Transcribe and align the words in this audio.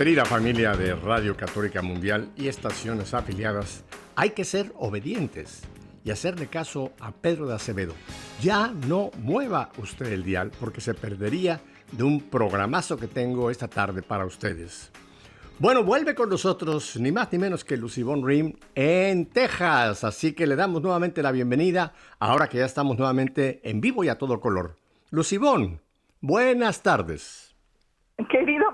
Querida 0.00 0.24
familia 0.24 0.72
de 0.72 0.94
Radio 0.94 1.36
Católica 1.36 1.82
Mundial 1.82 2.30
y 2.34 2.48
estaciones 2.48 3.12
afiliadas, 3.12 3.84
hay 4.16 4.30
que 4.30 4.46
ser 4.46 4.72
obedientes 4.78 5.62
y 6.04 6.10
hacerle 6.10 6.46
caso 6.46 6.92
a 7.00 7.12
Pedro 7.12 7.46
de 7.46 7.54
Acevedo. 7.54 7.92
Ya 8.40 8.72
no 8.88 9.10
mueva 9.18 9.68
usted 9.76 10.06
el 10.06 10.24
dial 10.24 10.52
porque 10.58 10.80
se 10.80 10.94
perdería 10.94 11.60
de 11.92 12.02
un 12.02 12.18
programazo 12.18 12.96
que 12.96 13.08
tengo 13.08 13.50
esta 13.50 13.68
tarde 13.68 14.00
para 14.00 14.24
ustedes. 14.24 14.90
Bueno, 15.58 15.84
vuelve 15.84 16.14
con 16.14 16.30
nosotros 16.30 16.96
ni 16.98 17.12
más 17.12 17.30
ni 17.30 17.38
menos 17.38 17.62
que 17.62 17.76
Lucibón 17.76 18.26
Rim 18.26 18.54
en 18.74 19.26
Texas, 19.26 20.02
así 20.02 20.32
que 20.32 20.46
le 20.46 20.56
damos 20.56 20.80
nuevamente 20.80 21.22
la 21.22 21.30
bienvenida 21.30 21.92
ahora 22.18 22.48
que 22.48 22.56
ya 22.56 22.64
estamos 22.64 22.96
nuevamente 22.96 23.60
en 23.64 23.82
vivo 23.82 24.02
y 24.02 24.08
a 24.08 24.16
todo 24.16 24.40
color. 24.40 24.78
Lucibón, 25.10 25.82
buenas 26.22 26.82
tardes. 26.82 27.54
Querido 28.30 28.69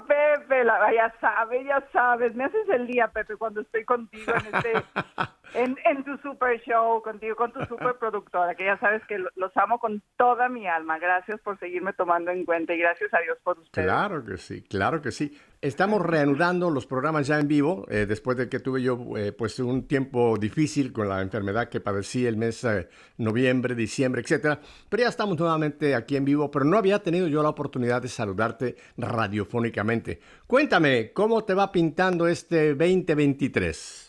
Pepe, 0.47 0.65
la, 0.65 0.93
ya 0.93 1.13
sabes, 1.21 1.65
ya 1.67 1.83
sabes, 1.93 2.35
me 2.35 2.45
haces 2.45 2.69
el 2.69 2.87
día, 2.87 3.09
Pepe, 3.09 3.37
cuando 3.37 3.61
estoy 3.61 3.85
contigo 3.85 4.33
en 4.35 4.55
este, 4.55 4.73
en, 5.57 6.05
tu 6.05 6.17
super 6.19 6.61
show, 6.63 7.03
contigo, 7.03 7.37
con 7.37 7.53
tu 7.53 7.65
super 7.65 7.95
productora, 8.01 8.55
que 8.55 8.65
ya 8.65 8.79
sabes 8.79 9.03
que 9.07 9.19
los 9.19 9.57
amo 9.57 9.79
con 9.79 10.03
toda 10.17 10.49
mi 10.49 10.67
alma. 10.67 10.99
Gracias 10.99 11.41
por 11.41 11.59
seguirme 11.59 11.93
tomando 11.93 12.31
en 12.31 12.45
cuenta 12.45 12.75
y 12.75 12.79
gracias 12.79 13.13
a 13.15 13.21
Dios 13.21 13.39
por 13.43 13.59
ustedes. 13.59 13.87
Claro 13.87 14.25
que 14.25 14.37
sí, 14.37 14.63
claro 14.63 15.01
que 15.01 15.11
sí. 15.11 15.37
Estamos 15.63 16.03
reanudando 16.03 16.71
los 16.71 16.87
programas 16.87 17.27
ya 17.27 17.41
en 17.41 17.49
vivo, 17.49 17.87
eh, 17.89 18.05
después 18.07 18.37
de 18.37 18.49
que 18.49 18.61
tuve 18.61 18.83
yo 18.83 18.99
eh, 19.17 19.33
pues 19.33 19.59
un 19.59 19.89
tiempo 19.89 20.37
difícil 20.39 20.93
con 20.93 21.09
la 21.09 21.23
enfermedad 21.23 21.69
que 21.69 21.81
padecí 21.81 22.27
el 22.27 22.37
mes 22.37 22.63
eh, 22.65 22.89
noviembre, 23.17 23.75
diciembre, 23.75 24.21
etcétera. 24.21 24.61
Pero 24.89 25.05
ya 25.05 25.09
estamos 25.09 25.39
nuevamente 25.39 25.95
aquí 25.95 26.17
en 26.17 26.27
vivo, 26.27 26.51
pero 26.51 26.65
no 26.65 26.77
había 26.77 27.03
tenido 27.03 27.27
yo 27.27 27.43
la 27.43 27.49
oportunidad 27.49 28.03
de 28.03 28.09
saludarte 28.09 28.77
radiofónicamente. 28.99 30.21
Cuéntame, 30.47 31.13
¿cómo 31.13 31.43
te 31.45 31.55
va 31.55 31.73
pintando 31.73 32.29
este 32.29 32.75
2023? 32.75 34.06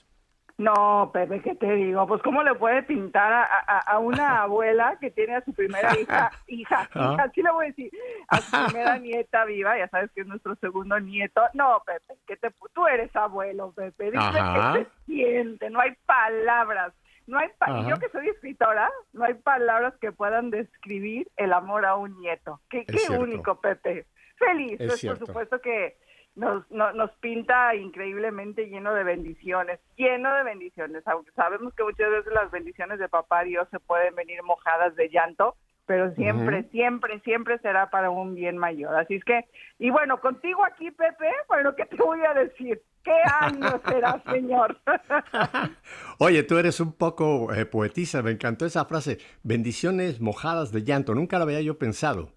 No, 0.58 1.12
Pepe, 1.14 1.40
¿qué 1.42 1.54
te 1.54 1.72
digo? 1.72 2.08
Pues 2.08 2.22
cómo 2.24 2.42
le 2.42 2.56
puede 2.56 2.82
pintar 2.82 3.48
a, 3.68 4.00
una 4.00 4.42
abuela 4.42 4.98
que 5.00 5.12
tiene 5.12 5.36
a 5.36 5.46
su 5.46 5.54
primera 5.54 5.98
hija, 6.00 6.32
hija, 6.48 6.90
ah. 6.96 7.12
hija, 7.14 7.24
así 7.24 7.44
le 7.44 7.52
voy 7.52 7.66
a 7.66 7.68
decir, 7.70 7.92
a 8.28 8.38
su 8.38 8.66
primera 8.66 8.98
nieta 9.00 9.46
viva, 9.46 9.78
ya 9.78 9.88
sabes 9.90 10.12
que 10.14 10.22
es 10.22 10.28
nuestro 10.28 10.56
segundo 10.56 11.00
nieto. 11.00 11.42
No, 11.54 11.84
Pepe, 11.86 12.20
que 12.26 12.38
te, 12.38 12.50
tú 12.74 12.88
eres 12.88 13.16
abuelo, 13.16 13.72
Pepe, 13.72 14.12
dice 14.12 14.32
que 14.32 14.84
se 14.84 14.88
siente, 15.06 15.70
no 15.70 15.80
hay 15.80 15.96
palabras. 16.06 16.94
No 17.28 17.38
hay 17.38 17.50
yo 17.90 17.98
que 17.98 18.08
soy 18.10 18.30
escritora, 18.30 18.90
no 19.12 19.26
hay 19.26 19.34
palabras 19.34 19.94
que 20.00 20.14
puedan 20.14 20.50
describir 20.50 21.28
el 21.36 21.52
amor 21.52 21.86
a 21.86 21.98
un 21.98 22.18
nieto. 22.22 22.62
Qué, 22.70 22.86
qué 22.86 23.14
único, 23.14 23.60
Pepe. 23.60 24.06
Feliz, 24.38 24.78
pues, 24.78 25.06
por 25.06 25.20
supuesto 25.20 25.60
que 25.60 25.98
nos, 26.38 26.70
nos 26.70 27.12
pinta 27.20 27.74
increíblemente 27.76 28.70
lleno 28.70 28.94
de 28.94 29.04
bendiciones, 29.04 29.80
lleno 29.96 30.34
de 30.36 30.44
bendiciones, 30.44 31.04
aunque 31.08 31.32
sabemos 31.32 31.74
que 31.74 31.84
muchas 31.84 32.12
veces 32.12 32.32
las 32.32 32.52
bendiciones 32.52 33.00
de 33.00 33.10
papá 33.10 33.44
Dios 33.44 33.68
se 33.72 33.80
pueden 33.80 34.16
venir 34.16 34.44
mojadas 34.44 34.96
de 34.96 35.10
llanto, 35.10 35.56
pero 35.88 36.14
siempre, 36.16 36.64
siempre, 36.72 37.20
siempre 37.22 37.58
será 37.60 37.90
para 37.90 38.10
un 38.10 38.36
bien 38.36 38.58
mayor. 38.58 38.94
Así 38.96 39.16
es 39.16 39.24
que, 39.24 39.46
y 39.80 39.90
bueno, 39.90 40.20
contigo 40.20 40.64
aquí, 40.66 40.92
Pepe, 40.92 41.32
bueno, 41.48 41.74
¿qué 41.76 41.86
te 41.86 41.96
voy 41.96 42.20
a 42.20 42.34
decir? 42.34 42.82
¿Qué 43.04 43.16
año 43.40 43.82
será, 43.88 44.22
señor? 44.32 44.78
Oye, 46.20 46.44
tú 46.44 46.58
eres 46.58 46.80
un 46.82 46.92
poco 46.92 47.54
eh, 47.54 47.66
poetisa, 47.66 48.22
me 48.22 48.32
encantó 48.32 48.66
esa 48.66 48.86
frase, 48.86 49.18
bendiciones 49.44 50.20
mojadas 50.20 50.72
de 50.72 50.84
llanto, 50.84 51.16
nunca 51.16 51.38
la 51.38 51.46
había 51.46 51.62
yo 51.62 51.80
pensado. 51.80 52.37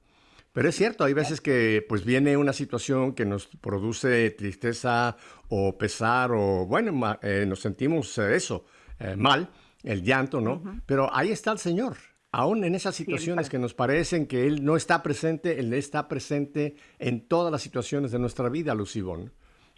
Pero 0.52 0.68
es 0.68 0.74
cierto, 0.74 1.04
hay 1.04 1.14
veces 1.14 1.40
que 1.40 1.84
pues 1.88 2.04
viene 2.04 2.36
una 2.36 2.52
situación 2.52 3.14
que 3.14 3.24
nos 3.24 3.46
produce 3.46 4.30
tristeza 4.30 5.16
o 5.48 5.78
pesar 5.78 6.32
o 6.32 6.66
bueno, 6.66 7.18
eh, 7.22 7.44
nos 7.46 7.60
sentimos 7.60 8.18
eh, 8.18 8.34
eso, 8.34 8.64
eh, 8.98 9.14
mal, 9.14 9.48
el 9.84 10.02
llanto, 10.02 10.40
¿no? 10.40 10.60
Pero 10.86 11.08
ahí 11.14 11.30
está 11.30 11.52
el 11.52 11.58
Señor. 11.58 11.96
Aún 12.32 12.64
en 12.64 12.74
esas 12.74 12.94
situaciones 12.94 13.48
que 13.48 13.58
nos 13.58 13.74
parecen 13.74 14.26
que 14.26 14.46
Él 14.46 14.64
no 14.64 14.76
está 14.76 15.02
presente, 15.02 15.58
Él 15.58 15.72
está 15.72 16.08
presente 16.08 16.76
en 16.98 17.26
todas 17.26 17.52
las 17.52 17.62
situaciones 17.62 18.10
de 18.10 18.18
nuestra 18.18 18.48
vida, 18.48 18.74
Lucibón. 18.74 19.32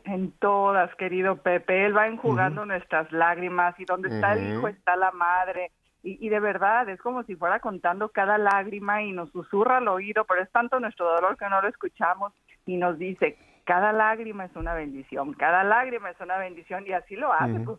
En 0.04 0.32
todas, 0.32 0.94
querido 0.96 1.36
Pepe. 1.36 1.86
Él 1.86 1.96
va 1.96 2.08
enjugando 2.08 2.66
nuestras 2.66 3.10
lágrimas 3.12 3.78
y 3.78 3.84
donde 3.84 4.08
está 4.08 4.34
el 4.34 4.54
hijo 4.54 4.68
está 4.68 4.96
la 4.96 5.12
madre 5.12 5.70
y, 6.02 6.28
de 6.28 6.40
verdad 6.40 6.88
es 6.88 7.00
como 7.00 7.22
si 7.22 7.36
fuera 7.36 7.60
contando 7.60 8.08
cada 8.08 8.36
lágrima 8.36 9.02
y 9.02 9.12
nos 9.12 9.30
susurra 9.30 9.76
al 9.76 9.88
oído, 9.88 10.24
pero 10.24 10.42
es 10.42 10.50
tanto 10.50 10.80
nuestro 10.80 11.06
dolor 11.06 11.36
que 11.36 11.48
no 11.48 11.62
lo 11.62 11.68
escuchamos 11.68 12.32
y 12.66 12.76
nos 12.76 12.98
dice, 12.98 13.38
cada 13.64 13.92
lágrima 13.92 14.46
es 14.46 14.56
una 14.56 14.74
bendición, 14.74 15.32
cada 15.34 15.62
lágrima 15.62 16.10
es 16.10 16.20
una 16.20 16.38
bendición 16.38 16.84
y 16.86 16.92
así 16.92 17.14
lo 17.14 17.32
hace. 17.32 17.60
Pues, 17.60 17.78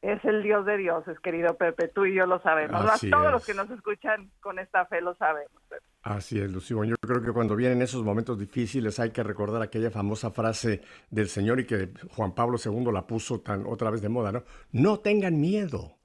es 0.00 0.24
el 0.24 0.42
Dios 0.44 0.64
de 0.64 0.76
dioses, 0.76 1.18
querido 1.20 1.56
Pepe, 1.56 1.88
tú 1.88 2.06
y 2.06 2.14
yo 2.14 2.24
lo 2.24 2.40
sabemos. 2.40 2.80
Todos 3.10 3.32
los 3.32 3.44
que 3.44 3.54
nos 3.54 3.68
escuchan 3.70 4.30
con 4.40 4.58
esta 4.58 4.86
fe 4.86 5.00
lo 5.00 5.14
sabemos. 5.16 5.60
Así 6.02 6.40
es, 6.40 6.50
Lucio. 6.50 6.84
Yo 6.84 6.94
creo 6.96 7.20
que 7.20 7.32
cuando 7.32 7.56
vienen 7.56 7.82
esos 7.82 8.04
momentos 8.04 8.38
difíciles 8.38 9.00
hay 9.00 9.10
que 9.10 9.24
recordar 9.24 9.60
aquella 9.60 9.90
famosa 9.90 10.30
frase 10.30 10.82
del 11.10 11.28
Señor 11.28 11.58
y 11.60 11.66
que 11.66 11.90
Juan 12.14 12.32
Pablo 12.32 12.56
II 12.64 12.92
la 12.92 13.06
puso 13.06 13.40
tan 13.40 13.66
otra 13.66 13.90
vez 13.90 14.00
de 14.00 14.08
moda, 14.08 14.30
¿no? 14.30 14.44
No 14.70 15.00
tengan 15.00 15.40
miedo. 15.40 15.97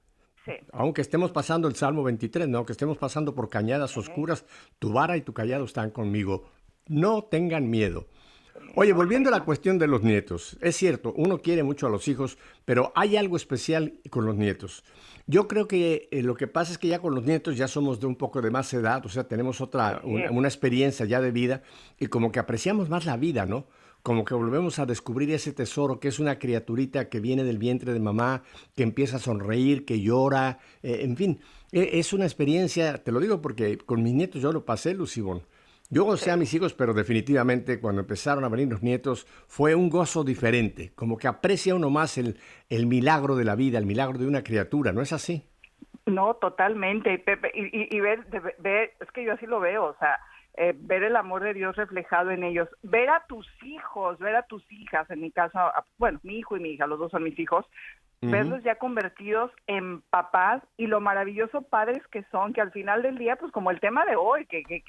Aunque 0.72 1.00
estemos 1.00 1.30
pasando 1.30 1.68
el 1.68 1.76
Salmo 1.76 2.02
23, 2.02 2.48
¿no? 2.48 2.58
aunque 2.58 2.72
estemos 2.72 2.98
pasando 2.98 3.34
por 3.34 3.48
cañadas 3.48 3.96
oscuras, 3.96 4.44
tu 4.78 4.92
vara 4.92 5.16
y 5.16 5.22
tu 5.22 5.32
callado 5.32 5.64
están 5.64 5.90
conmigo. 5.90 6.44
No 6.86 7.24
tengan 7.24 7.70
miedo. 7.70 8.06
Oye, 8.76 8.92
volviendo 8.92 9.28
a 9.28 9.32
la 9.32 9.44
cuestión 9.44 9.78
de 9.78 9.86
los 9.86 10.02
nietos, 10.02 10.56
es 10.60 10.76
cierto, 10.76 11.12
uno 11.16 11.38
quiere 11.38 11.62
mucho 11.62 11.86
a 11.86 11.90
los 11.90 12.08
hijos, 12.08 12.38
pero 12.64 12.92
hay 12.94 13.16
algo 13.16 13.36
especial 13.36 13.94
con 14.10 14.26
los 14.26 14.36
nietos. 14.36 14.84
Yo 15.26 15.48
creo 15.48 15.66
que 15.66 16.08
eh, 16.10 16.22
lo 16.22 16.34
que 16.34 16.46
pasa 16.46 16.72
es 16.72 16.78
que 16.78 16.88
ya 16.88 16.98
con 16.98 17.14
los 17.14 17.24
nietos 17.24 17.56
ya 17.56 17.68
somos 17.68 18.00
de 18.00 18.06
un 18.06 18.16
poco 18.16 18.42
de 18.42 18.50
más 18.50 18.72
edad, 18.74 19.04
o 19.06 19.08
sea, 19.08 19.24
tenemos 19.24 19.60
otra, 19.60 20.02
una 20.04 20.48
experiencia 20.48 21.06
ya 21.06 21.20
de 21.20 21.30
vida 21.30 21.62
y 21.98 22.06
como 22.06 22.30
que 22.30 22.40
apreciamos 22.40 22.88
más 22.88 23.06
la 23.06 23.16
vida, 23.16 23.46
¿no? 23.46 23.66
Como 24.04 24.26
que 24.26 24.34
volvemos 24.34 24.78
a 24.78 24.84
descubrir 24.84 25.30
ese 25.30 25.54
tesoro 25.54 25.98
que 25.98 26.08
es 26.08 26.18
una 26.18 26.38
criaturita 26.38 27.08
que 27.08 27.20
viene 27.20 27.42
del 27.42 27.56
vientre 27.56 27.94
de 27.94 28.00
mamá, 28.00 28.42
que 28.76 28.82
empieza 28.82 29.16
a 29.16 29.18
sonreír, 29.18 29.86
que 29.86 30.02
llora, 30.02 30.58
eh, 30.82 30.98
en 31.00 31.16
fin, 31.16 31.40
e, 31.72 31.98
es 31.98 32.12
una 32.12 32.26
experiencia, 32.26 33.02
te 33.02 33.10
lo 33.10 33.18
digo 33.18 33.40
porque 33.40 33.78
con 33.78 34.02
mis 34.02 34.12
nietos 34.12 34.42
yo 34.42 34.52
lo 34.52 34.66
pasé, 34.66 34.92
Lucibón. 34.92 35.42
Yo 35.88 36.04
gocé 36.04 36.30
a 36.30 36.36
mis 36.36 36.52
hijos, 36.52 36.74
pero 36.74 36.92
definitivamente 36.92 37.80
cuando 37.80 38.02
empezaron 38.02 38.44
a 38.44 38.50
venir 38.50 38.68
los 38.68 38.82
nietos 38.82 39.26
fue 39.46 39.74
un 39.74 39.88
gozo 39.88 40.22
diferente, 40.22 40.92
como 40.94 41.16
que 41.16 41.26
aprecia 41.26 41.74
uno 41.74 41.88
más 41.88 42.18
el, 42.18 42.38
el 42.68 42.84
milagro 42.84 43.36
de 43.36 43.44
la 43.44 43.54
vida, 43.54 43.78
el 43.78 43.86
milagro 43.86 44.18
de 44.18 44.26
una 44.26 44.44
criatura, 44.44 44.92
¿no 44.92 45.00
es 45.00 45.14
así? 45.14 45.48
No, 46.04 46.34
totalmente, 46.34 47.18
Pepe, 47.20 47.50
y, 47.54 47.96
y, 47.96 48.00
ver, 48.00 48.26
es 49.00 49.10
que 49.12 49.24
yo 49.24 49.32
así 49.32 49.46
lo 49.46 49.60
veo, 49.60 49.84
o 49.86 49.96
sea, 49.98 50.20
eh, 50.56 50.74
ver 50.76 51.02
el 51.02 51.16
amor 51.16 51.42
de 51.42 51.54
Dios 51.54 51.74
reflejado 51.76 52.30
en 52.30 52.44
ellos, 52.44 52.68
ver 52.82 53.10
a 53.10 53.24
tus 53.26 53.46
hijos, 53.64 54.18
ver 54.18 54.36
a 54.36 54.42
tus 54.42 54.64
hijas, 54.70 55.10
en 55.10 55.20
mi 55.20 55.30
caso, 55.30 55.58
bueno, 55.98 56.20
mi 56.22 56.38
hijo 56.38 56.56
y 56.56 56.60
mi 56.60 56.70
hija, 56.70 56.86
los 56.86 56.98
dos 56.98 57.10
son 57.10 57.24
mis 57.24 57.38
hijos, 57.38 57.66
verlos 58.30 58.62
ya 58.62 58.76
convertidos 58.76 59.50
en 59.66 60.00
papás 60.02 60.62
y 60.76 60.86
lo 60.86 61.00
maravilloso 61.00 61.62
padres 61.62 62.02
que 62.10 62.22
son, 62.30 62.52
que 62.52 62.60
al 62.60 62.72
final 62.72 63.02
del 63.02 63.18
día, 63.18 63.36
pues 63.36 63.52
como 63.52 63.70
el 63.70 63.80
tema 63.80 64.04
de 64.04 64.16
hoy, 64.16 64.46
que, 64.46 64.62
que, 64.62 64.82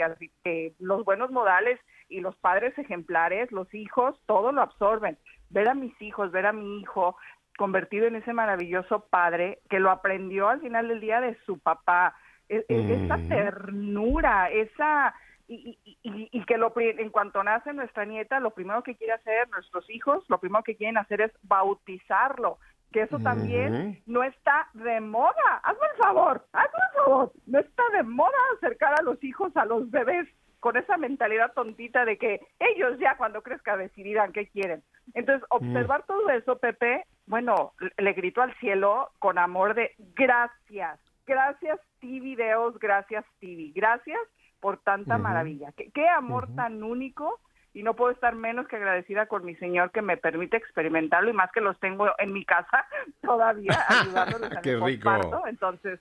que, 0.43 0.73
los 0.79 1.03
buenos 1.03 1.31
modales 1.31 1.79
y 2.07 2.21
los 2.21 2.35
padres 2.37 2.77
ejemplares, 2.77 3.51
los 3.51 3.73
hijos, 3.73 4.19
todo 4.25 4.51
lo 4.51 4.61
absorben. 4.61 5.17
Ver 5.49 5.69
a 5.69 5.73
mis 5.73 5.99
hijos, 6.01 6.31
ver 6.31 6.45
a 6.45 6.53
mi 6.53 6.79
hijo 6.79 7.17
convertido 7.57 8.07
en 8.07 8.15
ese 8.15 8.33
maravilloso 8.33 9.05
padre 9.09 9.59
que 9.69 9.79
lo 9.79 9.91
aprendió 9.91 10.49
al 10.49 10.61
final 10.61 10.87
del 10.87 10.99
día 10.99 11.21
de 11.21 11.37
su 11.45 11.59
papá, 11.59 12.15
e, 12.47 12.65
e, 12.69 13.03
esa 13.03 13.17
ternura, 13.27 14.49
esa 14.51 15.15
y, 15.47 15.77
y, 15.83 16.29
y, 16.31 16.45
que 16.45 16.57
lo, 16.57 16.73
en 16.75 17.09
cuanto 17.09 17.43
nace 17.43 17.73
nuestra 17.73 18.05
nieta, 18.05 18.39
lo 18.39 18.51
primero 18.51 18.81
que 18.83 18.95
quiere 18.95 19.13
hacer 19.13 19.49
nuestros 19.49 19.89
hijos, 19.89 20.23
lo 20.27 20.39
primero 20.39 20.63
que 20.63 20.75
quieren 20.75 20.97
hacer 20.97 21.21
es 21.21 21.31
bautizarlo, 21.43 22.57
que 22.91 23.01
eso 23.03 23.19
también 23.19 24.01
no 24.05 24.23
está 24.23 24.69
de 24.73 25.01
moda. 25.01 25.61
Hazme 25.63 25.87
el 25.93 25.97
favor, 26.03 26.45
hazme 26.53 26.79
el 26.89 27.03
favor, 27.03 27.31
no 27.45 27.59
está 27.59 27.83
de 27.93 28.03
moda 28.03 28.37
acercar 28.57 28.95
a 28.99 29.03
los 29.03 29.23
hijos, 29.23 29.55
a 29.55 29.65
los 29.65 29.89
bebés 29.91 30.27
con 30.59 30.77
esa 30.77 30.97
mentalidad 30.97 31.53
tontita 31.53 32.05
de 32.05 32.17
que 32.17 32.39
ellos 32.59 32.97
ya 32.99 33.17
cuando 33.17 33.43
crezca 33.43 33.77
decidirán 33.77 34.31
qué 34.33 34.47
quieren. 34.47 34.81
Entonces, 35.13 35.47
Mm. 35.51 35.55
observar 35.55 36.03
todo 36.07 36.27
eso, 36.31 36.57
Pepe, 36.57 37.05
bueno, 37.27 37.73
le 37.97 38.13
grito 38.13 38.41
al 38.41 38.51
cielo 38.55 39.11
con 39.19 39.37
amor 39.37 39.75
de 39.75 39.93
gracias, 40.15 40.99
gracias 41.25 41.79
ti 41.99 42.19
videos, 42.19 42.77
gracias 42.79 43.25
TV, 43.39 43.71
gracias 43.73 44.19
por 44.59 44.77
tanta 44.79 45.15
Ujú. 45.15 45.23
maravilla. 45.23 45.71
Qué, 45.75 45.91
qué 45.91 46.07
amor 46.07 46.45
Ujú. 46.45 46.55
tan 46.55 46.83
único 46.83 47.39
y 47.73 47.83
no 47.83 47.93
puedo 47.95 48.11
estar 48.11 48.35
menos 48.35 48.67
que 48.67 48.77
agradecida 48.77 49.27
con 49.27 49.43
mi 49.43 49.55
señor 49.57 49.91
que 49.91 50.01
me 50.01 50.15
permite 50.17 50.55
experimentarlo 50.57 51.29
y 51.29 51.33
más 51.33 51.51
que 51.51 51.59
los 51.61 51.77
tengo 51.79 52.07
en 52.17 52.31
mi 52.31 52.45
casa 52.45 52.85
todavía 53.21 53.83
ayudándoles 53.89 54.51
en 54.51 54.61
Qué 54.61 54.77
rico. 54.77 55.43
Entonces, 55.45 55.99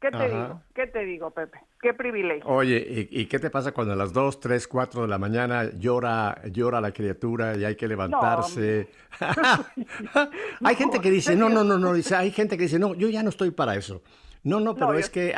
¿qué 0.00 0.10
te 0.10 0.16
Ajá. 0.16 0.28
digo? 0.28 0.62
¿Qué 0.74 0.86
te 0.86 1.04
digo, 1.04 1.30
Pepe? 1.30 1.58
Qué 1.80 1.94
privilegio. 1.94 2.46
Oye, 2.46 3.08
¿y, 3.10 3.20
y 3.22 3.26
qué 3.26 3.38
te 3.38 3.48
pasa 3.48 3.72
cuando 3.72 3.94
a 3.94 3.96
las 3.96 4.12
2, 4.12 4.38
3, 4.38 4.68
4 4.68 5.02
de 5.02 5.08
la 5.08 5.18
mañana 5.18 5.70
llora, 5.78 6.42
llora 6.52 6.80
la 6.80 6.92
criatura 6.92 7.56
y 7.56 7.64
hay 7.64 7.74
que 7.76 7.88
levantarse? 7.88 8.88
hay 10.62 10.74
gente 10.76 11.00
que 11.00 11.10
dice, 11.10 11.36
no, 11.36 11.48
no, 11.48 11.64
no, 11.64 11.78
no, 11.78 11.94
dice, 11.94 12.16
hay 12.16 12.30
gente 12.32 12.56
que 12.56 12.64
dice, 12.64 12.78
no, 12.78 12.94
yo 12.94 13.08
ya 13.08 13.22
no 13.22 13.30
estoy 13.30 13.50
para 13.50 13.76
eso. 13.76 14.02
No, 14.44 14.60
no, 14.60 14.76
pero 14.78 14.96
es 14.98 15.10
que, 15.10 15.34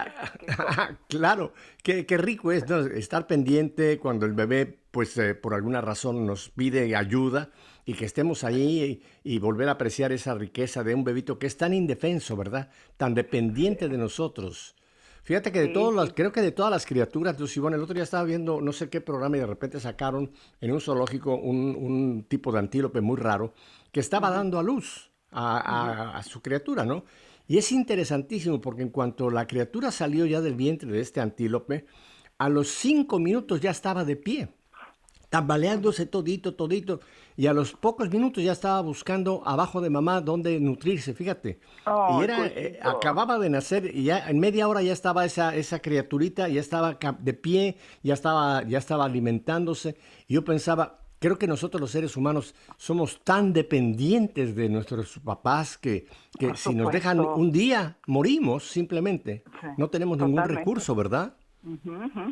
claro, 1.09 1.53
qué, 1.83 2.07
qué 2.07 2.17
rico 2.19 2.53
es 2.53 2.69
¿no? 2.69 2.81
estar 2.81 3.27
pendiente 3.27 3.99
cuando 3.99 4.27
el 4.27 4.33
bebé, 4.33 4.81
pues 4.91 5.17
eh, 5.19 5.35
por 5.35 5.55
alguna 5.55 5.81
razón 5.81 6.27
nos 6.27 6.51
pide 6.51 6.95
ayuda 6.97 7.51
y 7.85 7.95
que 7.95 8.05
estemos 8.05 8.43
ahí 8.45 9.03
y, 9.25 9.35
y 9.37 9.39
volver 9.39 9.69
a 9.69 9.73
apreciar 9.73 10.13
esa 10.13 10.35
riqueza 10.35 10.83
de 10.83 10.95
un 10.95 11.05
bebito 11.05 11.39
que 11.39 11.47
es 11.47 11.57
tan 11.57 11.73
indefenso, 11.73 12.37
¿verdad? 12.37 12.71
Tan 12.97 13.15
dependiente 13.15 13.89
de 13.89 13.97
nosotros. 13.99 14.75
Fíjate 15.23 15.51
que 15.51 15.61
de 15.61 15.69
Sí, 15.69 15.69
todas 15.69 15.95
las, 15.95 16.13
creo 16.15 16.31
que 16.33 16.41
de 16.41 16.53
todas 16.53 16.71
las 16.71 16.87
criaturas, 16.87 17.37
Ivonne, 17.57 17.77
el 17.77 17.83
otro 17.83 17.95
día 17.95 18.05
estaba 18.05 18.23
viendo 18.25 18.61
no 18.61 18.73
sé 18.73 18.89
qué 18.89 19.01
programa 19.01 19.37
y 19.37 19.41
de 19.41 19.47
repente 19.47 19.81
sacaron 19.81 20.31
en 20.61 20.73
un 20.73 20.81
zoológico 20.81 21.35
un, 21.35 21.75
un 21.77 22.25
tipo 22.29 22.53
de 22.53 22.61
antílope 22.61 23.01
muy 23.01 23.17
raro 23.17 23.53
que 23.91 24.01
estaba 24.01 24.31
dando 24.31 24.59
a 24.59 24.63
luz 24.63 25.11
a, 25.33 25.59
a- 25.59 26.19
a 26.19 26.23
su 26.23 26.41
criatura, 26.43 26.85
¿no? 26.85 27.05
Y 27.49 27.59
es 27.59 27.73
interesantísimo 27.73 28.61
porque 28.61 28.83
en 28.83 28.91
cuanto 28.91 29.31
la 29.31 29.47
criatura 29.47 29.91
salió 29.91 30.27
ya 30.27 30.41
del 30.41 30.55
vientre 30.55 30.91
de 30.91 31.01
este 31.01 31.21
antílope, 31.21 31.87
a 32.39 32.49
los 32.49 32.69
cinco 32.69 33.19
minutos 33.19 33.61
ya 33.61 33.71
estaba 33.71 34.05
de 34.05 34.17
pie, 34.17 34.49
tambaleándose 35.31 36.07
todito, 36.07 36.55
todito, 36.55 37.01
y 37.37 37.47
a 37.47 37.53
los 37.53 37.73
pocos 37.73 38.11
minutos 38.11 38.43
ya 38.43 38.53
estaba 38.53 38.81
buscando 38.81 39.43
abajo 39.45 39.81
de 39.81 39.91
mamá 39.91 40.21
dónde 40.21 40.59
nutrirse, 40.59 41.15
fíjate. 41.15 41.61
Y 41.87 42.23
era, 42.23 42.47
eh, 42.47 42.79
acababa 42.83 43.39
de 43.39 43.51
nacer 43.51 43.95
y 43.95 44.05
ya 44.05 44.29
en 44.29 44.39
media 44.39 44.69
hora 44.69 44.83
ya 44.83 44.93
estaba 44.93 45.25
esa, 45.25 45.55
esa 45.55 45.81
criaturita, 45.81 46.49
ya 46.49 46.61
estaba 46.61 46.99
de 47.19 47.35
pie, 47.35 47.77
ya 48.03 48.15
estaba, 48.15 48.63
ya 48.65 48.79
estaba 48.79 49.05
alimentándose. 49.05 49.97
Y 50.27 50.35
yo 50.35 50.45
pensaba, 50.45 51.06
creo 51.19 51.39
que 51.39 51.47
nosotros 51.47 51.81
los 51.81 51.91
seres 51.91 52.17
humanos 52.17 52.55
somos 52.77 53.23
tan 53.25 53.53
dependientes 53.53 54.55
de 54.57 54.69
nuestros 54.69 55.19
papás 55.21 55.79
que, 55.79 56.07
que 56.39 56.55
si 56.57 56.75
nos 56.75 56.93
dejan 56.93 57.21
un 57.21 57.53
día, 57.53 57.97
morimos 58.07 58.65
simplemente. 58.69 59.43
Sí, 59.61 59.67
no 59.79 59.89
tenemos 59.89 60.19
ningún 60.19 60.37
recurso, 60.59 60.95
¿verdad? 60.95 61.35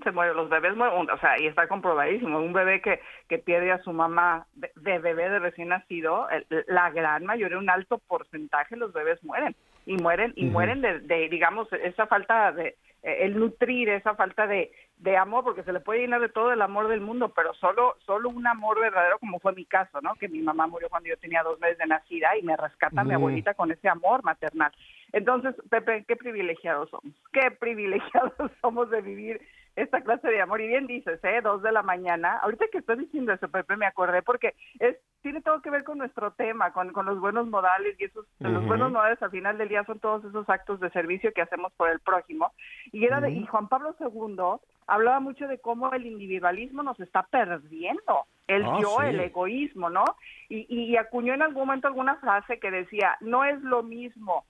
Se 0.05 0.13
mueren, 0.13 0.37
los 0.37 0.49
bebés 0.49 0.77
mueren, 0.77 1.11
o 1.11 1.19
sea, 1.19 1.41
y 1.41 1.47
está 1.47 1.67
comprobadísimo, 1.67 2.39
un 2.39 2.53
bebé 2.53 2.81
que, 2.81 3.01
que 3.29 3.39
pierde 3.39 3.73
a 3.73 3.83
su 3.83 3.93
mamá 3.93 4.47
de, 4.55 4.71
de 4.77 4.99
bebé 5.01 5.29
de 5.29 5.41
recién 5.41 5.69
nacido, 5.69 6.29
el- 6.31 6.47
la 6.69 6.91
gran 6.91 7.25
mayoría, 7.25 7.59
un 7.59 7.69
alto 7.69 7.99
porcentaje, 8.07 8.77
los 8.77 8.93
bebés 8.93 9.23
mueren, 9.25 9.57
y 9.87 9.97
mueren, 9.97 10.33
y 10.37 10.47
mueren 10.47 10.81
de, 10.81 11.01
de, 11.01 11.29
digamos, 11.29 11.73
esa 11.73 12.07
falta 12.07 12.53
de, 12.53 12.77
eh, 13.05 13.19
el 13.21 13.39
nutrir, 13.39 13.91
esa 13.91 14.15
falta 14.15 14.47
de, 14.47 14.73
de 14.97 15.17
amor, 15.17 15.45
porque 15.45 15.63
se 15.63 15.73
le 15.73 15.81
puede 15.81 16.01
llenar 16.01 16.23
de 16.23 16.31
todo 16.31 16.53
el 16.53 16.63
amor 16.63 16.89
del 16.89 17.03
mundo, 17.03 17.33
pero 17.37 17.53
solo, 17.55 17.97
solo 18.07 18.31
un 18.31 18.47
amor 18.47 18.81
verdadero, 18.81 19.19
como 19.19 19.39
fue 19.41 19.53
mi 19.53 19.67
caso, 19.67 20.01
¿no? 20.01 20.15
Que 20.15 20.29
mi 20.29 20.41
mamá 20.41 20.67
murió 20.67 20.89
cuando 20.89 21.11
yo 21.11 21.17
tenía 21.19 21.43
dos 21.43 21.61
meses 21.61 21.77
de 21.79 21.87
nacida 21.87 22.37
y 22.39 22.43
me 22.43 22.57
rescata 22.57 23.05
mi 23.05 23.13
abuelita 23.13 23.53
con 23.53 23.71
ese 23.71 23.89
amor 23.89 24.25
maternal. 24.25 24.73
Entonces, 25.13 25.55
Pepe, 25.69 26.05
qué 26.09 26.17
privilegiados 26.17 26.89
somos, 26.89 27.15
qué 27.33 27.51
privilegiados 27.51 28.33
somos 28.63 28.89
de 28.91 29.03
vivir 29.03 29.41
esta 29.77 30.01
clase 30.03 30.29
de 30.29 30.41
amor. 30.41 30.61
Y 30.61 30.69
bien 30.69 30.87
dices, 30.87 31.19
¿eh? 31.25 31.41
Dos 31.43 31.63
de 31.63 31.73
la 31.73 31.83
mañana. 31.83 32.39
Ahorita 32.39 32.67
que 32.71 32.79
estoy 32.79 32.97
diciendo 32.99 33.33
eso, 33.33 33.49
Pepe, 33.49 33.77
me 33.77 33.87
acordé 33.87 34.23
porque 34.23 34.55
es 34.79 34.97
tiene 35.25 35.41
todo 35.41 35.63
que 35.63 35.71
ver 35.71 35.85
con 35.85 35.97
nuestro 35.97 36.33
tema, 36.33 36.71
con, 36.75 36.93
con 36.93 37.07
los 37.07 37.19
buenos 37.19 37.47
modales 37.49 37.97
y 37.99 38.05
esos, 38.05 38.27
los 38.41 38.67
buenos 38.67 38.93
modales 38.93 39.23
al 39.23 39.31
final 39.31 39.57
del 39.57 39.71
día 39.71 39.83
son 39.85 39.99
todos 39.99 40.23
esos 40.23 40.47
actos 40.51 40.81
de 40.81 40.91
servicio 40.91 41.33
que 41.33 41.41
hacemos 41.41 41.73
por 41.73 41.89
el 41.89 41.99
prójimo. 42.01 42.53
Y 42.93 43.07
era 43.07 43.23
de, 43.23 43.31
y 43.31 43.47
Juan 43.47 43.69
Pablo 43.69 43.97
II 43.99 44.61
hablaba 44.87 45.21
mucho 45.21 45.49
de 45.49 45.59
cómo 45.59 45.91
el 45.95 46.05
individualismo 46.05 46.83
nos 46.83 47.01
está 47.01 47.23
perdiendo, 47.23 48.27
el 48.49 48.67
Ah, 48.67 48.79
yo, 48.83 48.97
sí. 49.01 49.07
el 49.07 49.21
egoísmo, 49.21 49.89
¿no? 49.89 50.05
Y, 50.51 50.67
y 50.69 50.95
acuñó 50.99 51.33
en 51.33 51.41
algún 51.41 51.67
momento 51.67 51.89
alguna 51.89 52.17
frase 52.17 52.59
que 52.59 52.71
decía, 52.71 53.17
no 53.21 53.47
es 53.47 53.59
lo 53.63 53.83
mismo 53.83 54.45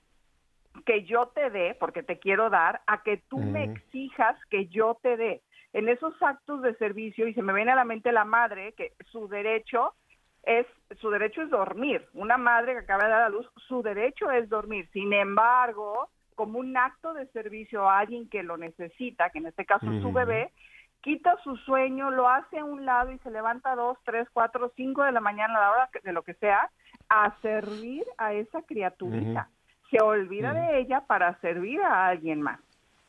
que 0.87 1.05
yo 1.05 1.29
te 1.29 1.51
dé, 1.51 1.77
porque 1.79 2.03
te 2.03 2.19
quiero 2.19 2.51
dar, 2.51 2.81
a 2.87 3.03
que 3.03 3.19
tú 3.29 3.39
me 3.39 3.65
exijas 3.65 4.37
que 4.51 4.67
yo 4.67 4.99
te 5.03 5.17
dé. 5.17 5.43
En 5.73 5.89
esos 5.89 6.15
actos 6.23 6.63
de 6.63 6.75
servicio, 6.77 7.27
y 7.27 7.35
se 7.35 7.43
me 7.43 7.53
viene 7.53 7.73
a 7.73 7.77
la 7.77 7.85
mente 7.85 8.13
la 8.13 8.25
madre, 8.25 8.75
que 8.75 8.93
su 9.11 9.29
derecho 9.29 9.95
es, 10.43 10.67
su 11.01 11.11
derecho 11.11 11.43
es 11.43 11.51
dormir. 11.51 12.07
Una 12.13 12.37
madre 12.37 12.73
que 12.73 12.81
acaba 12.81 13.05
de 13.05 13.11
dar 13.11 13.23
a 13.23 13.29
luz, 13.29 13.49
su 13.69 13.83
derecho 13.83 14.31
es 14.31 14.49
dormir. 14.49 14.89
Sin 14.93 15.13
embargo, 15.13 16.09
como 16.35 16.59
un 16.59 16.77
acto 16.77 17.15
de 17.15 17.27
servicio 17.29 17.89
a 17.89 18.01
alguien 18.01 18.29
que 18.29 18.43
lo 18.43 18.57
necesita, 18.57 19.31
que 19.31 19.39
en 19.39 19.47
este 19.47 19.65
caso 19.65 19.91
es 19.91 20.03
su 20.03 20.13
bebé, 20.13 20.53
quita 21.01 21.37
su 21.45 21.57
sueño, 21.59 22.11
lo 22.11 22.29
hace 22.29 22.59
a 22.59 22.65
un 22.65 22.85
lado 22.85 23.13
y 23.13 23.19
se 23.19 23.31
levanta 23.31 23.73
a 23.73 23.77
dos, 23.77 23.99
tres, 24.05 24.29
cuatro, 24.33 24.73
cinco 24.77 25.05
de 25.05 25.13
la 25.13 25.21
mañana 25.21 25.57
a 25.59 25.61
la 25.61 25.71
hora 25.71 25.91
de 26.03 26.13
lo 26.13 26.23
que 26.23 26.35
sea, 26.35 26.71
a 27.09 27.35
servir 27.41 28.05
a 28.19 28.33
esa 28.33 28.63
criaturita. 28.63 29.49
Se 29.95 30.03
olvida 30.03 30.53
de 30.53 30.81
ella 30.81 31.05
para 31.07 31.39
servir 31.41 31.81
a 31.81 32.09
alguien 32.09 32.43
más. 32.43 32.59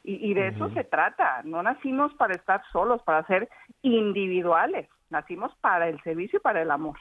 Y, 0.03 0.29
y 0.29 0.33
de 0.35 0.49
eso 0.49 0.69
se 0.69 0.83
trata. 0.83 1.41
No 1.43 1.63
nacimos 1.63 2.13
para 2.13 2.35
estar 2.35 2.61
solos, 2.71 3.01
para 3.03 3.25
ser 3.25 3.49
individuales. 3.81 4.87
Nacimos 5.09 5.51
para 5.61 5.89
el 5.89 5.99
servicio 6.03 6.37
y 6.37 6.41
para 6.41 6.61
el 6.61 6.69
amor. 6.69 6.97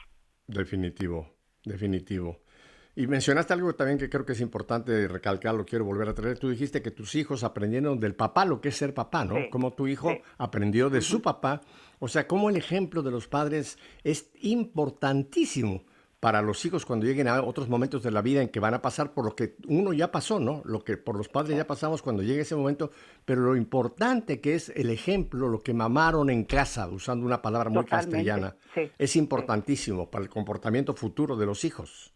Definitivo, 0.47 1.27
definitivo. 1.63 2.39
Y 2.95 3.07
mencionaste 3.07 3.53
algo 3.53 3.75
también 3.75 3.99
que 3.99 4.09
creo 4.09 4.25
que 4.25 4.31
es 4.31 4.41
importante 4.41 5.07
recalcar, 5.07 5.53
lo 5.53 5.65
quiero 5.65 5.85
volver 5.85 6.07
a 6.07 6.15
traer. 6.15 6.39
Tú 6.39 6.49
dijiste 6.49 6.81
que 6.81 6.91
tus 6.91 7.13
hijos 7.13 7.43
aprendieron 7.43 7.99
del 7.99 8.15
papá 8.15 8.45
lo 8.45 8.61
que 8.61 8.69
es 8.69 8.77
ser 8.77 8.93
papá, 8.93 9.25
¿no? 9.25 9.35
Sí, 9.35 9.49
Como 9.51 9.73
tu 9.73 9.85
hijo 9.85 10.09
sí. 10.11 10.21
aprendió 10.37 10.89
de 10.89 11.01
su 11.01 11.21
papá. 11.21 11.61
O 11.99 12.07
sea, 12.07 12.25
como 12.25 12.49
el 12.49 12.55
ejemplo 12.55 13.03
de 13.03 13.11
los 13.11 13.27
padres 13.27 13.77
es 14.03 14.31
importantísimo 14.41 15.83
para 16.25 16.41
los 16.41 16.65
hijos 16.65 16.87
cuando 16.87 17.05
lleguen 17.05 17.27
a 17.27 17.39
otros 17.43 17.69
momentos 17.69 18.01
de 18.01 18.09
la 18.09 18.23
vida 18.23 18.41
en 18.41 18.49
que 18.49 18.59
van 18.59 18.73
a 18.73 18.81
pasar 18.81 19.11
por 19.11 19.25
lo 19.25 19.35
que 19.35 19.57
uno 19.67 19.93
ya 19.93 20.11
pasó, 20.11 20.39
¿no? 20.39 20.63
Lo 20.65 20.83
que 20.83 20.97
por 20.97 21.15
los 21.15 21.29
padres 21.29 21.55
ya 21.55 21.67
pasamos 21.67 22.01
cuando 22.01 22.23
llegue 22.23 22.41
ese 22.41 22.55
momento, 22.55 22.89
pero 23.25 23.41
lo 23.41 23.55
importante 23.55 24.41
que 24.41 24.55
es 24.55 24.69
el 24.69 24.89
ejemplo, 24.89 25.47
lo 25.49 25.61
que 25.61 25.75
mamaron 25.75 26.31
en 26.31 26.43
casa, 26.43 26.87
usando 26.87 27.27
una 27.27 27.43
palabra 27.43 27.69
muy 27.69 27.83
Totalmente, 27.83 28.25
castellana, 28.25 28.55
sí, 28.73 28.91
es 28.97 29.15
importantísimo 29.15 30.09
para 30.09 30.23
el 30.23 30.29
comportamiento 30.31 30.95
futuro 30.95 31.35
de 31.35 31.45
los 31.45 31.63
hijos. 31.63 32.11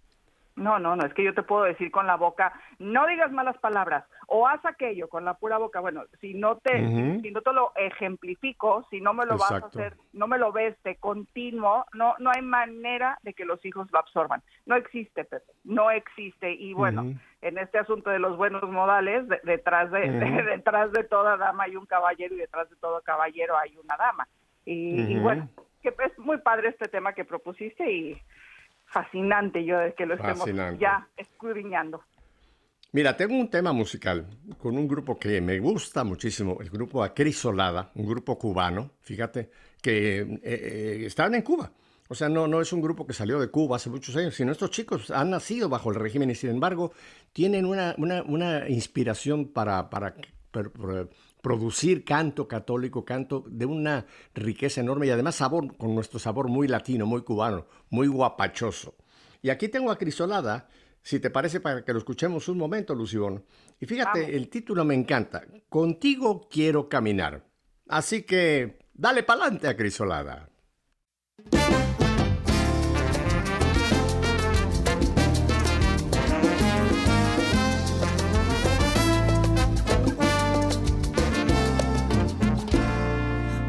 No, 0.55 0.79
no, 0.79 0.95
no, 0.95 1.05
es 1.05 1.13
que 1.13 1.23
yo 1.23 1.35
te 1.35 1.43
puedo 1.43 1.65
decir 1.65 1.91
con 1.91 2.07
la 2.07 2.17
boca, 2.17 2.51
no 2.79 3.05
digas 3.05 3.31
malas 3.31 3.59
palabras 3.59 4.05
o 4.31 4.47
haz 4.47 4.63
aquello 4.65 5.07
con 5.09 5.25
la 5.25 5.33
pura 5.33 5.57
boca. 5.57 5.79
Bueno, 5.79 6.03
si 6.21 6.33
no 6.33 6.57
te, 6.57 6.77
si 7.21 7.31
no 7.31 7.41
te 7.41 7.51
lo 7.53 7.71
ejemplifico, 7.75 8.85
si 8.89 9.01
no 9.01 9.13
me 9.13 9.25
lo 9.25 9.37
vas 9.37 9.51
a 9.51 9.57
hacer, 9.67 9.95
no 10.13 10.27
me 10.27 10.37
lo 10.37 10.51
ves 10.51 10.75
de 10.83 10.95
continuo, 10.97 11.85
no, 11.93 12.15
no 12.19 12.31
hay 12.31 12.41
manera 12.41 13.17
de 13.23 13.33
que 13.33 13.45
los 13.45 13.63
hijos 13.65 13.87
lo 13.91 13.99
absorban. 13.99 14.41
No 14.65 14.75
existe, 14.75 15.23
Pepe, 15.25 15.51
no 15.63 15.91
existe. 15.91 16.51
Y 16.53 16.73
bueno, 16.73 17.03
en 17.41 17.57
este 17.57 17.79
asunto 17.79 18.09
de 18.09 18.19
los 18.19 18.37
buenos 18.37 18.63
modales, 18.69 19.27
de- 19.27 19.39
detrás 19.43 19.89
de, 19.91 20.01
detrás 20.55 20.91
de 20.91 21.03
toda 21.03 21.37
dama 21.37 21.63
hay 21.63 21.75
un 21.75 21.85
caballero 21.85 22.35
y 22.35 22.39
detrás 22.39 22.69
de 22.69 22.75
todo 22.77 23.01
caballero 23.01 23.57
hay 23.57 23.75
una 23.77 23.97
dama. 23.97 24.27
Y, 24.65 25.01
y 25.13 25.19
bueno, 25.19 25.49
que 25.81 25.89
es 25.89 26.19
muy 26.19 26.37
padre 26.39 26.69
este 26.69 26.87
tema 26.87 27.13
que 27.13 27.25
propusiste 27.25 27.89
y 27.91 28.21
fascinante 28.87 29.63
yo 29.65 29.77
de 29.79 29.93
que 29.93 30.05
lo 30.05 30.15
estemos 30.15 30.39
Fascinante. 30.39 30.79
ya 30.79 31.07
escudriñando. 31.17 32.01
Mira, 32.91 33.15
tengo 33.15 33.35
un 33.35 33.49
tema 33.49 33.71
musical 33.71 34.25
con 34.57 34.75
un 34.77 34.87
grupo 34.87 35.19
que 35.19 35.39
me 35.41 35.59
gusta 35.59 36.03
muchísimo, 36.03 36.57
el 36.59 36.71
grupo 36.71 37.03
Acrisolada, 37.03 37.91
un 37.93 38.07
grupo 38.07 38.37
cubano, 38.39 38.93
fíjate, 39.01 39.51
que 39.79 40.21
eh, 40.21 40.39
eh, 40.43 41.03
están 41.05 41.35
en 41.35 41.43
Cuba. 41.43 41.71
O 42.07 42.15
sea, 42.15 42.29
no, 42.29 42.47
no 42.47 42.59
es 42.61 42.73
un 42.73 42.81
grupo 42.81 43.05
que 43.05 43.13
salió 43.13 43.39
de 43.39 43.49
Cuba 43.51 43.75
hace 43.75 43.91
muchos 43.91 44.15
años, 44.15 44.33
sino 44.33 44.51
estos 44.51 44.71
chicos 44.71 45.11
han 45.11 45.29
nacido 45.29 45.69
bajo 45.69 45.91
el 45.91 45.97
régimen 45.97 46.31
y 46.31 46.35
sin 46.35 46.49
embargo 46.49 46.91
tienen 47.31 47.65
una, 47.67 47.93
una, 47.97 48.67
inspiración 48.67 49.49
para, 49.49 49.91
para, 49.91 50.15
per- 50.49 50.71
producir 51.43 52.03
canto 52.03 52.47
católico, 52.47 53.05
canto 53.05 53.43
de 53.47 53.67
una 53.67 54.07
riqueza 54.33 54.81
enorme 54.81 55.05
y 55.05 55.11
además 55.11 55.35
sabor, 55.35 55.77
con 55.77 55.93
nuestro 55.93 56.17
sabor 56.17 56.47
muy 56.47 56.67
latino, 56.67 57.05
muy 57.05 57.21
cubano, 57.21 57.67
muy 57.91 58.07
guapachoso. 58.07 58.95
Y 59.41 59.49
aquí 59.51 59.69
tengo 59.69 59.91
a 59.91 59.97
Crisolada, 59.97 60.67
si 61.01 61.19
te 61.19 61.29
parece, 61.29 61.59
para 61.59 61.83
que 61.83 61.93
lo 61.93 61.99
escuchemos 61.99 62.47
un 62.47 62.57
momento, 62.57 62.93
Lucibón. 62.93 63.45
Y 63.79 63.85
fíjate, 63.85 64.35
el 64.35 64.49
título 64.49 64.83
me 64.85 64.95
encanta. 64.95 65.43
Contigo 65.69 66.47
quiero 66.49 66.89
caminar. 66.89 67.45
Así 67.87 68.23
que 68.23 68.79
dale 68.93 69.23
pa'lante 69.23 69.67
a 69.67 69.75
Crisolada. 69.75 70.49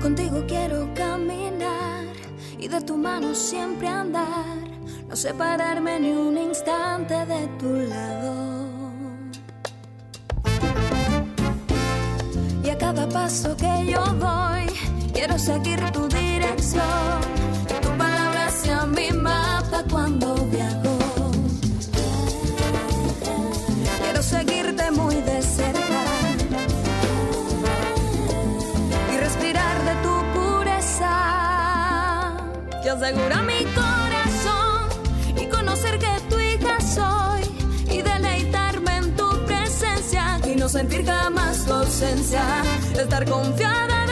Contigo 0.02 0.44
quiero 0.46 0.92
caminar 0.94 2.04
y 2.58 2.68
de 2.68 2.80
tu 2.82 2.96
mano 2.96 3.34
siempre 3.34 3.86
andar 3.86 4.79
no 5.10 5.16
separarme 5.16 5.98
ni 5.98 6.12
un 6.12 6.38
instante 6.38 7.14
de 7.26 7.48
tu 7.58 7.72
lado. 7.92 8.34
Y 12.62 12.70
a 12.70 12.78
cada 12.78 13.08
paso 13.08 13.56
que 13.56 13.86
yo 13.86 14.04
doy, 14.24 14.66
quiero 15.12 15.36
seguir 15.36 15.80
tu 15.90 16.06
dirección. 16.06 17.20
Tu 17.82 17.88
palabra 17.98 18.50
sea 18.50 18.86
mi 18.86 19.10
mapa 19.10 19.82
cuando 19.90 20.36
viajo. 20.46 20.96
Quiero 24.02 24.22
seguirte 24.22 24.92
muy 24.92 25.16
de 25.16 25.42
cerca 25.42 26.02
y 29.12 29.16
respirar 29.18 29.76
de 29.88 29.94
tu 30.04 30.14
pureza. 30.34 31.16
Que 32.80 32.90
asegura 32.90 33.42
sentir 40.80 41.04
jamás 41.04 41.66
tu 41.66 41.74
ausencia, 41.74 42.42
estar 42.96 43.24
confiada. 43.26 44.09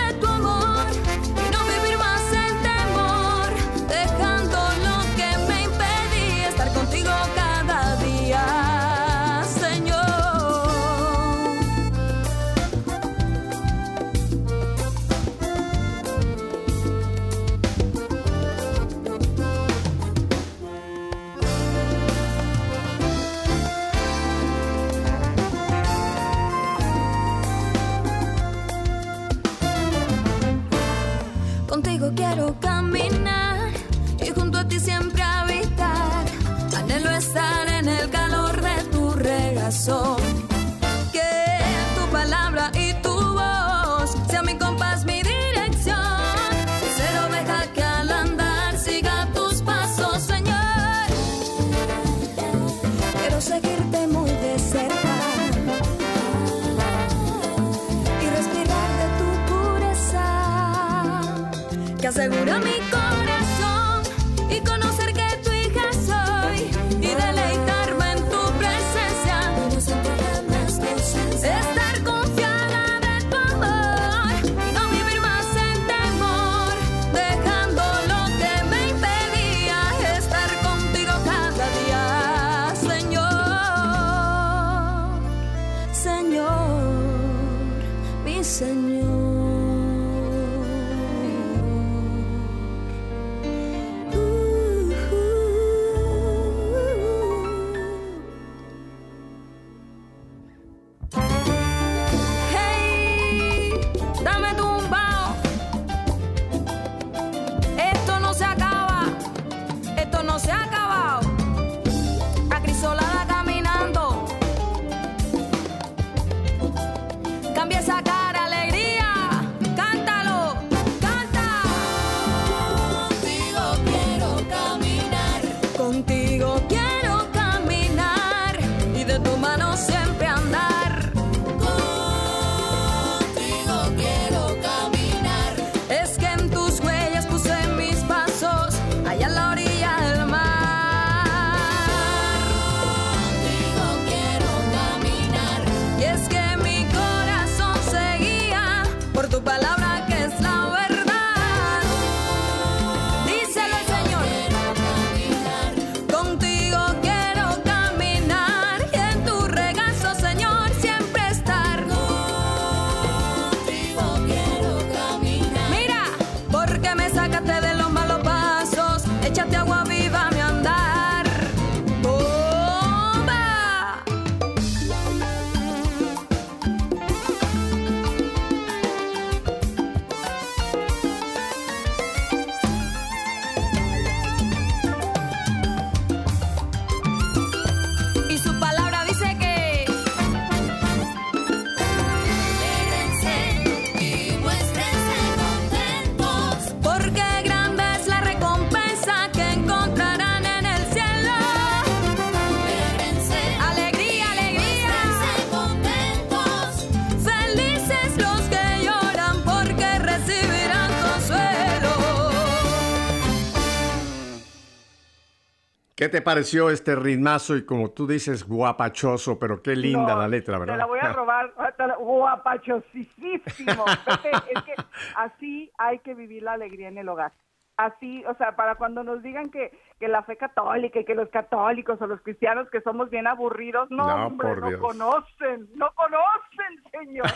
¿Qué 216.08 216.12
te 216.12 216.22
pareció 216.22 216.70
este 216.70 216.96
ritmazo 216.96 217.54
y 217.54 217.66
como 217.66 217.90
tú 217.90 218.06
dices, 218.06 218.48
guapachoso, 218.48 219.38
pero 219.38 219.62
qué 219.62 219.76
linda 219.76 220.14
no, 220.14 220.20
la 220.20 220.28
letra, 220.28 220.58
¿verdad? 220.58 220.72
Te 220.72 220.78
la 220.78 220.86
voy 220.86 221.00
a 221.00 221.12
robar, 221.12 221.52
ah, 221.58 221.96
guapachosísimo. 221.98 223.84
Es 224.24 224.62
que 224.62 224.74
así 225.16 225.70
hay 225.76 225.98
que 225.98 226.14
vivir 226.14 226.44
la 226.44 226.54
alegría 226.54 226.88
en 226.88 226.96
el 226.96 227.10
hogar. 227.10 227.34
Así, 227.76 228.24
o 228.24 228.34
sea, 228.36 228.56
para 228.56 228.76
cuando 228.76 229.04
nos 229.04 229.22
digan 229.22 229.50
que, 229.50 229.70
que 230.00 230.08
la 230.08 230.22
fe 230.22 230.38
católica 230.38 230.98
y 230.98 231.04
que 231.04 231.14
los 231.14 231.28
católicos 231.28 232.00
o 232.00 232.06
los 232.06 232.22
cristianos 232.22 232.70
que 232.70 232.80
somos 232.80 233.10
bien 233.10 233.26
aburridos, 233.26 233.90
no, 233.90 234.06
no 234.06 234.26
hombre, 234.28 234.56
no 234.56 234.68
Dios. 234.68 234.80
conocen, 234.80 235.68
no 235.74 235.90
conocen, 235.94 236.90
señor. 236.90 237.26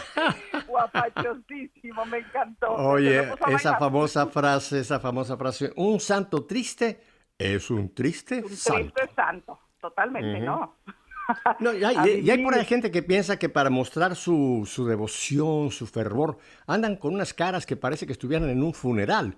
Guapachosísimo, 0.67 2.07
me 2.07 2.19
encantó. 2.19 2.73
Oye, 2.73 3.35
esa 3.49 3.77
famosa 3.77 4.27
frase, 4.29 4.81
esa 4.81 4.99
famosa 4.99 5.37
frase, 5.37 5.73
un 5.77 6.01
santo 6.01 6.47
triste 6.47 7.12
es 7.43 7.71
un 7.71 7.95
triste 7.95 8.43
Un 8.43 8.57
santo. 8.57 8.93
triste 8.95 9.15
santo, 9.15 9.59
totalmente. 9.81 10.41
¿no? 10.41 10.77
No, 11.61 11.73
y 11.73 11.85
hay, 11.85 12.21
y 12.25 12.31
hay 12.31 12.43
por 12.43 12.55
ahí 12.55 12.65
gente 12.65 12.91
que 12.91 13.03
piensa 13.03 13.39
que 13.39 13.49
para 13.49 13.71
mostrar 13.71 14.17
su, 14.17 14.69
su 14.71 14.87
devoción, 14.87 15.71
su 15.71 15.87
fervor, 15.87 16.39
andan 16.67 16.97
con 16.97 17.15
unas 17.15 17.35
caras 17.35 17.67
que 17.67 17.77
parece 17.77 18.07
que 18.07 18.13
estuvieran 18.13 18.49
en 18.49 18.63
un 18.63 18.75
funeral. 18.75 19.37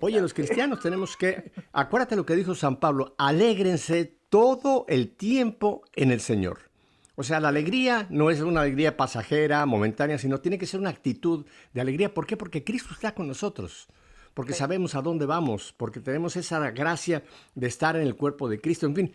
Oye, 0.00 0.20
los 0.20 0.34
cristianos 0.34 0.80
tenemos 0.80 1.16
que, 1.16 1.52
acuérdate 1.72 2.16
lo 2.16 2.26
que 2.26 2.34
dijo 2.34 2.54
San 2.54 2.76
Pablo, 2.76 3.14
alégrense 3.18 4.18
todo 4.28 4.84
el 4.88 5.14
tiempo 5.14 5.82
en 5.94 6.10
el 6.10 6.20
Señor. 6.20 6.72
O 7.14 7.22
sea, 7.22 7.40
la 7.40 7.48
alegría 7.48 8.06
no 8.10 8.30
es 8.30 8.40
una 8.40 8.62
alegría 8.62 8.96
pasajera, 8.96 9.64
momentánea, 9.66 10.18
sino 10.18 10.40
tiene 10.40 10.58
que 10.58 10.66
ser 10.66 10.80
una 10.80 10.90
actitud 10.90 11.46
de 11.72 11.80
alegría. 11.80 12.12
¿Por 12.12 12.26
qué? 12.26 12.36
Porque 12.36 12.64
Cristo 12.64 12.94
está 12.94 13.14
con 13.14 13.28
nosotros. 13.28 13.86
Porque 14.34 14.54
sabemos 14.54 14.94
a 14.94 15.02
dónde 15.02 15.26
vamos, 15.26 15.74
porque 15.76 16.00
tenemos 16.00 16.36
esa 16.36 16.70
gracia 16.70 17.22
de 17.54 17.66
estar 17.66 17.96
en 17.96 18.02
el 18.02 18.16
cuerpo 18.16 18.48
de 18.48 18.60
Cristo. 18.60 18.86
En 18.86 18.94
fin, 18.94 19.12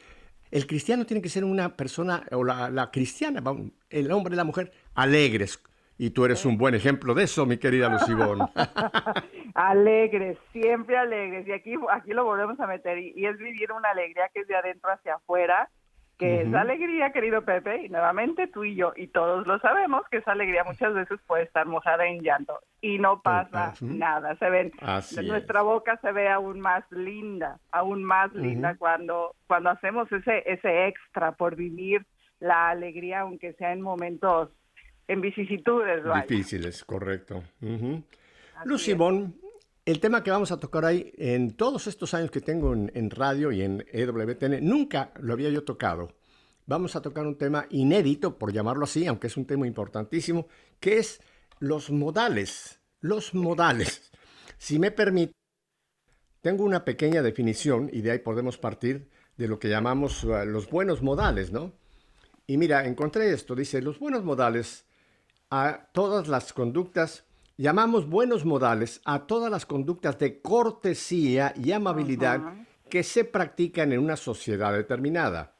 el 0.51 0.67
cristiano 0.67 1.05
tiene 1.05 1.21
que 1.21 1.29
ser 1.29 1.43
una 1.43 1.75
persona, 1.75 2.23
o 2.31 2.43
la, 2.43 2.69
la 2.69 2.91
cristiana, 2.91 3.41
el 3.89 4.11
hombre 4.11 4.33
y 4.33 4.37
la 4.37 4.43
mujer, 4.43 4.71
alegres. 4.95 5.61
Y 5.99 6.11
tú 6.11 6.25
eres 6.25 6.45
un 6.45 6.57
buen 6.57 6.75
ejemplo 6.75 7.15
de 7.15 7.23
eso, 7.23 7.45
mi 7.47 7.57
querida 7.57 7.89
Lucibón. 7.89 8.39
alegres, 9.55 10.37
siempre 10.51 10.95
alegres. 10.95 11.47
Y 11.47 11.51
aquí, 11.51 11.73
aquí 11.91 12.11
lo 12.11 12.23
volvemos 12.23 12.59
a 12.59 12.67
meter. 12.67 12.99
Y, 12.99 13.13
y 13.15 13.25
es 13.25 13.37
vivir 13.37 13.71
una 13.71 13.89
alegría 13.89 14.29
que 14.31 14.41
es 14.41 14.47
de 14.47 14.55
adentro 14.55 14.91
hacia 14.91 15.15
afuera, 15.15 15.69
que 16.17 16.41
es 16.41 16.53
alegría, 16.53 17.11
querido 17.11 17.43
Pepe. 17.43 17.85
Y 17.85 17.89
nuevamente 17.89 18.47
tú 18.47 18.63
y 18.63 18.75
yo, 18.75 18.93
y 18.95 19.07
todos 19.07 19.45
lo 19.45 19.59
sabemos, 19.59 20.03
que 20.09 20.17
esa 20.17 20.31
alegría 20.31 20.63
muchas 20.63 20.93
veces 20.93 21.19
puede 21.27 21.43
estar 21.43 21.65
mojada 21.67 22.07
en 22.07 22.21
llanto. 22.21 22.59
Y 22.81 22.97
no 22.99 23.21
pasa 23.21 23.73
Ujú. 23.75 23.93
nada. 23.93 24.35
Se 24.37 24.49
ven, 24.49 24.71
Así 24.81 25.25
nuestra 25.27 25.59
es. 25.59 25.65
boca 25.65 25.97
se 26.01 26.11
ve 26.11 26.29
aún 26.29 26.59
más 26.59 26.83
linda, 26.91 27.59
aún 27.71 28.03
más 28.03 28.33
linda 28.33 28.75
cuando, 28.77 29.35
cuando 29.47 29.69
hacemos 29.69 30.11
ese, 30.11 30.43
ese 30.51 30.87
extra 30.87 31.33
por 31.33 31.55
vivir 31.55 32.05
la 32.39 32.69
alegría, 32.69 33.21
aunque 33.21 33.53
sea 33.53 33.71
en 33.73 33.81
momentos, 33.81 34.49
en 35.07 35.21
vicisitudes. 35.21 36.03
vaya. 36.03 36.21
Difíciles, 36.21 36.83
correcto. 36.83 37.43
Es. 37.61 38.97
Bon, 38.97 39.33
el 39.87 40.01
tema 40.01 40.21
que 40.21 40.31
vamos 40.31 40.51
a 40.51 40.59
tocar 40.59 40.83
ahí, 40.83 41.13
en 41.17 41.55
todos 41.55 41.87
estos 41.87 42.13
años 42.13 42.29
que 42.29 42.41
tengo 42.41 42.73
en, 42.73 43.09
radio 43.09 43.53
y 43.53 43.61
en 43.61 43.85
EWTN, 43.89 44.59
nunca 44.61 45.13
lo 45.17 45.31
había 45.31 45.49
yo 45.49 45.63
tocado. 45.63 46.13
Vamos 46.65 46.97
a 46.97 47.01
tocar 47.01 47.25
un 47.25 47.37
tema 47.37 47.67
inédito, 47.69 48.37
por 48.37 48.51
llamarlo 48.51 48.83
así, 48.83 49.07
aunque 49.07 49.27
es 49.27 49.37
un 49.37 49.45
tema 49.45 49.65
importantísimo, 49.65 50.47
que 50.81 50.97
es 50.97 51.21
los 51.59 51.89
modales. 51.89 52.81
Los 52.99 53.33
modales. 53.33 54.11
Si 54.57 54.77
me 54.77 54.91
permite, 54.91 55.31
tengo 56.41 56.65
una 56.65 56.83
pequeña 56.83 57.21
definición 57.21 57.89
y 57.93 58.01
de 58.01 58.11
ahí 58.11 58.19
podemos 58.19 58.57
partir 58.57 59.09
de 59.37 59.47
lo 59.47 59.57
que 59.57 59.69
llamamos 59.69 60.25
uh, 60.25 60.45
los 60.45 60.69
buenos 60.69 61.01
modales, 61.01 61.53
¿no? 61.53 61.71
Y 62.45 62.57
mira, 62.57 62.85
encontré 62.85 63.31
esto, 63.31 63.55
dice, 63.55 63.81
los 63.81 63.99
buenos 63.99 64.25
modales 64.25 64.85
a 65.49 65.87
todas 65.93 66.27
las 66.27 66.51
conductas, 66.51 67.26
llamamos 67.57 68.07
buenos 68.07 68.45
modales 68.45 69.01
a 69.03 69.25
todas 69.25 69.51
las 69.51 69.65
conductas 69.65 70.19
de 70.19 70.41
cortesía 70.41 71.53
y 71.55 71.71
amabilidad 71.71 72.41
que 72.89 73.03
se 73.03 73.25
practican 73.25 73.91
en 73.91 73.99
una 73.99 74.15
sociedad 74.15 74.73
determinada. 74.73 75.55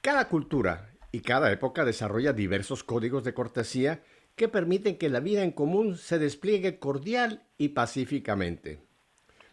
Cada 0.00 0.28
cultura 0.28 0.92
y 1.12 1.20
cada 1.20 1.52
época 1.52 1.84
desarrolla 1.84 2.32
diversos 2.32 2.82
códigos 2.82 3.22
de 3.24 3.34
cortesía 3.34 4.02
que 4.34 4.48
permiten 4.48 4.98
que 4.98 5.08
la 5.08 5.20
vida 5.20 5.42
en 5.42 5.52
común 5.52 5.96
se 5.96 6.18
despliegue 6.18 6.78
cordial 6.78 7.44
y 7.58 7.68
pacíficamente. 7.68 8.80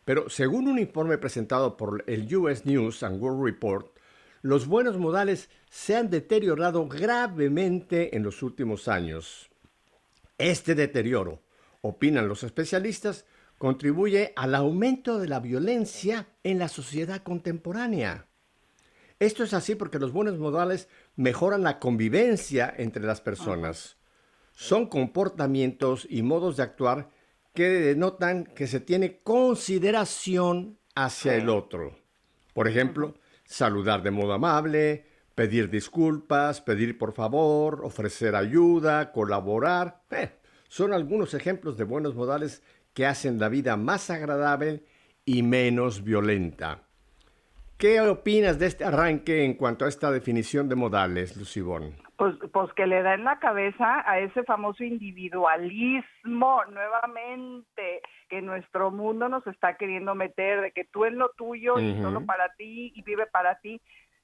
Pero 0.06 0.30
según 0.30 0.68
un 0.68 0.80
informe 0.80 1.18
presentado 1.18 1.78
por 1.78 2.04
el 2.08 2.34
US 2.36 2.66
News 2.66 3.04
and 3.04 3.22
World 3.22 3.44
Report, 3.44 3.98
los 4.42 4.68
buenos 4.68 4.98
modales 4.98 5.50
se 5.70 5.96
han 5.96 6.10
deteriorado 6.10 6.86
gravemente 6.88 8.16
en 8.16 8.24
los 8.24 8.44
últimos 8.44 8.90
años. 8.90 9.50
Este 10.38 10.76
deterioro, 10.76 11.42
opinan 11.84 12.30
los 12.30 12.44
especialistas, 12.44 13.26
contribuye 13.58 14.32
al 14.38 14.56
aumento 14.56 15.20
de 15.20 15.28
la 15.28 15.42
violencia 15.42 16.28
en 16.44 16.58
la 16.58 16.70
sociedad 16.70 17.22
contemporánea. 17.22 18.28
Esto 19.20 19.44
es 19.44 19.54
así 19.54 19.76
porque 19.76 20.00
los 20.00 20.14
buenos 20.14 20.40
modales 20.40 20.88
mejoran 21.18 21.62
la 21.62 21.80
convivencia 21.80 22.74
entre 22.78 23.04
las 23.04 23.20
personas. 23.22 23.98
Son 24.54 24.88
comportamientos 24.88 26.08
y 26.10 26.24
modos 26.24 26.58
de 26.58 26.64
actuar 26.64 27.10
que 27.54 27.70
denotan 27.70 28.46
que 28.46 28.66
se 28.66 28.80
tiene 28.80 29.20
consideración 29.22 30.80
hacia 30.96 31.36
el 31.36 31.50
otro. 31.50 32.00
Por 32.54 32.70
ejemplo, 32.70 33.16
saludar 33.44 34.04
de 34.04 34.12
modo 34.12 34.34
amable, 34.34 35.06
pedir 35.36 35.70
disculpas, 35.70 36.62
pedir 36.62 36.98
por 36.98 37.14
favor, 37.14 37.82
ofrecer 37.84 38.36
ayuda, 38.36 39.12
colaborar. 39.12 40.04
Eh, 40.12 40.43
son 40.74 40.92
algunos 40.92 41.36
ejemplos 41.36 41.78
de 41.78 41.84
buenos 41.84 42.16
modales 42.16 42.64
que 42.96 43.06
hacen 43.06 43.40
la 43.40 43.48
vida 43.48 43.78
más 43.78 44.10
agradable 44.10 44.82
y 45.24 45.44
menos 45.44 46.04
violenta. 46.04 46.80
¿Qué 47.78 48.02
opinas 48.02 48.58
de 48.58 48.66
este 48.66 48.84
arranque 48.84 49.46
en 49.46 49.54
cuanto 49.54 49.86
a 49.86 49.88
esta 49.88 50.10
definición 50.10 50.68
de 50.70 50.76
modales, 50.76 51.38
Lucibón? 51.38 51.94
Pues, 52.18 52.34
pues 52.52 52.74
que 52.74 52.88
le 52.88 53.04
da 53.04 53.14
en 53.14 53.24
la 53.24 53.38
cabeza 53.38 54.04
a 54.10 54.18
ese 54.18 54.42
famoso 54.46 54.84
individualismo 54.84 56.64
nuevamente 56.72 58.02
que 58.28 58.42
nuestro 58.42 58.90
mundo 58.90 59.30
nos 59.30 59.46
está 59.46 59.78
queriendo 59.78 60.16
meter, 60.16 60.62
de 60.62 60.72
que 60.72 60.86
tú 60.86 61.06
en 61.06 61.20
lo 61.20 61.30
tuyo 61.38 61.78
y 61.78 62.02
solo 62.02 62.26
para 62.26 62.52
ti 62.56 62.92
y 62.96 63.04
vive 63.04 63.28
para 63.28 63.60
ti. 63.60 63.80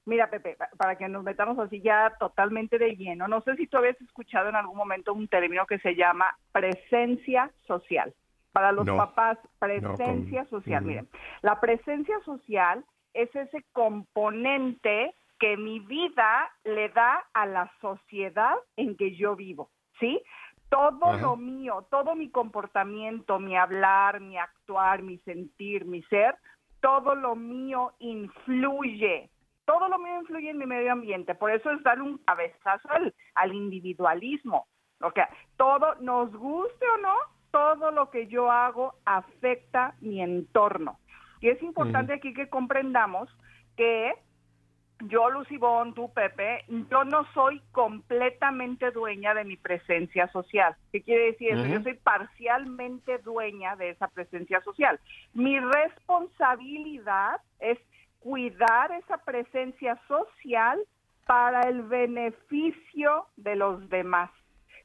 Mira, 0.09 0.29
Pepe, 0.29 0.55
pa- 0.55 0.69
para 0.77 0.95
que 0.97 1.07
nos 1.07 1.23
metamos 1.23 1.57
así 1.59 1.81
ya 1.81 2.13
totalmente 2.19 2.77
de 2.79 2.95
lleno, 2.95 3.27
no 3.27 3.41
sé 3.41 3.55
si 3.55 3.67
tú 3.67 3.77
habías 3.77 3.99
escuchado 4.01 4.49
en 4.49 4.55
algún 4.55 4.75
momento 4.75 5.13
un 5.13 5.27
término 5.27 5.65
que 5.67 5.77
se 5.79 5.95
llama 5.95 6.35
presencia 6.51 7.51
social. 7.67 8.13
Para 8.51 8.71
los 8.71 8.85
No. 8.87 8.97
papás, 8.97 9.37
No, 9.43 9.59
presencia 9.59 10.41
con- 10.45 10.49
social. 10.49 10.83
Miren, 10.83 11.07
la 11.43 11.59
presencia 11.59 12.19
social 12.21 12.83
es 13.13 13.33
ese 13.35 13.63
componente 13.71 15.13
que 15.39 15.55
mi 15.55 15.79
vida 15.79 16.49
le 16.63 16.89
da 16.89 17.23
a 17.33 17.45
la 17.45 17.71
sociedad 17.79 18.55
en 18.75 18.97
que 18.97 19.15
yo 19.15 19.35
vivo, 19.35 19.69
¿sí? 19.99 20.21
Todo 20.69 21.05
Ajá. 21.13 21.21
lo 21.21 21.35
mío, 21.37 21.85
todo 21.89 22.15
mi 22.15 22.29
comportamiento, 22.29 23.39
mi 23.39 23.55
hablar, 23.55 24.19
mi 24.19 24.37
actuar, 24.37 25.01
mi 25.03 25.17
sentir, 25.19 25.85
mi 25.85 26.01
ser, 26.03 26.35
todo 26.81 27.15
lo 27.15 27.35
mío 27.35 27.93
influye. 27.99 29.29
Todo 29.69 29.87
lo 29.87 29.99
mío 29.99 30.21
influye 30.21 30.49
en 30.49 30.57
mi 30.57 30.65
medio 30.65 30.91
ambiente. 30.91 31.35
Por 31.35 31.51
eso 31.51 31.69
es 31.69 31.83
dar 31.83 32.01
un 32.01 32.17
cabezazo 32.25 32.89
al, 32.89 33.13
al 33.35 33.53
individualismo. 33.53 34.65
O 34.99 35.11
sea, 35.11 35.29
todo, 35.57 35.93
nos 35.99 36.31
guste 36.35 36.89
o 36.95 36.97
no, 36.97 37.13
todo 37.51 37.91
lo 37.91 38.09
que 38.09 38.25
yo 38.25 38.51
hago 38.51 38.95
afecta 39.05 39.93
mi 40.01 40.23
entorno. 40.23 40.97
Y 41.39 41.49
es 41.49 41.61
importante 41.61 42.13
aquí 42.13 42.33
que 42.33 42.49
comprendamos 42.49 43.29
que 43.77 44.15
yo, 45.01 45.29
Lucibón, 45.29 45.93
tú, 45.93 46.11
Pepe, 46.13 46.65
yo 46.89 47.03
no 47.03 47.23
soy 47.35 47.61
completamente 47.71 48.89
dueña 48.89 49.35
de 49.35 49.43
mi 49.43 49.55
presencia 49.55 50.27
social. 50.29 50.75
¿Qué 50.91 51.03
quiere 51.03 51.27
decir 51.27 51.51
eso? 51.51 51.65
Yo 51.67 51.83
soy 51.83 51.93
parcialmente 51.93 53.19
dueña 53.19 53.75
de 53.75 53.91
esa 53.91 54.07
presencia 54.07 54.61
social. 54.61 54.99
Mi 55.33 55.59
responsabilidad 55.59 57.39
es 57.59 57.77
cuidar 58.19 58.91
esa 58.91 59.17
presencia 59.17 59.99
social 60.07 60.79
para 61.25 61.61
el 61.61 61.83
beneficio 61.83 63.25
de 63.37 63.55
los 63.55 63.89
demás. 63.89 64.29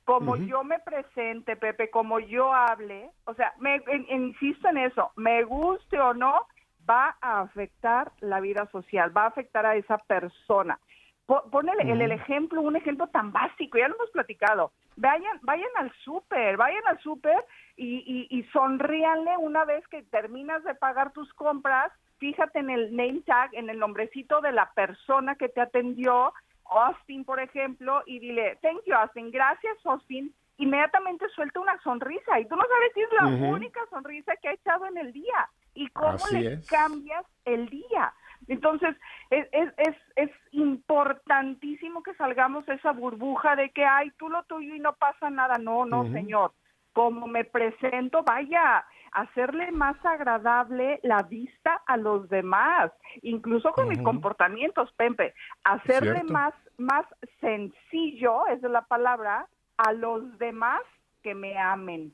Como 0.04 0.36
yo 0.36 0.62
me 0.64 0.78
presente, 0.80 1.56
Pepe, 1.56 1.88
como 1.90 2.20
yo 2.20 2.52
hable, 2.52 3.10
o 3.24 3.32
sea, 3.34 3.54
me, 3.58 3.76
en- 3.86 4.06
insisto 4.10 4.68
en 4.68 4.76
eso, 4.78 5.10
me 5.16 5.42
guste 5.44 5.98
o 5.98 6.12
no, 6.12 6.46
va 6.88 7.16
a 7.22 7.40
afectar 7.40 8.12
la 8.20 8.40
vida 8.40 8.66
social, 8.70 9.16
va 9.16 9.22
a 9.24 9.28
afectar 9.28 9.64
a 9.64 9.76
esa 9.76 9.96
persona. 9.96 10.78
Po- 11.24 11.48
Ponele 11.50 11.90
el, 11.90 12.02
el 12.02 12.12
ejemplo, 12.12 12.60
un 12.60 12.76
ejemplo 12.76 13.06
tan 13.06 13.32
básico, 13.32 13.78
ya 13.78 13.88
lo 13.88 13.94
hemos 13.94 14.10
platicado. 14.10 14.72
Vayan, 14.96 15.38
vayan 15.40 15.70
al 15.76 15.90
súper, 16.04 16.58
vayan 16.58 16.86
al 16.86 16.98
súper 17.00 17.42
y, 17.76 18.28
y, 18.30 18.38
y 18.38 18.42
sonríanle 18.50 19.38
una 19.38 19.64
vez 19.64 19.88
que 19.88 20.02
terminas 20.02 20.62
de 20.64 20.74
pagar 20.74 21.12
tus 21.12 21.32
compras. 21.32 21.90
Fíjate 22.24 22.60
en 22.60 22.70
el 22.70 22.96
name 22.96 23.20
tag, 23.26 23.50
en 23.52 23.68
el 23.68 23.78
nombrecito 23.78 24.40
de 24.40 24.50
la 24.50 24.72
persona 24.72 25.34
que 25.34 25.50
te 25.50 25.60
atendió, 25.60 26.32
Austin, 26.64 27.22
por 27.22 27.38
ejemplo, 27.38 28.02
y 28.06 28.18
dile, 28.18 28.56
thank 28.62 28.80
you, 28.86 28.94
Austin, 28.94 29.30
gracias, 29.30 29.76
Austin. 29.84 30.34
Inmediatamente 30.56 31.28
suelta 31.34 31.60
una 31.60 31.78
sonrisa 31.82 32.40
y 32.40 32.46
tú 32.46 32.56
no 32.56 32.62
sabes 32.62 32.92
si 32.94 33.02
es 33.02 33.08
la 33.20 33.26
única 33.26 33.80
sonrisa 33.90 34.32
que 34.40 34.48
ha 34.48 34.52
echado 34.54 34.86
en 34.86 34.96
el 34.96 35.12
día. 35.12 35.50
y 35.74 35.86
cómo 35.88 36.16
le 36.32 36.62
cambias 36.62 37.26
el 37.44 37.68
día. 37.68 38.14
Entonces, 38.48 38.96
es, 39.28 39.46
es, 39.52 39.94
es, 40.16 40.30
importantísimo 40.52 42.02
que 42.02 42.14
salgamos 42.14 42.64
de 42.64 42.76
esa 42.76 42.92
burbuja 42.92 43.54
de 43.54 43.68
que, 43.68 43.84
ay, 43.84 44.10
tú 44.12 44.30
lo 44.30 44.44
tuyo 44.44 44.74
y 44.74 44.78
no 44.78 44.94
pasa 44.94 45.28
nada. 45.28 45.58
No, 45.58 45.84
no, 45.84 46.10
señor. 46.10 46.52
Como 46.94 47.26
me 47.26 47.44
presento, 47.44 48.22
vaya, 48.22 48.86
hacerle 49.14 49.72
más 49.72 49.96
agradable 50.04 51.00
la 51.02 51.22
vista 51.22 51.80
a 51.86 51.96
los 51.96 52.28
demás, 52.28 52.92
incluso 53.22 53.72
con 53.72 53.88
mis 53.88 54.00
comportamientos, 54.02 54.92
Pempe, 54.96 55.34
hacerle 55.64 56.22
más, 56.24 56.52
más 56.76 57.06
sencillo, 57.40 58.46
esa 58.48 58.66
es 58.66 58.72
la 58.72 58.82
palabra, 58.82 59.48
a 59.78 59.92
los 59.92 60.38
demás 60.38 60.82
que 61.22 61.34
me 61.34 61.58
amen. 61.58 62.12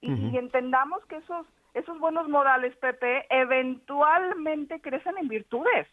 y 0.00 0.36
entendamos 0.36 1.04
que 1.06 1.16
esos 1.16 1.46
esos 1.74 1.98
buenos 2.00 2.28
modales, 2.28 2.76
Pepe, 2.76 3.26
eventualmente 3.30 4.80
crecen 4.80 5.18
en 5.18 5.28
virtudes. 5.28 5.86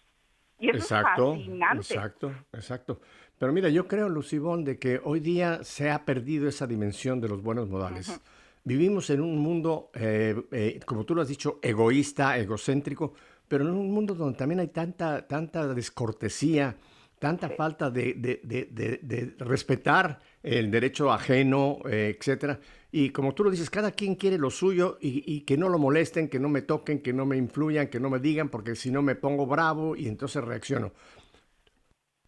Y 0.59 0.69
eso 0.69 0.77
exacto, 0.79 1.33
es 1.33 1.37
fascinante. 1.37 1.93
Exacto, 1.93 2.31
exacto. 2.51 3.01
Pero 3.37 3.53
mira, 3.53 3.69
yo 3.69 3.87
creo, 3.87 4.09
Lucibón, 4.09 4.63
de 4.65 4.79
que 4.79 4.99
hoy 5.03 5.19
día 5.19 5.63
se 5.63 5.91
ha 5.91 6.03
perdido 6.03 6.47
esa 6.47 6.65
dimensión 6.65 7.21
de 7.21 7.29
los 7.29 7.43
buenos 7.43 7.69
modales. 7.69 8.19
Vivimos 8.67 9.09
en 9.11 9.21
un 9.21 9.37
mundo, 9.37 9.91
eh, 9.93 10.35
eh, 10.51 10.81
como 10.85 11.05
tú 11.05 11.15
lo 11.15 11.21
has 11.21 11.29
dicho, 11.29 11.57
egoísta, 11.61 12.37
egocéntrico, 12.37 13.13
pero 13.47 13.63
en 13.63 13.73
un 13.73 13.93
mundo 13.93 14.13
donde 14.13 14.37
también 14.37 14.59
hay 14.59 14.67
tanta, 14.67 15.25
tanta 15.25 15.73
descortesía, 15.73 16.75
tanta 17.17 17.47
falta 17.47 17.89
de, 17.89 18.15
de, 18.15 18.41
de, 18.43 18.99
de, 19.01 19.35
respetar 19.39 20.19
el 20.43 20.69
derecho 20.69 21.13
ajeno, 21.13 21.79
eh, 21.89 22.17
etcétera. 22.19 22.59
Y 22.91 23.11
como 23.11 23.33
tú 23.33 23.45
lo 23.45 23.51
dices, 23.51 23.69
cada 23.69 23.91
quien 23.91 24.15
quiere 24.15 24.37
lo 24.37 24.49
suyo 24.49 24.97
y, 24.99 25.39
que 25.45 25.55
no 25.55 25.69
lo 25.69 25.79
molesten, 25.79 26.27
que 26.27 26.37
no 26.37 26.49
me 26.49 26.61
toquen, 26.61 27.01
que 27.01 27.13
no 27.13 27.25
me 27.25 27.37
influyan, 27.37 27.87
que 27.87 28.01
no 28.01 28.09
me 28.09 28.19
digan, 28.19 28.49
porque 28.49 28.75
si 28.75 28.91
no 28.91 29.01
me 29.01 29.15
pongo 29.15 29.45
bravo 29.45 29.95
y 29.95 30.09
entonces 30.09 30.43
reacciono. 30.43 30.91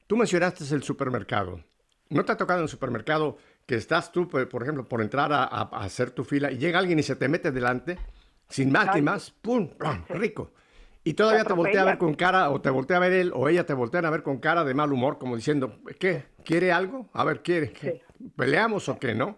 Tú 0.08 0.16
mencionaste 0.16 0.64
el 0.74 0.84
supermercado. 0.84 1.62
¿No 2.08 2.24
te 2.24 2.32
ha 2.32 2.38
tocado 2.38 2.60
en 2.60 2.64
el 2.64 2.70
supermercado 2.70 3.38
que 3.70 3.76
estás 3.76 4.12
tú, 4.12 4.28
por 4.28 4.64
ejemplo, 4.64 4.84
por 4.84 5.00
entrar 5.00 5.32
a, 5.32 5.46
hacer 5.46 6.10
tu 6.10 6.24
fila 6.24 6.52
y 6.52 6.58
llega 6.58 6.80
alguien 6.80 6.98
y 6.98 7.04
se 7.04 7.16
te 7.16 7.28
mete 7.28 7.52
delante, 7.52 8.00
sin 8.48 8.72
más 8.72 8.96
ni 8.96 9.04
más, 9.04 9.30
¡pum! 9.30 9.70
¡Rico! 10.10 10.54
Y 11.04 11.14
todavía 11.14 11.44
te 11.44 11.54
voltea 11.54 11.84
a 11.84 11.86
ver 11.86 12.00
con 12.00 12.16
cara, 12.16 12.50
o 12.50 12.62
te 12.62 12.72
voltea 12.72 12.98
a 12.98 13.02
ver 13.02 13.14
él, 13.14 13.32
o 13.32 13.48
ella 13.48 13.68
te 13.68 13.76
voltea 13.76 14.00
a 14.02 14.10
ver 14.10 14.24
con 14.24 14.40
cara 14.40 14.64
de 14.64 14.74
mal 14.74 14.92
humor, 14.92 15.20
como 15.20 15.36
diciendo, 15.36 15.78
¿qué? 16.00 16.24
¿Quiere 16.44 16.72
algo? 16.72 17.12
A 17.14 17.24
ver, 17.24 17.44
¿quiere? 17.44 17.72
¿Peleamos 18.36 18.90
o 18.90 18.98
qué, 18.98 19.14
no? 19.14 19.38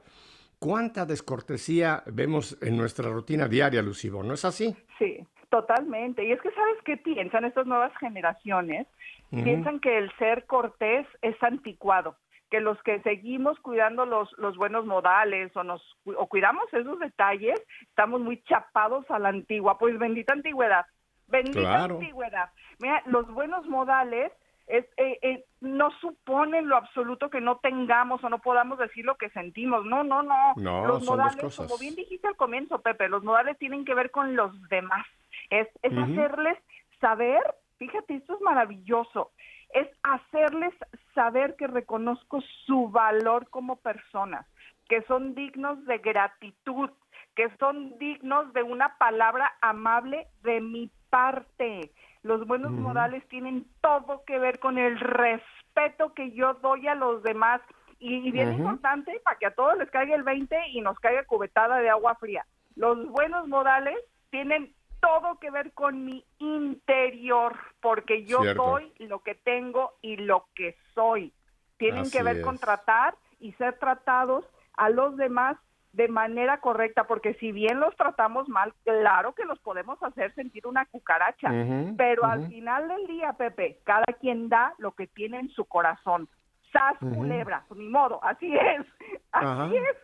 ¿Cuánta 0.59 1.05
descortesía 1.05 2.01
vemos 2.05 2.57
en 2.61 2.77
nuestra 2.77 3.09
rutina 3.09 3.49
diaria, 3.49 3.81
Lucibo? 3.81 4.23
¿No 4.23 4.35
es 4.35 4.45
así? 4.45 4.73
Sí, 4.97 5.27
totalmente. 5.49 6.23
Y 6.23 6.31
es 6.31 6.41
que, 6.41 6.51
¿sabes 6.51 6.77
qué 6.85 6.95
piensan 6.95 7.43
estas 7.43 7.67
nuevas 7.67 7.91
generaciones? 7.99 8.87
Piensan 9.29 9.81
que 9.81 9.97
el 9.97 10.09
ser 10.17 10.45
cortés 10.45 11.05
es 11.21 11.35
anticuado 11.43 12.15
que 12.51 12.59
los 12.59 12.81
que 12.83 13.01
seguimos 13.01 13.57
cuidando 13.61 14.05
los, 14.05 14.29
los 14.37 14.57
buenos 14.57 14.85
modales 14.85 15.55
o 15.55 15.63
nos 15.63 15.81
o 16.05 16.27
cuidamos 16.27 16.71
esos 16.73 16.99
detalles, 16.99 17.59
estamos 17.83 18.19
muy 18.19 18.43
chapados 18.43 19.09
a 19.09 19.17
la 19.17 19.29
antigua. 19.29 19.79
Pues 19.79 19.97
bendita 19.97 20.33
antigüedad. 20.33 20.85
Bendita 21.27 21.85
antigüedad. 21.85 22.49
Mira, 22.79 23.01
los 23.05 23.25
buenos 23.31 23.65
modales 23.67 24.33
es, 24.67 24.83
eh, 24.97 25.17
eh, 25.21 25.45
no 25.61 25.91
suponen 26.01 26.67
lo 26.67 26.75
absoluto 26.75 27.29
que 27.29 27.39
no 27.39 27.57
tengamos 27.59 28.21
o 28.21 28.29
no 28.29 28.39
podamos 28.39 28.77
decir 28.77 29.05
lo 29.05 29.15
que 29.15 29.29
sentimos. 29.29 29.85
No, 29.85 30.03
no, 30.03 30.21
no. 30.21 30.53
los 30.85 31.03
modales, 31.05 31.55
como 31.55 31.77
bien 31.77 31.95
dijiste 31.95 32.27
al 32.27 32.35
comienzo, 32.35 32.81
Pepe, 32.81 33.07
los 33.07 33.23
modales 33.23 33.57
tienen 33.59 33.85
que 33.85 33.95
ver 33.95 34.11
con 34.11 34.35
los 34.35 34.51
demás. 34.67 35.05
Es, 35.49 35.69
es 35.81 35.97
hacerles 35.97 36.57
saber, 36.99 37.41
fíjate, 37.77 38.15
esto 38.15 38.35
es 38.35 38.41
maravilloso, 38.41 39.31
es 39.73 39.88
hacerles 40.03 40.73
saber 41.13 41.55
que 41.55 41.67
reconozco 41.67 42.41
su 42.65 42.89
valor 42.89 43.49
como 43.49 43.77
personas, 43.77 44.45
que 44.88 45.01
son 45.03 45.36
dignos 45.36 45.86
de 45.86 45.97
gratitud, 45.99 46.89
que 47.36 47.49
son 47.57 47.97
dignos 47.97 48.51
de 48.53 48.63
una 48.63 48.97
palabra 48.97 49.51
amable 49.62 50.27
de 50.43 50.62
mi 50.62 50.91
parte. 51.10 51.91
Los 52.23 52.45
buenos 52.45 52.71
modales 52.71 53.27
tienen 53.29 53.65
todo 53.81 54.23
que 54.25 54.38
ver 54.38 54.60
con 54.60 54.77
el 54.77 54.99
respeto 54.99 56.13
que 56.13 56.31
yo 56.31 56.55
doy 56.55 56.88
a 56.88 56.95
los 56.95 57.23
demás. 57.23 57.62
Y, 57.99 58.31
bien 58.31 58.53
importante, 58.53 59.21
para 59.23 59.38
que 59.38 59.45
a 59.45 59.53
todos 59.53 59.77
les 59.77 59.89
caiga 59.91 60.15
el 60.15 60.23
20 60.23 60.69
y 60.69 60.81
nos 60.81 60.99
caiga 60.99 61.23
cubetada 61.25 61.77
de 61.77 61.89
agua 61.89 62.15
fría. 62.15 62.45
Los 62.75 63.07
buenos 63.10 63.47
modales 63.47 63.95
tienen 64.31 64.73
todo 65.01 65.39
que 65.39 65.51
ver 65.51 65.73
con 65.73 66.05
mi 66.05 66.23
interior, 66.37 67.57
porque 67.81 68.23
yo 68.23 68.41
doy 68.53 68.93
lo 68.99 69.19
que 69.19 69.35
tengo 69.35 69.93
y 70.01 70.15
lo 70.17 70.45
que 70.55 70.77
soy. 70.93 71.33
Tienen 71.77 72.09
que 72.09 72.23
ver 72.23 72.41
con 72.41 72.57
tratar 72.57 73.15
y 73.39 73.51
ser 73.53 73.77
tratados 73.79 74.45
a 74.77 74.89
los 74.89 75.17
demás 75.17 75.57
de 75.93 76.07
manera 76.07 76.61
correcta, 76.61 77.05
porque 77.05 77.33
si 77.33 77.51
bien 77.51 77.79
los 77.79 77.95
tratamos 77.97 78.47
mal, 78.47 78.73
claro 78.85 79.33
que 79.33 79.43
los 79.43 79.59
podemos 79.59 80.01
hacer 80.01 80.33
sentir 80.35 80.65
una 80.65 80.85
cucaracha, 80.85 81.49
pero 81.97 82.23
al 82.23 82.47
final 82.47 82.87
del 82.87 83.07
día, 83.07 83.33
Pepe, 83.33 83.79
cada 83.83 84.05
quien 84.19 84.47
da 84.47 84.73
lo 84.77 84.93
que 84.93 85.07
tiene 85.07 85.39
en 85.39 85.49
su 85.49 85.65
corazón. 85.65 86.29
Sas 86.71 86.97
culebra, 86.99 87.65
pues, 87.67 87.77
ni 87.79 87.89
modo, 87.89 88.23
así 88.23 88.55
es, 88.55 88.85
así 89.33 89.75
es. 89.75 89.97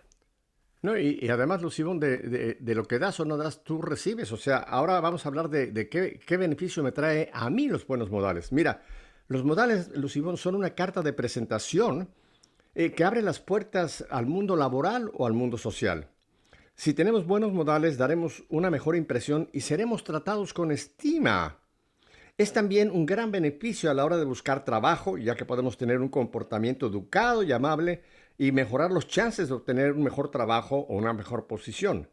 Y, 0.95 1.27
además, 1.29 1.63
Lucibón, 1.63 1.99
de, 1.99 2.57
de, 2.59 2.75
lo 2.75 2.85
que 2.85 2.99
das 2.99 3.19
o 3.19 3.25
no 3.25 3.35
das, 3.35 3.63
tú 3.63 3.81
recibes. 3.81 4.31
O 4.31 4.37
sea, 4.37 4.57
ahora 4.57 4.99
vamos 5.01 5.25
a 5.25 5.29
hablar 5.29 5.49
de, 5.49 5.89
qué, 5.89 6.37
beneficio 6.37 6.83
me 6.83 6.91
trae 6.91 7.31
a 7.33 7.49
mí 7.49 7.67
los 7.67 7.87
buenos 7.87 8.11
modales. 8.11 8.51
Mira, 8.51 8.83
los 9.27 9.43
modales, 9.43 9.89
Lucibón, 9.95 10.37
son 10.37 10.53
una 10.53 10.75
carta 10.75 11.01
de 11.01 11.13
presentación 11.13 12.09
eh, 12.75 12.91
que 12.91 13.03
abre 13.03 13.23
las 13.23 13.39
puertas 13.39 14.05
al 14.11 14.27
mundo 14.27 14.55
laboral 14.55 15.09
o 15.15 15.25
al 15.25 15.33
mundo 15.33 15.57
social. 15.57 16.09
Si 16.75 16.93
tenemos 16.93 17.25
buenos 17.25 17.51
modales, 17.51 17.97
daremos 17.97 18.43
una 18.49 18.69
mejor 18.69 18.95
impresión 18.95 19.49
y 19.51 19.61
seremos 19.61 20.03
tratados 20.03 20.53
con 20.53 20.71
estima. 20.71 21.57
Es 22.37 22.53
también 22.53 22.91
un 22.91 23.07
gran 23.07 23.31
beneficio 23.31 23.89
a 23.89 23.95
la 23.95 24.05
hora 24.05 24.17
de 24.17 24.25
buscar 24.25 24.63
trabajo, 24.63 25.17
ya 25.17 25.35
que 25.35 25.43
podemos 25.43 25.75
tener 25.75 25.99
un 25.99 26.09
comportamiento 26.09 26.85
educado 26.85 27.41
y 27.41 27.51
amable 27.51 28.03
y 28.37 28.51
mejorar 28.51 28.91
los 28.91 29.07
chances 29.07 29.49
de 29.49 29.55
obtener 29.55 29.93
un 29.93 30.03
mejor 30.03 30.29
trabajo 30.29 30.85
o 30.89 30.95
una 30.95 31.13
mejor 31.13 31.47
posición. 31.47 32.09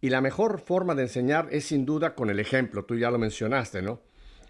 Y 0.00 0.10
la 0.10 0.20
mejor 0.20 0.60
forma 0.60 0.94
de 0.94 1.02
enseñar 1.02 1.48
es 1.50 1.66
sin 1.66 1.84
duda 1.84 2.14
con 2.14 2.30
el 2.30 2.38
ejemplo, 2.38 2.84
tú 2.84 2.96
ya 2.96 3.10
lo 3.10 3.18
mencionaste, 3.18 3.82
¿no? 3.82 4.00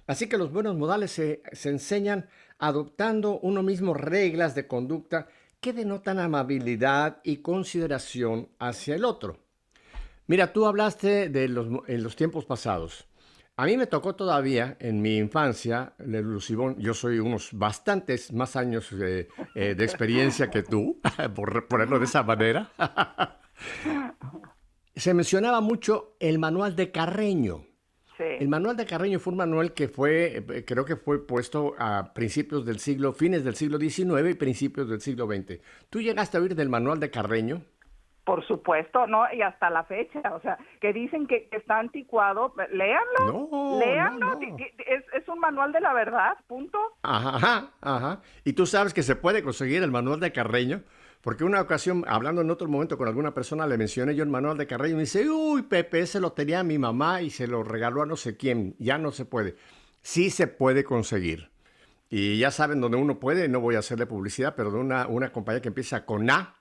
Así 0.07 0.29
que 0.29 0.39
los 0.39 0.53
buenos 0.53 0.77
modales 0.77 1.11
se, 1.11 1.43
se 1.53 1.69
enseñan 1.71 2.29
adoptando 2.59 3.39
uno 3.41 3.63
mismo 3.63 3.95
reglas 3.95 4.55
de 4.55 4.67
conducta 4.67 5.29
que 5.61 5.73
denotan 5.73 6.19
amabilidad 6.19 7.21
y 7.25 7.39
consideración 7.39 8.49
hacia 8.59 8.95
el 8.95 9.05
otro. 9.05 9.39
Mira, 10.27 10.53
tú 10.53 10.67
hablaste 10.67 11.29
de 11.31 11.49
los, 11.49 11.69
en 11.89 12.03
los 12.03 12.15
tiempos 12.15 12.45
pasados. 12.45 13.07
A 13.59 13.67
mí 13.67 13.77
me 13.77 13.89
tocó 13.89 14.15
todavía 14.15 14.77
en 14.79 15.03
mi 15.03 15.17
infancia, 15.17 15.93
Lucibón, 15.99 16.79
yo 16.79 16.95
soy 16.95 17.19
unos 17.19 17.51
bastantes 17.53 18.33
más 18.33 18.55
años 18.55 18.93
eh, 18.93 19.27
de 19.57 19.85
experiencia 19.85 20.49
que 20.49 20.63
tú, 20.63 21.01
por 21.35 21.67
ponerlo 21.67 21.99
de 21.99 22.05
esa 22.05 22.23
manera. 22.23 22.71
Se 24.95 25.13
mencionaba 25.13 25.61
mucho 25.61 26.15
el 26.21 26.39
manual 26.39 26.77
de 26.77 26.93
Carreño. 26.93 27.67
El 28.21 28.47
manual 28.47 28.77
de 28.77 28.87
Carreño 28.87 29.19
fue 29.19 29.33
un 29.33 29.39
manual 29.39 29.75
que 29.75 29.89
fue, 29.89 30.37
eh, 30.37 30.65
creo 30.65 30.85
que 30.85 30.95
fue 30.95 31.27
puesto 31.27 31.75
a 31.79 32.15
principios 32.15 32.65
del 32.65 32.79
siglo, 32.79 33.13
fines 33.13 33.43
del 33.43 33.57
siglo 33.57 33.81
XIX 33.81 34.31
y 34.31 34.35
principios 34.35 34.89
del 34.89 35.01
siglo 35.01 35.27
XX. 35.27 35.59
¿Tú 35.91 36.01
llegaste 36.01 36.37
a 36.37 36.41
oír 36.41 36.55
del 36.55 36.69
manual 36.69 37.01
de 37.01 37.11
Carreño? 37.11 37.65
Por 38.29 38.47
supuesto, 38.47 39.07
no, 39.07 39.25
y 39.33 39.41
hasta 39.41 39.71
la 39.71 39.85
fecha, 39.85 40.21
o 40.35 40.41
sea, 40.43 40.59
que 40.83 40.93
dicen 40.93 41.27
que, 41.27 41.49
está 41.51 41.79
anticuado, 41.79 42.53
léanlo, 42.71 43.49
no, 43.51 43.79
léanlo, 43.81 44.39
Es, 44.87 45.03
es, 45.15 45.29
un 45.29 45.41
manual 45.41 45.73
de 45.73 45.81
la 45.81 45.95
verdad, 45.95 46.37
punto. 46.47 46.79
Ajá, 47.03 47.71
ajá, 47.81 48.21
y 48.45 48.53
tú 48.53 48.67
sabes 48.67 48.93
que 48.93 49.03
se 49.03 49.17
puede 49.17 49.43
conseguir 49.43 49.83
el 49.83 49.91
manual 49.91 50.21
de 50.21 50.31
Carreño 50.31 50.83
porque 51.23 51.45
una 51.45 51.63
ocasión, 51.63 52.05
hablando 52.07 52.43
en 52.43 52.51
otro 52.51 52.69
momento 52.69 52.99
con 52.99 53.09
alguna 53.09 53.33
persona, 53.33 53.67
le 53.67 53.79
mencioné 53.79 54.15
yo 54.15 54.23
el 54.23 54.29
manual 54.29 54.59
de 54.59 54.67
Carreño 54.67 54.93
y 54.93 54.97
me 54.97 55.03
dice, 55.03 55.29
uy, 55.29 55.63
Pepe, 55.63 56.01
ese 56.01 56.21
lo 56.21 56.33
tenía 56.33 56.63
mi 56.63 56.79
mamá 56.79 57.23
y 57.23 57.31
se 57.31 57.47
lo 57.47 57.63
regaló 57.63 58.03
a 58.03 58.07
no 58.07 58.17
sé 58.17 58.37
quién, 58.37 58.77
ya 58.79 58.99
no 58.99 59.11
se 59.11 59.25
puede. 59.25 59.57
Sí 60.01 60.29
se 60.29 60.49
puede 60.49 60.85
conseguir. 60.85 61.51
Y 62.11 62.39
ya 62.39 62.51
saben 62.51 62.81
dónde 62.81 62.97
uno 62.97 63.19
puede, 63.19 63.49
no 63.49 63.61
voy 63.61 63.75
a 63.75 63.81
hacerle 63.81 64.07
publicidad, 64.07 64.55
pero 64.55 64.71
de 64.71 64.79
una, 64.79 65.07
una 65.09 65.33
compañía 65.33 65.61
que 65.61 65.69
empieza 65.69 66.05
con 66.05 66.31
A, 66.31 66.55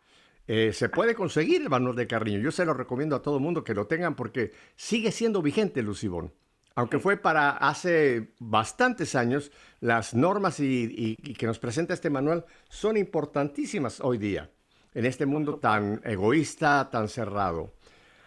eh, 0.48 0.72
se 0.74 0.88
puede 0.88 1.14
conseguir 1.14 1.62
el 1.62 1.70
manual 1.70 1.96
de 1.96 2.08
Carreño. 2.08 2.40
Yo 2.40 2.52
se 2.52 2.66
lo 2.66 2.74
recomiendo 2.74 3.16
a 3.16 3.22
todo 3.22 3.40
mundo 3.40 3.64
que 3.64 3.74
lo 3.74 3.86
tengan 3.86 4.16
porque 4.16 4.54
sigue 4.76 5.12
siendo 5.12 5.42
vigente, 5.42 5.82
Lucibón. 5.82 6.34
Aunque 6.76 7.00
fue 7.00 7.18
para 7.18 7.50
hace 7.58 8.34
bastantes 8.40 9.16
años, 9.16 9.52
las 9.80 10.14
normas 10.14 10.60
y, 10.60 11.16
que 11.16 11.48
nos 11.48 11.60
presenta 11.60 11.94
este 11.94 12.10
manual 12.10 12.46
son 12.70 12.98
importantísimas 12.98 14.00
hoy 14.00 14.20
día, 14.20 14.52
en 14.94 15.06
este 15.06 15.26
mundo 15.26 15.58
tan 15.58 16.00
egoísta, 16.04 16.90
tan 16.92 17.10
cerrado. 17.10 17.74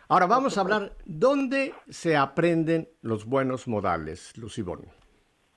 Ahora 0.09 0.27
vamos 0.27 0.59
a 0.59 0.63
hablar, 0.63 0.97
¿dónde 1.05 1.73
se 1.89 2.17
aprenden 2.17 2.89
los 3.03 3.25
buenos 3.25 3.69
modales, 3.69 4.37
Lucibón? 4.37 5.00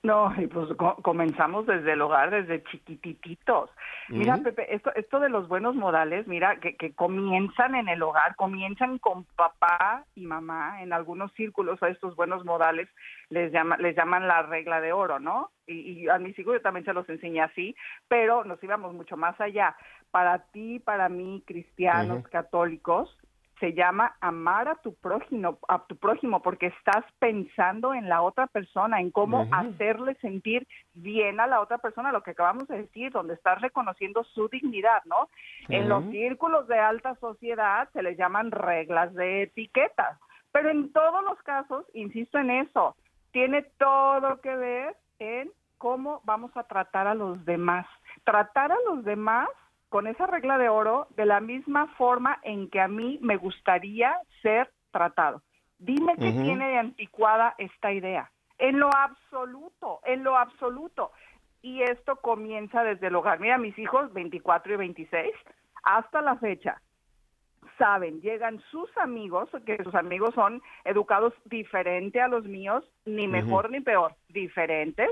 No, 0.04 0.30
y 0.36 0.46
pues 0.48 0.68
comenzamos 1.02 1.64
desde 1.64 1.94
el 1.94 2.02
hogar, 2.02 2.30
desde 2.30 2.62
chiquitititos. 2.64 3.70
Mira, 4.10 4.36
Pepe, 4.36 4.74
esto, 4.74 4.94
esto 4.94 5.18
de 5.18 5.30
los 5.30 5.48
buenos 5.48 5.74
modales, 5.76 6.26
mira, 6.26 6.60
que, 6.60 6.76
que 6.76 6.94
comienzan 6.94 7.74
en 7.74 7.88
el 7.88 8.02
hogar, 8.02 8.36
comienzan 8.36 8.98
con 8.98 9.24
papá 9.24 10.04
y 10.14 10.26
mamá, 10.26 10.82
en 10.82 10.92
algunos 10.92 11.32
círculos 11.32 11.82
a 11.82 11.88
estos 11.88 12.14
buenos 12.16 12.44
modales 12.44 12.86
les, 13.30 13.50
llama, 13.50 13.78
les 13.78 13.96
llaman 13.96 14.28
la 14.28 14.42
regla 14.42 14.82
de 14.82 14.92
oro, 14.92 15.20
¿no? 15.20 15.50
Y, 15.66 16.06
a 16.10 16.18
mis 16.18 16.38
hijos 16.38 16.52
yo 16.52 16.60
también 16.60 16.84
se 16.84 16.92
los 16.92 17.08
enseñé 17.08 17.40
así, 17.40 17.74
pero 18.06 18.44
nos 18.44 18.62
íbamos 18.62 18.92
mucho 18.92 19.16
más 19.16 19.40
allá. 19.40 19.74
Para 20.10 20.40
ti, 20.52 20.80
para 20.80 21.08
mí, 21.08 21.42
cristianos, 21.46 22.28
católicos, 22.28 23.16
se 23.64 23.72
llama 23.72 24.14
amar 24.20 24.68
a 24.68 24.74
tu 24.74 24.94
prójimo, 24.96 25.58
a 25.68 25.86
tu 25.86 25.96
prójimo, 25.96 26.42
porque 26.42 26.66
estás 26.66 27.02
pensando 27.18 27.94
en 27.94 28.10
la 28.10 28.20
otra 28.20 28.46
persona, 28.46 29.00
en 29.00 29.10
cómo 29.10 29.48
hacerle 29.52 30.16
sentir 30.16 30.68
bien 30.92 31.40
a 31.40 31.46
la 31.46 31.62
otra 31.62 31.78
persona, 31.78 32.12
lo 32.12 32.22
que 32.22 32.32
acabamos 32.32 32.68
de 32.68 32.82
decir, 32.82 33.10
donde 33.10 33.32
estás 33.32 33.62
reconociendo 33.62 34.22
su 34.22 34.50
dignidad, 34.50 35.02
¿no? 35.06 35.30
En 35.70 35.88
los 35.88 36.04
círculos 36.10 36.68
de 36.68 36.78
alta 36.78 37.14
sociedad 37.14 37.88
se 37.94 38.02
les 38.02 38.18
llaman 38.18 38.50
reglas 38.50 39.14
de 39.14 39.44
etiqueta, 39.44 40.18
pero 40.52 40.68
en 40.68 40.92
todos 40.92 41.24
los 41.24 41.40
casos, 41.40 41.86
insisto 41.94 42.36
en 42.36 42.50
eso, 42.50 42.94
tiene 43.32 43.62
todo 43.78 44.42
que 44.42 44.54
ver 44.54 44.94
en 45.20 45.50
cómo 45.78 46.20
vamos 46.24 46.54
a 46.54 46.64
tratar 46.64 47.06
a 47.06 47.14
los 47.14 47.42
demás. 47.46 47.86
Tratar 48.24 48.72
a 48.72 48.78
los 48.90 49.04
demás 49.04 49.48
con 49.94 50.08
esa 50.08 50.26
regla 50.26 50.58
de 50.58 50.68
oro 50.68 51.06
de 51.14 51.24
la 51.24 51.38
misma 51.38 51.86
forma 51.96 52.40
en 52.42 52.68
que 52.68 52.80
a 52.80 52.88
mí 52.88 53.20
me 53.22 53.36
gustaría 53.36 54.12
ser 54.42 54.68
tratado. 54.90 55.40
Dime 55.78 56.16
qué 56.16 56.32
tiene 56.32 56.66
de 56.66 56.78
anticuada 56.78 57.54
esta 57.58 57.92
idea. 57.92 58.28
En 58.58 58.80
lo 58.80 58.90
absoluto, 58.92 60.00
en 60.04 60.24
lo 60.24 60.36
absoluto. 60.36 61.12
Y 61.62 61.82
esto 61.82 62.16
comienza 62.16 62.82
desde 62.82 63.06
el 63.06 63.14
hogar. 63.14 63.38
Mira, 63.38 63.56
mis 63.56 63.78
hijos, 63.78 64.12
24 64.12 64.74
y 64.74 64.76
26, 64.78 65.32
hasta 65.84 66.22
la 66.22 66.38
fecha, 66.38 66.82
saben, 67.78 68.20
llegan 68.20 68.60
sus 68.72 68.90
amigos, 68.96 69.48
que 69.64 69.80
sus 69.84 69.94
amigos 69.94 70.34
son 70.34 70.60
educados 70.84 71.34
diferente 71.44 72.20
a 72.20 72.26
los 72.26 72.44
míos, 72.46 72.84
ni 73.04 73.28
mejor 73.28 73.70
ni 73.70 73.78
peor, 73.78 74.16
diferentes, 74.28 75.10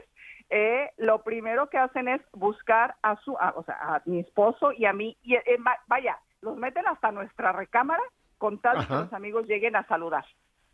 eh, 0.55 0.91
lo 0.99 1.23
primero 1.23 1.71
que 1.71 1.79
hacen 1.79 2.09
es 2.09 2.21
buscar 2.33 2.95
a 3.03 3.17
su, 3.23 3.33
o 3.33 3.63
sea, 3.65 3.77
a 3.81 4.03
mi 4.05 4.21
esposo 4.21 4.71
y 4.73 4.85
a 4.85 4.93
mí, 4.93 5.17
y 5.23 5.35
eh, 5.35 5.59
vaya, 5.87 6.19
los 6.43 6.59
meten 6.59 6.87
hasta 6.87 7.11
nuestra 7.11 7.53
recámara 7.53 8.03
con 8.37 8.59
tal 8.59 8.87
que 8.87 8.93
los 8.93 9.13
amigos 9.15 9.47
lleguen 9.47 9.77
a 9.77 9.87
saludar. 9.87 10.27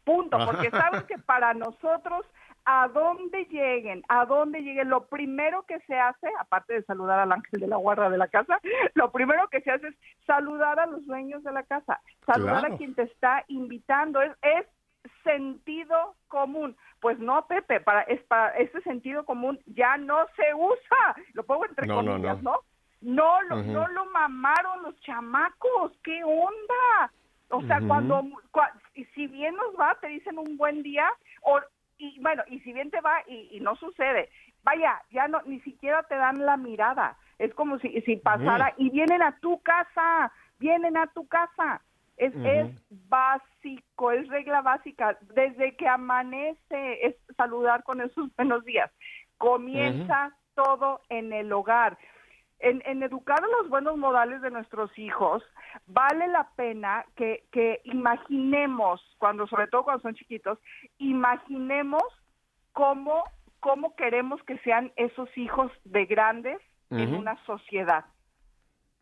Punto, 0.02 0.36
porque 0.44 0.70
saben 0.70 1.02
que 1.02 1.18
para 1.18 1.54
nosotros, 1.54 2.26
a 2.64 2.88
dónde 2.88 3.44
lleguen, 3.44 4.02
a 4.08 4.24
dónde 4.24 4.62
lleguen, 4.62 4.88
lo 4.88 5.06
primero 5.06 5.62
que 5.62 5.78
se 5.80 5.96
hace, 5.96 6.26
aparte 6.40 6.72
de 6.72 6.82
saludar 6.82 7.20
al 7.20 7.30
ángel 7.30 7.60
de 7.60 7.68
la 7.68 7.76
guarda 7.76 8.10
de 8.10 8.18
la 8.18 8.26
casa, 8.26 8.58
lo 8.94 9.12
primero 9.12 9.46
que 9.48 9.60
se 9.60 9.70
hace 9.70 9.88
es 9.88 9.94
saludar 10.26 10.80
a 10.80 10.86
los 10.86 11.06
dueños 11.06 11.44
de 11.44 11.52
la 11.52 11.62
casa, 11.62 12.00
saludar 12.26 12.66
a 12.66 12.76
quien 12.76 12.96
te 12.96 13.02
está 13.02 13.44
invitando, 13.46 14.20
es, 14.22 14.32
es 14.42 14.66
sentido 15.28 16.14
común. 16.28 16.76
Pues 17.00 17.18
no, 17.18 17.46
Pepe, 17.46 17.80
para, 17.80 18.02
es 18.02 18.20
para 18.22 18.50
ese 18.56 18.80
sentido 18.82 19.24
común 19.24 19.60
ya 19.66 19.96
no 19.96 20.26
se 20.36 20.54
usa. 20.54 21.02
Lo 21.34 21.42
pongo 21.44 21.66
entre 21.66 21.86
comillas, 21.86 22.42
¿no? 22.42 22.60
No, 23.00 23.42
lo, 23.42 23.62
no 23.62 23.86
lo 23.88 24.06
mamaron 24.06 24.82
los 24.82 24.98
chamacos. 25.02 25.92
¿Qué 26.02 26.24
onda? 26.24 27.12
O 27.50 27.62
sea, 27.62 27.80
cuando, 27.86 28.24
si 29.14 29.26
bien 29.26 29.54
nos 29.54 29.74
va, 29.78 29.96
te 30.00 30.08
dicen 30.08 30.38
un 30.38 30.56
buen 30.56 30.82
día, 30.82 31.08
o, 31.42 31.60
y 31.98 32.20
bueno, 32.20 32.42
y 32.48 32.60
si 32.60 32.72
bien 32.72 32.90
te 32.90 33.00
va 33.00 33.22
y, 33.26 33.48
y 33.52 33.60
no 33.60 33.76
sucede, 33.76 34.28
vaya, 34.62 35.00
ya 35.10 35.28
no, 35.28 35.40
ni 35.46 35.60
siquiera 35.60 36.02
te 36.02 36.16
dan 36.16 36.44
la 36.44 36.56
mirada. 36.56 37.16
Es 37.38 37.54
como 37.54 37.78
si, 37.78 38.00
si 38.02 38.16
pasara, 38.16 38.74
y 38.76 38.90
vienen 38.90 39.22
a 39.22 39.38
tu 39.38 39.60
casa, 39.62 40.32
vienen 40.58 40.96
a 40.96 41.06
tu 41.06 41.26
casa. 41.28 41.80
Es, 42.18 42.34
es 42.34 42.68
básico, 43.08 44.10
es 44.10 44.28
regla 44.28 44.60
básica. 44.60 45.16
Desde 45.34 45.76
que 45.76 45.88
amanece 45.88 47.06
es 47.06 47.16
saludar 47.36 47.84
con 47.84 48.00
esos 48.00 48.28
buenos 48.36 48.64
días. 48.64 48.90
Comienza 49.38 50.36
todo 50.54 51.00
en 51.08 51.32
el 51.32 51.52
hogar. 51.52 51.96
En, 52.60 52.82
en, 52.86 53.04
educar 53.04 53.38
a 53.40 53.62
los 53.62 53.68
buenos 53.70 53.96
modales 53.96 54.42
de 54.42 54.50
nuestros 54.50 54.90
hijos, 54.98 55.44
vale 55.86 56.26
la 56.26 56.48
pena 56.56 57.04
que, 57.14 57.44
que 57.52 57.80
imaginemos, 57.84 59.00
cuando, 59.18 59.46
sobre 59.46 59.68
todo 59.68 59.84
cuando 59.84 60.02
son 60.02 60.16
chiquitos, 60.16 60.58
imaginemos 60.98 62.02
cómo, 62.72 63.22
cómo 63.60 63.94
queremos 63.94 64.42
que 64.42 64.58
sean 64.58 64.92
esos 64.96 65.28
hijos 65.38 65.70
de 65.84 66.06
grandes 66.06 66.58
en 66.90 67.14
una 67.14 67.36
sociedad. 67.44 68.04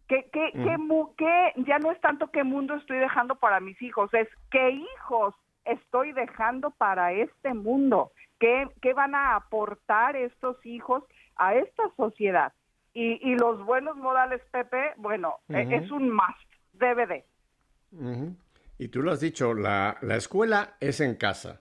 Que, 0.08 0.30
que, 0.32 0.52
que, 0.52 1.52
ya 1.66 1.78
no 1.78 1.90
es 1.90 2.00
tanto 2.00 2.30
qué 2.30 2.44
mundo 2.44 2.74
estoy 2.74 2.98
dejando 2.98 3.34
para 3.34 3.58
mis 3.58 3.80
hijos, 3.82 4.12
es 4.14 4.28
qué 4.50 4.70
hijos 4.70 5.34
estoy 5.64 6.12
dejando 6.12 6.70
para 6.70 7.12
este 7.12 7.54
mundo, 7.54 8.12
qué, 8.38 8.68
qué 8.80 8.92
van 8.92 9.14
a 9.16 9.34
aportar 9.34 10.14
estos 10.14 10.64
hijos 10.64 11.02
a 11.36 11.54
esta 11.54 11.82
sociedad. 11.96 12.52
Y, 12.94 13.18
y 13.28 13.34
los 13.34 13.64
buenos 13.66 13.96
modales, 13.96 14.40
Pepe, 14.52 14.92
bueno, 14.96 15.40
e, 15.48 15.76
es 15.76 15.90
un 15.90 16.10
must, 16.10 16.50
debe 16.72 17.06
de. 17.06 17.24
Y 18.78 18.88
tú 18.88 19.02
lo 19.02 19.12
has 19.12 19.20
dicho, 19.20 19.54
la, 19.54 19.98
la 20.02 20.16
escuela 20.16 20.76
es 20.80 21.00
en 21.00 21.16
casa. 21.16 21.60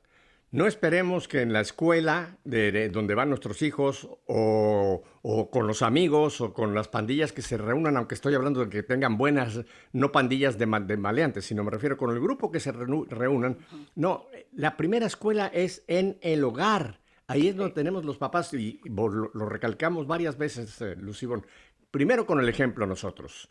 No 0.56 0.68
esperemos 0.68 1.28
que 1.28 1.42
en 1.42 1.52
la 1.52 1.60
escuela 1.60 2.38
de, 2.46 2.88
donde 2.88 3.14
van 3.14 3.28
nuestros 3.28 3.62
hijos 3.62 4.08
o, 4.26 5.04
con 5.52 5.68
los 5.68 5.82
amigos 5.82 6.40
o 6.40 6.54
con 6.54 6.74
las 6.74 6.88
pandillas 6.88 7.34
que 7.34 7.42
se 7.42 7.58
reúnan, 7.58 7.98
aunque 7.98 8.16
estoy 8.16 8.36
hablando 8.36 8.64
de 8.64 8.70
que 8.70 8.82
tengan 8.82 9.18
buenas, 9.18 9.66
no 9.92 10.14
pandillas 10.14 10.58
de, 10.58 10.66
maleantes, 10.66 11.44
sino 11.44 11.66
me 11.66 11.72
refiero 11.72 11.98
con 11.98 12.10
el 12.12 12.22
grupo 12.22 12.54
que 12.54 12.62
se 12.62 12.72
reúnan. 12.72 13.58
No, 13.96 14.28
la 14.54 14.78
primera 14.78 15.08
escuela 15.08 15.48
es 15.48 15.84
en 15.88 16.18
el 16.22 16.42
hogar. 16.46 17.02
Ahí 17.28 17.50
es 17.50 17.58
donde 17.58 17.74
tenemos 17.74 18.06
los 18.06 18.18
papás 18.18 18.54
y 18.54 18.80
lo, 18.86 19.28
recalcamos 19.50 20.08
varias 20.08 20.38
veces, 20.38 20.80
eh, 20.80 20.96
Lucibón. 20.96 21.46
Primero 21.92 22.26
con 22.26 22.40
el 22.40 22.48
ejemplo 22.48 22.88
nosotros. 22.88 23.50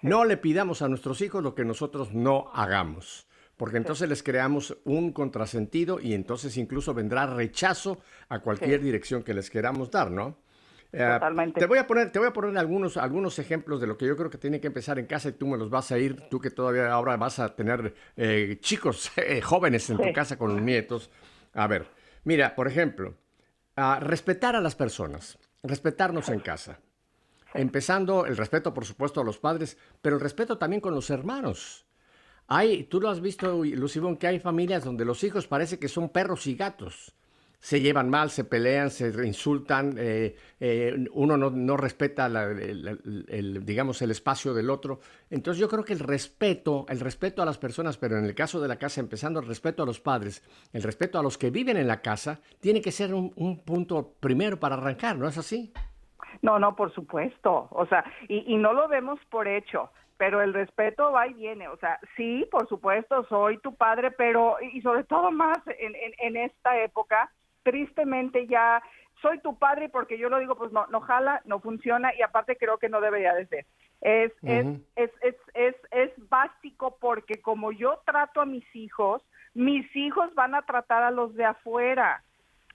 No 0.00 0.24
le 0.24 0.38
pidamos 0.38 0.80
a 0.80 0.88
nuestros 0.88 1.20
hijos 1.20 1.42
lo 1.42 1.54
que 1.54 1.66
nosotros 1.66 2.14
no 2.14 2.50
hagamos 2.54 3.25
porque 3.56 3.78
entonces 3.78 4.08
les 4.08 4.22
creamos 4.22 4.76
un 4.84 5.12
contrasentido 5.12 5.98
y 6.00 6.14
entonces 6.14 6.56
incluso 6.56 6.92
vendrá 6.92 7.26
rechazo 7.26 8.00
a 8.28 8.40
cualquier 8.40 8.82
dirección 8.82 9.22
que 9.22 9.34
les 9.34 9.50
queramos 9.50 9.90
dar, 9.90 10.10
¿no? 10.10 10.38
Eh, 10.92 10.98
Totalmente. 10.98 11.60
te 11.60 11.66
voy 11.66 11.78
a 11.78 11.86
poner, 11.86 12.12
te 12.12 12.18
voy 12.18 12.28
a 12.28 12.32
poner 12.32 12.56
algunos, 12.56 12.96
algunos 12.96 13.38
ejemplos 13.38 13.80
de 13.80 13.86
lo 13.86 13.98
que 13.98 14.06
yo 14.06 14.16
creo 14.16 14.30
que 14.30 14.38
tiene 14.38 14.60
que 14.60 14.68
empezar 14.68 14.98
en 14.98 15.06
casa 15.06 15.30
y 15.30 15.32
tú 15.32 15.46
me 15.46 15.56
los 15.56 15.68
vas 15.68 15.90
a 15.90 15.98
ir, 15.98 16.28
tú 16.28 16.40
que 16.40 16.50
todavía 16.50 16.92
ahora 16.92 17.16
vas 17.16 17.38
a 17.38 17.54
tener 17.54 17.94
eh, 18.16 18.58
chicos 18.60 19.10
eh, 19.16 19.40
jóvenes 19.40 19.90
en 19.90 19.98
tu 19.98 20.12
casa 20.12 20.38
con 20.38 20.54
los 20.54 20.62
nietos. 20.62 21.10
A 21.54 21.66
ver, 21.66 21.86
mira, 22.24 22.54
por 22.54 22.68
ejemplo, 22.68 23.14
respetar 24.00 24.54
a 24.54 24.60
las 24.60 24.74
personas, 24.74 25.38
respetarnos 25.62 26.28
en 26.28 26.40
casa. 26.40 26.80
Empezando 27.54 28.26
el 28.26 28.36
respeto, 28.36 28.74
por 28.74 28.84
supuesto, 28.84 29.20
a 29.20 29.24
los 29.24 29.38
padres, 29.38 29.78
pero 30.02 30.16
el 30.16 30.22
respeto 30.22 30.58
también 30.58 30.80
con 30.80 30.94
los 30.94 31.08
hermanos. 31.08 31.85
Hay, 32.48 32.84
tú 32.84 33.00
lo 33.00 33.08
has 33.08 33.20
visto, 33.20 33.64
Lucibón, 33.64 34.16
que 34.16 34.28
hay 34.28 34.38
familias 34.38 34.84
donde 34.84 35.04
los 35.04 35.24
hijos 35.24 35.46
parece 35.48 35.78
que 35.78 35.88
son 35.88 36.08
perros 36.10 36.46
y 36.46 36.54
gatos. 36.54 37.12
Se 37.58 37.80
llevan 37.80 38.08
mal, 38.08 38.30
se 38.30 38.44
pelean, 38.44 38.90
se 38.90 39.08
insultan, 39.26 39.96
eh, 39.98 40.36
eh, 40.60 41.06
uno 41.12 41.36
no, 41.36 41.76
respeta 41.76 42.26
el, 42.26 43.64
digamos, 43.64 44.00
el 44.02 44.12
espacio 44.12 44.54
del 44.54 44.70
otro. 44.70 45.00
Entonces 45.30 45.60
yo 45.60 45.68
creo 45.68 45.82
que 45.82 45.94
el 45.94 45.98
respeto, 45.98 46.86
el 46.88 47.00
respeto 47.00 47.42
a 47.42 47.46
las 47.46 47.58
personas, 47.58 47.96
pero 47.96 48.16
en 48.18 48.24
el 48.24 48.34
caso 48.36 48.60
de 48.60 48.68
la 48.68 48.76
casa, 48.76 49.00
empezando 49.00 49.40
el 49.40 49.46
respeto 49.46 49.82
a 49.82 49.86
los 49.86 49.98
padres, 49.98 50.44
el 50.72 50.84
respeto 50.84 51.18
a 51.18 51.22
los 51.22 51.38
que 51.38 51.50
viven 51.50 51.76
en 51.76 51.88
la 51.88 52.02
casa, 52.02 52.40
tiene 52.60 52.80
que 52.80 52.92
ser 52.92 53.12
un, 53.12 53.32
un 53.34 53.64
punto 53.64 54.14
primero 54.20 54.60
para 54.60 54.76
arrancar, 54.76 55.16
¿no 55.16 55.26
es 55.26 55.38
así? 55.38 55.72
No, 56.42 56.60
no, 56.60 56.76
por 56.76 56.94
supuesto. 56.94 57.66
O 57.70 57.86
sea, 57.86 58.04
y 58.28 58.54
no 58.56 58.74
lo 58.74 58.86
vemos 58.86 59.18
por 59.30 59.48
hecho 59.48 59.90
pero 60.16 60.40
el 60.42 60.54
respeto 60.54 61.12
va 61.12 61.26
y 61.26 61.34
viene, 61.34 61.68
o 61.68 61.76
sea, 61.76 61.98
sí, 62.16 62.46
por 62.50 62.68
supuesto, 62.68 63.24
soy 63.28 63.58
tu 63.58 63.74
padre, 63.74 64.10
pero, 64.10 64.56
y 64.60 64.80
sobre 64.80 65.04
todo 65.04 65.30
más 65.30 65.58
en, 65.66 65.94
en, 66.18 66.36
esta 66.36 66.78
época, 66.80 67.30
tristemente 67.62 68.46
ya 68.46 68.82
soy 69.20 69.40
tu 69.40 69.58
padre 69.58 69.88
porque 69.88 70.18
yo 70.18 70.28
lo 70.28 70.38
digo, 70.38 70.56
pues 70.56 70.72
no, 70.72 70.86
no 70.86 71.00
jala, 71.00 71.42
no 71.44 71.60
funciona 71.60 72.14
y 72.14 72.22
aparte 72.22 72.56
creo 72.56 72.78
que 72.78 72.88
no 72.88 73.00
debería 73.00 73.34
de 73.34 73.46
ser. 73.46 73.66
Es, 74.00 74.32
es, 74.42 74.66
es, 74.94 75.10
es, 75.22 75.34
es, 75.54 75.74
es 75.90 76.28
básico 76.28 76.96
porque 77.00 77.40
como 77.40 77.72
yo 77.72 78.00
trato 78.04 78.40
a 78.40 78.46
mis 78.46 78.64
hijos, 78.76 79.22
mis 79.54 79.84
hijos 79.96 80.34
van 80.34 80.54
a 80.54 80.62
tratar 80.62 81.02
a 81.02 81.10
los 81.10 81.34
de 81.34 81.44
afuera. 81.44 82.22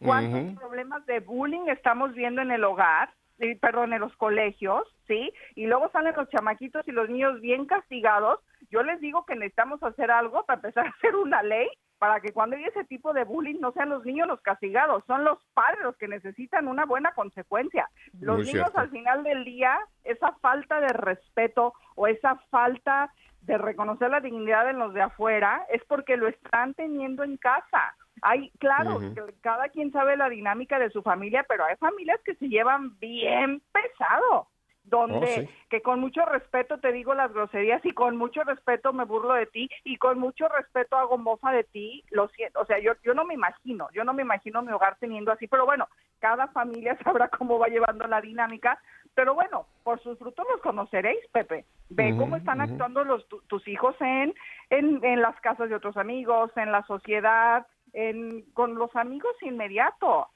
¿Cuántos 0.03 0.57
problemas 0.57 1.05
de 1.05 1.19
bullying 1.19 1.67
estamos 1.67 2.13
viendo 2.13 2.41
en 2.41 2.49
el 2.49 2.63
hogar? 2.63 3.11
Perdón, 3.59 3.93
en 3.93 4.01
los 4.01 4.15
colegios, 4.17 4.83
¿sí? 5.07 5.33
Y 5.55 5.67
luego 5.67 5.89
salen 5.91 6.15
los 6.15 6.29
chamaquitos 6.29 6.87
y 6.87 6.91
los 6.91 7.09
niños 7.09 7.41
bien 7.41 7.65
castigados 7.65 8.39
yo 8.71 8.83
les 8.83 8.99
digo 9.01 9.25
que 9.25 9.35
necesitamos 9.35 9.83
hacer 9.83 10.09
algo 10.09 10.45
para 10.45 10.57
empezar 10.57 10.85
a 10.85 10.89
hacer 10.89 11.15
una 11.15 11.43
ley 11.43 11.67
para 11.99 12.19
que 12.19 12.33
cuando 12.33 12.55
hay 12.55 12.63
ese 12.63 12.83
tipo 12.85 13.13
de 13.13 13.25
bullying 13.25 13.59
no 13.59 13.73
sean 13.73 13.89
los 13.89 14.03
niños 14.03 14.27
los 14.27 14.41
castigados, 14.41 15.03
son 15.05 15.23
los 15.23 15.37
padres 15.53 15.81
los 15.83 15.95
que 15.97 16.07
necesitan 16.07 16.67
una 16.67 16.85
buena 16.85 17.11
consecuencia. 17.13 17.87
Los 18.19 18.43
niños 18.43 18.71
al 18.73 18.89
final 18.89 19.23
del 19.23 19.45
día, 19.45 19.77
esa 20.03 20.31
falta 20.41 20.81
de 20.81 20.87
respeto 20.87 21.73
o 21.95 22.07
esa 22.07 22.37
falta 22.49 23.13
de 23.41 23.57
reconocer 23.59 24.09
la 24.09 24.19
dignidad 24.19 24.67
en 24.67 24.79
los 24.79 24.95
de 24.95 25.01
afuera 25.03 25.63
es 25.69 25.83
porque 25.85 26.17
lo 26.17 26.27
están 26.27 26.73
teniendo 26.73 27.23
en 27.23 27.37
casa. 27.37 27.95
Hay, 28.21 28.51
claro, 28.59 28.99
cada 29.41 29.69
quien 29.69 29.91
sabe 29.91 30.15
la 30.15 30.29
dinámica 30.29 30.77
de 30.79 30.91
su 30.91 31.01
familia, 31.01 31.45
pero 31.47 31.65
hay 31.65 31.75
familias 31.77 32.19
que 32.23 32.35
se 32.35 32.49
llevan 32.49 32.97
bien 32.99 33.61
pesado 33.71 34.47
donde 34.83 35.47
oh, 35.47 35.69
que 35.69 35.81
con 35.81 35.99
mucho 35.99 36.25
respeto 36.25 36.79
te 36.79 36.91
digo 36.91 37.13
las 37.13 37.31
groserías 37.31 37.83
y 37.85 37.91
con 37.93 38.17
mucho 38.17 38.43
respeto 38.43 38.93
me 38.93 39.05
burlo 39.05 39.33
de 39.33 39.45
ti 39.45 39.69
y 39.83 39.97
con 39.97 40.19
mucho 40.19 40.47
respeto 40.47 40.97
hago 40.97 41.17
mofa 41.17 41.51
de 41.51 41.63
ti, 41.63 42.03
lo 42.09 42.27
siento, 42.29 42.59
o 42.61 42.65
sea, 42.65 42.79
yo, 42.79 42.93
yo 43.03 43.13
no 43.13 43.25
me 43.25 43.33
imagino, 43.33 43.87
yo 43.93 44.03
no 44.03 44.13
me 44.13 44.23
imagino 44.23 44.61
mi 44.61 44.71
hogar 44.71 44.97
teniendo 44.99 45.31
así, 45.31 45.47
pero 45.47 45.65
bueno, 45.65 45.87
cada 46.19 46.47
familia 46.47 46.97
sabrá 47.03 47.29
cómo 47.29 47.59
va 47.59 47.67
llevando 47.67 48.07
la 48.07 48.21
dinámica, 48.21 48.79
pero 49.13 49.33
bueno, 49.33 49.65
por 49.83 50.01
sus 50.01 50.17
frutos 50.17 50.45
los 50.49 50.61
conoceréis, 50.61 51.19
Pepe. 51.31 51.65
Ve 51.89 52.15
cómo 52.17 52.37
están 52.37 52.61
actuando 52.61 53.03
los 53.03 53.27
tus 53.47 53.67
hijos 53.67 53.93
en, 53.99 54.33
en, 54.69 55.03
en 55.03 55.21
las 55.21 55.37
casas 55.41 55.67
de 55.67 55.75
otros 55.75 55.97
amigos, 55.97 56.49
en 56.55 56.71
la 56.71 56.83
sociedad, 56.83 57.67
en, 57.93 58.43
con 58.53 58.75
los 58.75 58.95
amigos 58.95 59.33
inmediatos. 59.41 60.27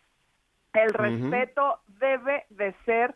El 0.73 0.93
respeto 0.93 1.79
debe 1.87 2.45
de 2.49 2.73
ser 2.85 3.15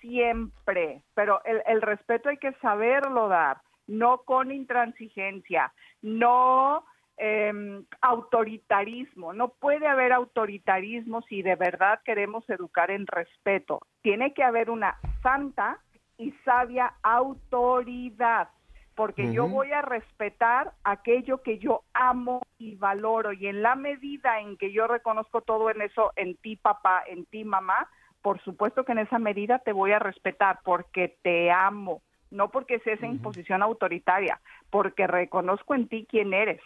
siempre, 0.00 1.02
pero 1.14 1.40
el, 1.44 1.82
respeto 1.82 2.28
hay 2.28 2.38
que 2.38 2.52
saberlo 2.54 3.28
dar, 3.28 3.58
no 3.86 4.18
con 4.18 4.50
intransigencia, 4.50 5.72
no 6.02 6.84
em, 7.16 7.84
autoritarismo. 8.00 9.32
No 9.32 9.48
puede 9.48 9.86
haber 9.86 10.12
autoritarismo 10.12 11.22
si 11.22 11.42
de 11.42 11.56
verdad 11.56 12.00
queremos 12.04 12.48
educar 12.48 12.90
en 12.90 13.06
respeto. 13.06 13.80
Tiene 14.02 14.34
que 14.34 14.42
haber 14.42 14.70
una 14.70 14.98
santa 15.22 15.78
y 16.18 16.32
sabia 16.44 16.92
autoridad, 17.02 18.48
porque 18.94 19.32
yo 19.32 19.48
voy 19.48 19.72
a 19.72 19.82
respetar 19.82 20.72
aquello 20.84 21.42
que 21.42 21.58
yo 21.58 21.84
amo 21.94 22.42
y 22.58 22.76
valoro 22.76 23.32
y 23.32 23.46
en 23.46 23.62
la 23.62 23.74
medida 23.74 24.40
en 24.40 24.56
que 24.56 24.72
yo 24.72 24.86
reconozco 24.86 25.40
todo 25.40 25.70
en 25.70 25.80
eso, 25.80 26.12
en 26.16 26.36
ti 26.36 26.56
papá, 26.56 27.02
en 27.06 27.24
ti 27.26 27.44
mamá, 27.44 27.88
por 28.22 28.42
supuesto 28.42 28.84
que 28.84 28.92
en 28.92 28.98
esa 28.98 29.18
medida 29.18 29.60
te 29.60 29.72
voy 29.72 29.92
a 29.92 29.98
respetar 29.98 30.60
porque 30.64 31.16
te 31.22 31.50
amo, 31.50 32.02
no 32.30 32.50
porque 32.50 32.80
sea 32.80 32.94
esa 32.94 33.06
imposición 33.06 33.62
autoritaria, 33.62 34.40
porque 34.68 35.06
reconozco 35.06 35.74
en 35.74 35.88
ti 35.88 36.06
quién 36.08 36.34
eres. 36.34 36.60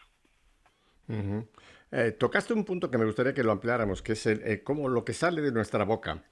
Eh, 1.93 2.13
tocaste 2.13 2.55
un 2.55 2.65
punto 2.65 2.91
que 2.91 2.99
me 2.99 3.05
gustaría 3.05 3.35
que 3.35 3.45
lo 3.45 3.53
ampliáramos, 3.53 4.03
que 4.03 4.13
es 4.13 4.27
el, 4.27 4.43
eh, 4.45 4.63
como 4.65 4.89
lo 4.89 5.05
que 5.05 5.13
sale 5.13 5.43
de 5.43 5.53
nuestra 5.53 5.85
boca. 5.85 6.23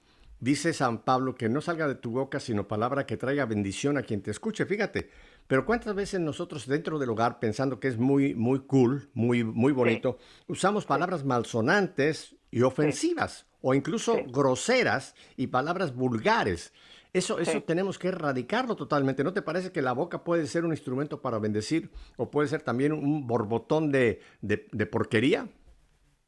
Dice 0.43 0.73
San 0.73 1.05
Pablo 1.05 1.37
que 1.37 1.49
no 1.49 1.61
salga 1.61 1.87
de 1.87 1.95
tu 1.95 2.11
boca 2.11 2.41
sino 2.41 2.67
palabra 2.67 3.07
que 3.07 3.17
traiga 3.17 3.47
bendición 3.47 3.97
a 3.97 4.03
quien 4.03 4.23
te 4.23 4.33
escuche. 4.33 4.67
Fíjate, 4.67 5.09
pero 5.47 5.67
cuántas 5.67 5.95
veces 5.95 6.21
nosotros 6.21 6.67
dentro 6.67 6.99
del 6.99 7.11
hogar, 7.11 7.39
pensando 7.39 7.81
que 7.81 7.89
es 7.89 7.99
muy, 7.99 8.35
muy 8.35 8.61
cool, 8.61 9.11
muy, 9.15 9.45
muy 9.45 9.73
bonito, 9.73 10.19
usamos 10.47 10.85
palabras 10.87 11.25
malsonantes 11.25 12.37
y 12.51 12.63
ofensivas 12.63 13.47
o 13.61 13.75
incluso 13.75 14.17
groseras 14.27 15.15
y 15.37 15.49
palabras 15.49 15.95
vulgares. 15.95 16.73
Eso, 17.13 17.39
eso 17.39 17.63
tenemos 17.63 17.99
que 17.99 18.09
erradicarlo 18.09 18.75
totalmente. 18.75 19.23
¿No 19.23 19.35
te 19.35 19.43
parece 19.43 19.71
que 19.71 19.83
la 19.83 19.93
boca 19.93 20.25
puede 20.25 20.47
ser 20.47 20.65
un 20.65 20.73
instrumento 20.73 21.21
para 21.21 21.39
bendecir 21.39 21.91
o 22.17 22.31
puede 22.31 22.49
ser 22.49 22.63
también 22.63 22.93
un 22.93 23.27
borbotón 23.27 23.93
de, 23.93 24.21
de, 24.41 24.87
porquería? 24.87 25.47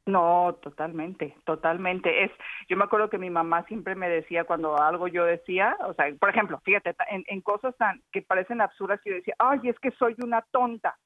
No, 0.07 0.59
totalmente, 0.63 1.35
totalmente. 1.45 2.25
Es, 2.25 2.31
yo 2.69 2.77
me 2.77 2.85
acuerdo 2.85 3.09
que 3.09 3.17
mi 3.17 3.31
mamá 3.31 3.65
siempre 3.65 3.95
me 3.95 4.09
decía 4.09 4.45
cuando 4.45 4.79
algo 4.81 5.09
yo 5.09 5.25
decía, 5.25 5.77
o 5.87 5.95
sea, 5.95 6.07
por 6.21 6.29
ejemplo, 6.29 6.61
fíjate, 6.63 6.95
en, 7.11 7.25
en 7.27 7.41
cosas 7.41 7.75
tan 7.79 8.03
que 8.13 8.21
parecen 8.21 8.61
absurdas, 8.61 9.01
yo 9.05 9.15
decía, 9.15 9.35
ay, 9.39 9.61
es 9.65 9.79
que 9.81 9.91
soy 9.93 10.15
una 10.23 10.43
tonta 10.51 10.99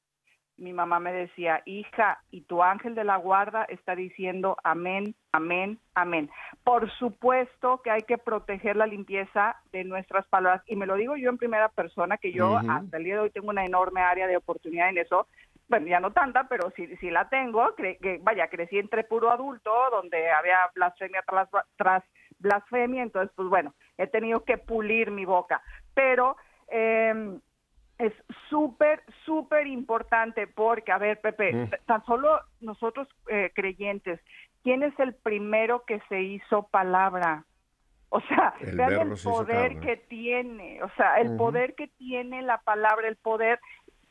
mi 0.59 0.73
mamá 0.73 0.99
me 0.99 1.13
decía, 1.13 1.61
hija, 1.65 2.19
y 2.31 2.41
tu 2.41 2.61
ángel 2.61 2.95
de 2.95 3.03
la 3.03 3.17
guarda 3.17 3.63
está 3.63 3.95
diciendo 3.95 4.57
amén, 4.63 5.15
amén, 5.31 5.79
amén. 5.95 6.29
Por 6.63 6.91
supuesto 6.97 7.81
que 7.83 7.91
hay 7.91 8.01
que 8.01 8.17
proteger 8.17 8.75
la 8.75 8.85
limpieza 8.85 9.55
de 9.71 9.83
nuestras 9.83 10.27
palabras, 10.27 10.63
y 10.67 10.75
me 10.75 10.85
lo 10.85 10.95
digo 10.95 11.15
yo 11.15 11.29
en 11.29 11.37
primera 11.37 11.69
persona, 11.69 12.17
que 12.17 12.31
yo 12.31 12.57
hasta 12.57 12.97
el 12.97 13.03
día 13.03 13.15
de 13.15 13.21
hoy 13.21 13.29
tengo 13.31 13.49
una 13.49 13.65
enorme 13.65 14.01
área 14.01 14.27
de 14.27 14.37
oportunidad 14.37 14.89
en 14.89 14.99
eso, 14.99 15.27
bueno, 15.69 15.87
ya 15.87 15.99
no 15.99 16.11
tanta, 16.11 16.47
pero 16.49 16.71
sí, 16.75 16.87
sí 16.97 17.09
la 17.09 17.29
tengo, 17.29 17.75
que, 17.75 18.19
vaya, 18.21 18.47
crecí 18.49 18.77
entre 18.77 19.03
puro 19.03 19.31
adulto, 19.31 19.71
donde 19.91 20.29
había 20.31 20.57
blasfemia 20.75 21.23
tras, 21.25 21.49
tras 21.77 22.03
blasfemia, 22.39 23.03
entonces, 23.03 23.31
pues 23.35 23.47
bueno, 23.47 23.73
he 23.97 24.07
tenido 24.07 24.43
que 24.43 24.57
pulir 24.57 25.11
mi 25.11 25.25
boca, 25.25 25.61
pero... 25.93 26.35
Eh, 26.71 27.39
es 27.99 28.13
súper, 28.49 29.03
súper 29.25 29.67
importante 29.67 30.47
porque, 30.47 30.91
a 30.91 30.97
ver, 30.97 31.19
Pepe, 31.19 31.53
mm. 31.53 31.69
tan 31.85 32.03
solo 32.05 32.39
nosotros 32.61 33.09
eh, 33.27 33.51
creyentes, 33.53 34.21
¿quién 34.63 34.83
es 34.83 34.97
el 34.99 35.13
primero 35.13 35.83
que 35.85 36.01
se 36.07 36.21
hizo 36.21 36.63
palabra? 36.69 37.43
O 38.07 38.21
sea, 38.21 38.55
vean 38.61 39.11
el 39.11 39.17
poder 39.21 39.79
que 39.81 39.97
tiene, 39.97 40.81
o 40.81 40.89
sea, 40.95 41.19
el 41.19 41.35
poder 41.35 41.75
que 41.75 41.89
tiene 41.89 42.41
la 42.41 42.59
palabra, 42.61 43.07
el 43.07 43.17
poder, 43.17 43.59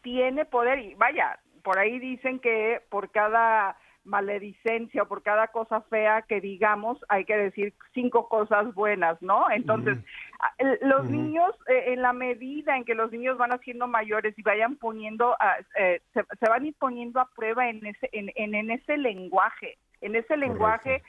tiene 0.02 0.44
poder, 0.44 0.78
y 0.78 0.94
vaya, 0.94 1.40
por 1.62 1.78
ahí 1.78 1.98
dicen 1.98 2.38
que 2.40 2.82
por 2.90 3.10
cada 3.10 3.76
maledicencia 4.08 5.02
o 5.02 5.08
por 5.08 5.22
cada 5.22 5.48
cosa 5.48 5.82
fea 5.82 6.22
que 6.22 6.40
digamos 6.40 6.98
hay 7.08 7.24
que 7.24 7.36
decir 7.36 7.74
cinco 7.94 8.28
cosas 8.28 8.74
buenas, 8.74 9.20
¿no? 9.22 9.50
Entonces, 9.50 9.98
los 10.80 11.08
niños, 11.08 11.50
eh, 11.68 11.92
en 11.92 12.02
la 12.02 12.12
medida 12.12 12.76
en 12.76 12.84
que 12.84 12.94
los 12.94 13.12
niños 13.12 13.38
van 13.38 13.52
haciendo 13.52 13.86
mayores 13.86 14.36
y 14.38 14.42
vayan 14.42 14.76
poniendo, 14.76 15.36
eh, 15.78 16.00
se, 16.12 16.48
van 16.48 16.64
a 16.64 16.66
ir 16.66 16.74
poniendo 16.78 17.20
a 17.20 17.28
prueba 17.36 17.68
en 17.68 17.84
ese, 17.86 18.08
en, 18.12 18.30
en, 18.34 18.70
ese 18.70 18.96
lenguaje, 18.96 19.78
en 20.00 20.16
ese 20.16 20.36
lenguaje. 20.36 21.02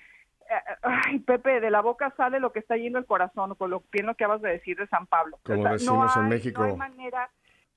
Eh, 0.50 0.76
ay, 0.82 1.20
Pepe, 1.20 1.62
de 1.62 1.70
la 1.72 1.82
boca 1.82 2.14
sale 2.18 2.40
lo 2.40 2.52
que 2.52 2.60
está 2.60 2.76
yendo 2.76 3.00
el 3.00 3.06
corazón, 3.06 3.56
con 3.56 3.70
lo 3.70 3.84
bien 3.92 4.08
lo 4.08 4.16
que 4.16 4.26
acabas 4.26 4.42
de 4.42 4.50
decir 4.50 4.78
de 4.78 4.88
San 4.88 5.08
Pablo. 5.08 5.40
Como 5.44 5.70
decimos 5.70 6.16
en 6.18 6.28
México. 6.28 6.62
No 6.62 6.68
hay 6.68 6.76
manera, 6.76 7.30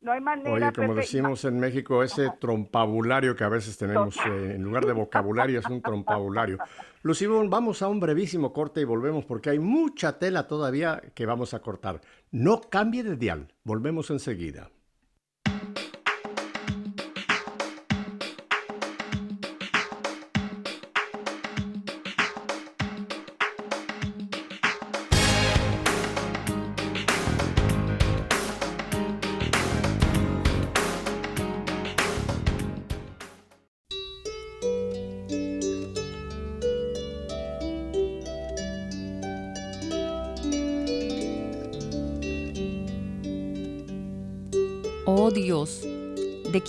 no 0.03 0.13
hay 0.13 0.21
manera. 0.21 0.53
Oye, 0.53 0.73
como 0.73 0.95
decimos 0.95 1.45
en 1.45 1.59
México, 1.59 2.03
ese 2.03 2.31
trompabulario 2.41 3.35
que 3.37 3.45
a 3.45 3.49
veces 3.49 3.77
tenemos, 3.79 4.17
eh, 4.27 4.55
en 4.57 4.63
lugar 4.63 4.85
de 4.85 4.93
vocabulario, 4.93 5.61
es 5.61 5.67
un 5.67 5.81
trompabulario. 5.81 6.59
Lucibón, 7.03 7.49
vamos 7.49 7.83
a 7.83 7.89
un 7.89 8.01
brevísimo 8.01 8.53
corte 8.53 8.81
y 8.81 8.85
volvemos 8.85 9.25
porque 9.25 9.51
hay 9.51 9.59
mucha 9.59 10.19
tela 10.19 10.47
todavía 10.47 11.01
que 11.15 11.27
vamos 11.27 11.55
a 11.55 11.61
cortar. 11.61 12.01
No 12.31 12.61
cambie 12.61 13.03
de 13.03 13.17
dial, 13.17 13.49
volvemos 13.65 14.11
enseguida. 14.11 14.71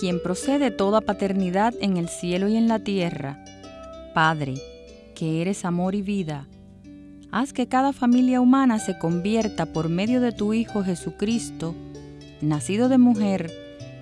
Quien 0.04 0.20
procede 0.20 0.70
toda 0.70 1.00
paternidad 1.00 1.72
en 1.80 1.96
el 1.96 2.10
cielo 2.10 2.46
y 2.46 2.56
en 2.56 2.68
la 2.68 2.78
tierra. 2.78 3.42
Padre, 4.12 4.52
que 5.14 5.40
eres 5.40 5.64
amor 5.64 5.94
y 5.94 6.02
vida, 6.02 6.46
haz 7.30 7.54
que 7.54 7.68
cada 7.68 7.94
familia 7.94 8.42
humana 8.42 8.78
se 8.80 8.98
convierta 8.98 9.64
por 9.64 9.88
medio 9.88 10.20
de 10.20 10.32
tu 10.32 10.52
Hijo 10.52 10.84
Jesucristo, 10.84 11.74
nacido 12.42 12.90
de 12.90 12.98
mujer 12.98 13.50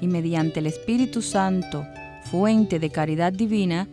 y 0.01 0.09
mediante 0.09 0.59
el 0.59 0.67
Espíritu 0.67 1.23
Santo, 1.23 1.87
fuente 2.25 2.81
de 2.81 2.91
caridad 2.91 3.33
divina, 3.33 3.87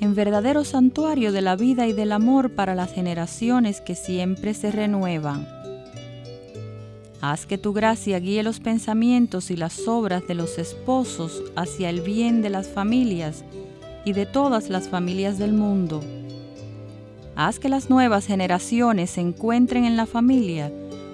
en 0.00 0.14
verdadero 0.14 0.64
santuario 0.64 1.32
de 1.32 1.42
la 1.42 1.54
vida 1.54 1.86
y 1.86 1.92
del 1.92 2.12
amor 2.12 2.54
para 2.54 2.74
las 2.74 2.94
generaciones 2.94 3.82
que 3.82 3.94
siempre 3.94 4.54
se 4.54 4.72
renuevan 4.72 5.61
Haz 7.22 7.46
que 7.46 7.56
tu 7.56 7.72
gracia 7.72 8.18
guíe 8.18 8.42
los 8.42 8.58
pensamientos 8.58 9.52
y 9.52 9.56
las 9.56 9.86
obras 9.86 10.26
de 10.26 10.34
los 10.34 10.58
esposos 10.58 11.40
hacia 11.54 11.88
el 11.88 12.00
bien 12.00 12.42
de 12.42 12.50
las 12.50 12.66
familias 12.66 13.44
y 14.04 14.12
de 14.12 14.26
todas 14.26 14.68
las 14.70 14.88
familias 14.88 15.38
del 15.38 15.52
mundo. 15.52 16.02
Haz 17.36 17.60
que 17.60 17.68
las 17.68 17.88
nuevas 17.88 18.26
generaciones 18.26 19.16
encuentren 19.18 19.84
en 19.84 19.96
la 19.96 20.06
familia 20.06 20.72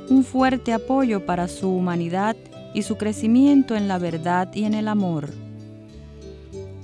un 0.08 0.24
fuerte 0.24 0.72
apoyo 0.72 1.26
para 1.26 1.46
su 1.46 1.68
humanidad 1.68 2.36
y 2.72 2.84
su 2.84 2.96
crecimiento 2.96 3.76
en 3.76 3.86
la 3.86 3.98
verdad 3.98 4.48
y 4.54 4.64
en 4.64 4.72
el 4.72 4.88
amor. 4.88 5.28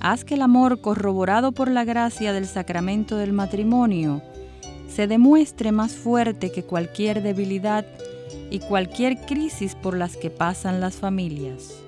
Haz 0.01 0.23
que 0.23 0.35
el 0.35 0.43
amor 0.43 0.81
corroborado 0.81 1.51
por 1.51 1.71
la 1.71 1.83
gracia 1.83 2.31
del 2.31 2.45
sacramento 2.45 3.17
del 3.17 3.33
matrimonio 3.33 4.21
se 4.87 5.07
demuestre 5.07 5.71
más 5.71 5.93
fuerte 5.93 6.51
que 6.51 6.61
cualquier 6.61 7.23
debilidad 7.23 7.87
y 8.49 8.59
cualquier 8.59 9.17
crisis 9.25 9.75
por 9.75 9.97
las 9.97 10.17
que 10.17 10.29
pasan 10.29 10.79
las 10.81 10.95
familias. 10.95 11.81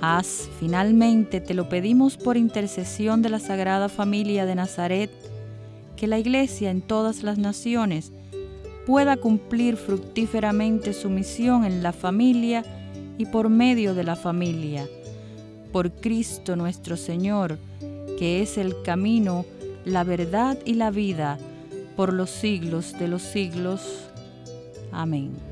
Haz, 0.00 0.48
finalmente, 0.58 1.40
te 1.40 1.54
lo 1.54 1.68
pedimos 1.68 2.16
por 2.16 2.36
intercesión 2.36 3.22
de 3.22 3.28
la 3.28 3.38
Sagrada 3.38 3.88
Familia 3.88 4.46
de 4.46 4.56
Nazaret, 4.56 5.10
que 5.96 6.08
la 6.08 6.18
Iglesia 6.18 6.70
en 6.70 6.82
todas 6.82 7.22
las 7.22 7.38
naciones 7.38 8.10
pueda 8.84 9.16
cumplir 9.16 9.76
fructíferamente 9.76 10.92
su 10.92 11.08
misión 11.08 11.64
en 11.64 11.82
la 11.84 11.92
familia 11.92 12.64
y 13.16 13.26
por 13.26 13.48
medio 13.48 13.94
de 13.94 14.02
la 14.02 14.16
familia. 14.16 14.88
Por 15.72 15.92
Cristo 15.92 16.56
nuestro 16.56 16.96
Señor, 16.96 17.58
que 18.18 18.42
es 18.42 18.58
el 18.58 18.82
camino, 18.82 19.46
la 19.84 20.02
verdad 20.02 20.58
y 20.64 20.74
la 20.74 20.90
vida, 20.90 21.38
por 21.96 22.12
los 22.12 22.30
siglos 22.30 22.98
de 22.98 23.06
los 23.06 23.22
siglos. 23.22 23.82
Amén. 24.90 25.51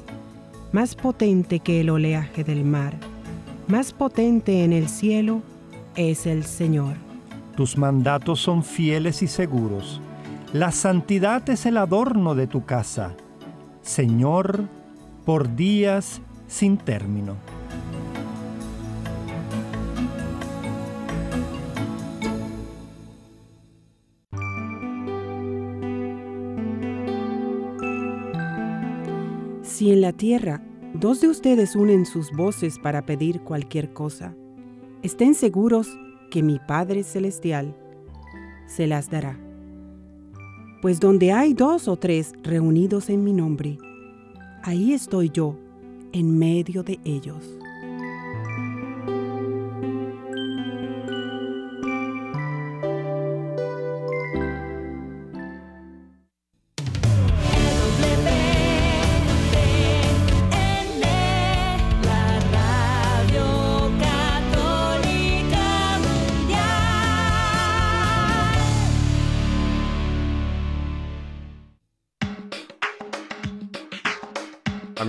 más 0.71 0.95
potente 0.95 1.59
que 1.59 1.81
el 1.81 1.89
oleaje 1.89 2.43
del 2.43 2.63
mar, 2.63 2.95
más 3.67 3.93
potente 3.93 4.63
en 4.63 4.73
el 4.73 4.87
cielo 4.87 5.41
es 5.95 6.25
el 6.25 6.45
Señor. 6.45 6.95
Tus 7.55 7.77
mandatos 7.77 8.39
son 8.39 8.63
fieles 8.63 9.21
y 9.21 9.27
seguros. 9.27 10.01
La 10.53 10.71
santidad 10.71 11.49
es 11.49 11.65
el 11.65 11.77
adorno 11.77 12.35
de 12.35 12.47
tu 12.47 12.65
casa. 12.65 13.15
Señor, 13.81 14.65
por 15.25 15.55
días 15.55 16.21
sin 16.47 16.77
término. 16.77 17.35
Si 29.81 29.91
en 29.91 29.99
la 29.99 30.13
tierra 30.13 30.61
dos 30.93 31.21
de 31.21 31.27
ustedes 31.27 31.75
unen 31.75 32.05
sus 32.05 32.31
voces 32.33 32.77
para 32.77 33.03
pedir 33.03 33.41
cualquier 33.41 33.93
cosa, 33.93 34.35
estén 35.01 35.33
seguros 35.33 35.87
que 36.29 36.43
mi 36.43 36.59
Padre 36.59 37.01
Celestial 37.01 37.75
se 38.67 38.85
las 38.85 39.09
dará. 39.09 39.39
Pues 40.83 40.99
donde 40.99 41.31
hay 41.31 41.55
dos 41.55 41.87
o 41.87 41.95
tres 41.95 42.33
reunidos 42.43 43.09
en 43.09 43.23
mi 43.23 43.33
nombre, 43.33 43.79
ahí 44.61 44.93
estoy 44.93 45.31
yo 45.31 45.57
en 46.11 46.37
medio 46.37 46.83
de 46.83 46.99
ellos. 47.03 47.57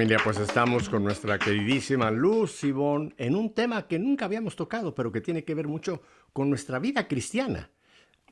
Familia, 0.02 0.18
pues 0.24 0.38
estamos 0.40 0.88
con 0.88 1.04
nuestra 1.04 1.38
queridísima 1.38 2.10
Luz 2.10 2.56
Sibón 2.56 3.14
en 3.18 3.36
un 3.36 3.54
tema 3.54 3.86
que 3.86 4.00
nunca 4.00 4.24
habíamos 4.24 4.56
tocado, 4.56 4.96
pero 4.96 5.12
que 5.12 5.20
tiene 5.20 5.44
que 5.44 5.54
ver 5.54 5.68
mucho 5.68 6.02
con 6.32 6.50
nuestra 6.50 6.80
vida 6.80 7.06
cristiana. 7.06 7.70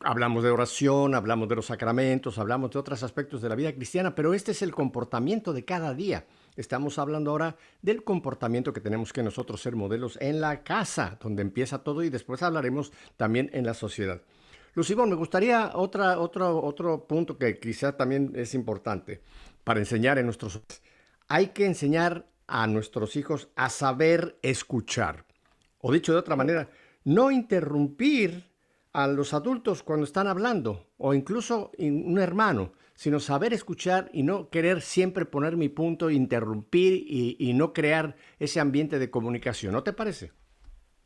Hablamos 0.01 0.43
de 0.43 0.51
oración, 0.51 1.15
hablamos 1.15 1.49
de 1.49 1.55
los 1.55 1.67
sacramentos, 1.67 2.39
hablamos 2.41 2.73
de 2.73 2.81
otros 2.81 3.05
aspectos 3.05 3.41
de 3.41 3.51
la 3.51 3.55
vida 3.55 3.73
cristiana, 3.73 4.17
pero 4.17 4.35
este 4.35 4.51
es 4.51 4.63
el 4.63 4.73
comportamiento 4.73 5.53
de 5.53 5.65
cada 5.65 5.95
día. 5.95 6.27
Estamos 6.57 6.99
hablando 6.99 7.31
ahora 7.31 7.57
del 7.83 8.03
comportamiento 8.03 8.73
que 8.73 8.81
tenemos 8.81 9.13
que 9.13 9.23
nosotros 9.23 9.63
ser 9.63 9.77
modelos 9.77 10.19
en 10.21 10.41
la 10.41 10.65
casa, 10.65 11.19
donde 11.23 11.43
empieza 11.43 11.85
todo, 11.85 12.03
y 12.03 12.11
después 12.11 12.43
hablaremos 12.43 12.91
también 13.17 13.49
en 13.53 13.65
la 13.65 13.75
sociedad. 13.75 14.21
Lucibón, 14.75 15.09
me 15.09 15.15
gustaría 15.15 15.71
otro, 15.75 16.21
otro 16.65 17.07
punto 17.07 17.39
que 17.39 17.61
quizá 17.61 17.97
también 17.97 18.33
es 18.35 18.55
importante 18.55 19.23
para 19.63 19.79
enseñar 19.79 20.19
en 20.19 20.25
nuestros 20.25 20.61
hay 21.31 21.51
que 21.51 21.65
enseñar 21.65 22.27
a 22.49 22.67
nuestros 22.67 23.15
hijos 23.15 23.49
a 23.55 23.71
saber 23.71 24.37
escuchar. 24.43 25.25
O 25.81 25.93
dicho 25.93 26.13
de 26.13 26.19
otra 26.19 26.35
manera, 26.35 26.69
no 27.05 27.31
interrumpir 27.31 28.51
a 28.93 29.07
los 29.07 29.33
adultos 29.33 29.85
cuando 29.85 30.05
están 30.05 30.27
hablando, 30.27 30.89
o 30.99 31.15
incluso 31.15 31.71
un 31.79 32.19
hermano, 32.19 32.73
sino 32.95 33.21
saber 33.21 33.53
escuchar 33.53 34.11
y 34.13 34.25
no 34.25 34.51
querer 34.51 34.81
siempre 34.81 35.25
poner 35.25 35.57
mi 35.57 35.69
punto, 35.69 36.11
interrumpir 36.11 37.05
y, 37.07 37.53
no 37.55 37.73
crear 37.73 38.17
ese 38.41 38.59
ambiente 38.59 38.99
de 38.99 39.09
comunicación. 39.09 39.73
¿No 39.73 39.85
te 39.85 39.93
parece? 39.93 40.33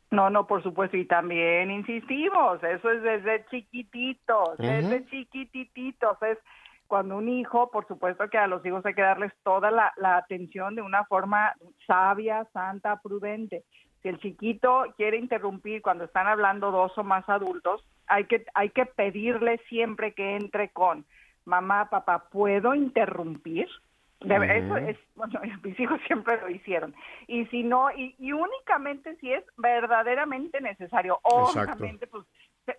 No, 0.09 0.31
no, 0.31 0.47
por 0.47 0.63
supuesto, 0.63 0.97
y 0.97 1.05
también 1.05 1.69
insistimos, 1.69 2.63
eso 2.63 2.89
es 2.89 3.03
desde 3.03 3.45
chiquititos, 3.51 4.57
desde 4.57 5.05
chiquititos, 5.05 6.17
es 6.23 6.39
cuando 6.87 7.17
un 7.17 7.29
hijo, 7.29 7.71
por 7.71 7.87
supuesto 7.87 8.29
que 8.29 8.37
a 8.37 8.47
los 8.47 8.65
hijos 8.65 8.85
hay 8.85 8.93
que 8.93 9.01
darles 9.01 9.33
toda 9.43 9.71
la, 9.71 9.93
atención 10.17 10.75
de 10.75 10.81
una 10.81 11.05
forma 11.05 11.55
sabia, 11.87 12.45
santa, 12.53 13.01
prudente. 13.01 13.63
Si 14.01 14.09
el 14.09 14.19
chiquito 14.19 14.85
quiere 14.95 15.17
interrumpir 15.17 15.81
cuando 15.81 16.03
están 16.03 16.27
hablando 16.27 16.71
dos 16.71 16.95
o 16.97 17.03
más 17.03 17.27
adultos, 17.27 17.83
hay 18.07 18.25
que, 18.25 18.45
hay 18.53 18.69
que 18.69 18.85
pedirle 18.85 19.59
siempre 19.69 20.13
que 20.13 20.35
entre 20.35 20.69
con, 20.69 21.05
mamá, 21.45 21.89
papá, 21.89 22.29
¿puedo 22.29 22.75
interrumpir? 22.75 23.67
Eso 24.21 24.77
es, 24.77 24.97
bueno, 25.15 25.39
mis 25.63 25.79
hijos 25.79 25.99
siempre 26.07 26.39
lo 26.39 26.49
hicieron. 26.49 26.95
Y 27.27 27.45
si 27.47 27.63
no, 27.63 27.89
y, 27.91 28.31
únicamente 28.31 29.15
si 29.17 29.33
es 29.33 29.43
verdaderamente 29.57 30.61
necesario, 30.61 31.19
obviamente, 31.23 32.07
pues 32.07 32.25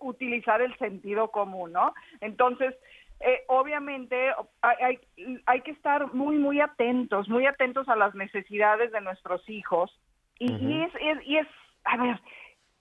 utilizar 0.01 0.61
el 0.63 0.77
sentido 0.79 1.31
común, 1.31 1.73
¿no? 1.73 1.95
Entonces, 2.21 2.75
eh, 3.21 3.45
obviamente 3.49 4.33
hay, 4.61 4.99
hay, 5.47 5.61
que 5.63 5.71
estar 5.71 6.13
muy, 6.13 6.37
muy 6.37 6.61
atentos, 6.61 7.29
muy 7.29 7.47
atentos 7.47 7.89
a 7.89 7.97
las 7.97 8.15
necesidades 8.15 8.93
de 8.93 9.01
nuestros 9.01 9.49
hijos. 9.49 9.91
Y, 10.39 10.83
es, 10.83 10.93
y 11.25 11.39
es, 11.39 11.49
a 11.85 11.97
ver, 11.97 12.21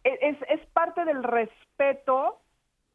es, 0.03 0.37
es 0.49 0.65
parte 0.73 1.05
del 1.05 1.23
respeto 1.23 2.41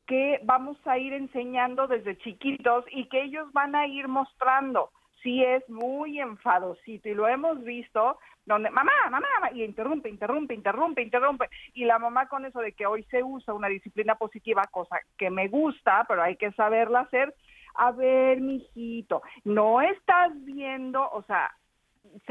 que 0.06 0.40
vamos 0.42 0.76
a 0.86 0.98
ir 0.98 1.12
enseñando 1.12 1.86
desde 1.86 2.18
chiquitos 2.18 2.84
y 2.90 3.08
que 3.08 3.22
ellos 3.22 3.50
van 3.52 3.74
a 3.74 3.86
ir 3.86 4.08
mostrando. 4.08 4.90
Si 5.22 5.44
es 5.44 5.68
muy 5.68 6.18
enfadosito 6.20 7.08
y 7.08 7.14
lo 7.14 7.28
hemos 7.28 7.62
visto, 7.62 8.18
donde 8.46 8.70
mamá, 8.70 8.92
mamá, 9.10 9.26
y 9.52 9.62
interrumpe, 9.62 10.08
interrumpe, 10.08 10.54
interrumpe, 10.54 11.02
interrumpe. 11.02 11.48
Y 11.74 11.84
la 11.84 11.98
mamá 11.98 12.26
con 12.26 12.46
eso 12.46 12.60
de 12.60 12.72
que 12.72 12.86
hoy 12.86 13.04
se 13.04 13.22
usa 13.22 13.54
una 13.54 13.68
disciplina 13.68 14.14
positiva, 14.14 14.64
cosa 14.70 14.96
que 15.18 15.30
me 15.30 15.48
gusta, 15.48 16.04
pero 16.08 16.22
hay 16.22 16.36
que 16.36 16.52
saberla 16.52 17.00
hacer. 17.00 17.34
A 17.74 17.92
ver, 17.92 18.40
mijito, 18.40 19.22
no 19.44 19.80
estás 19.80 20.32
viendo, 20.44 21.08
o 21.10 21.22
sea, 21.22 21.50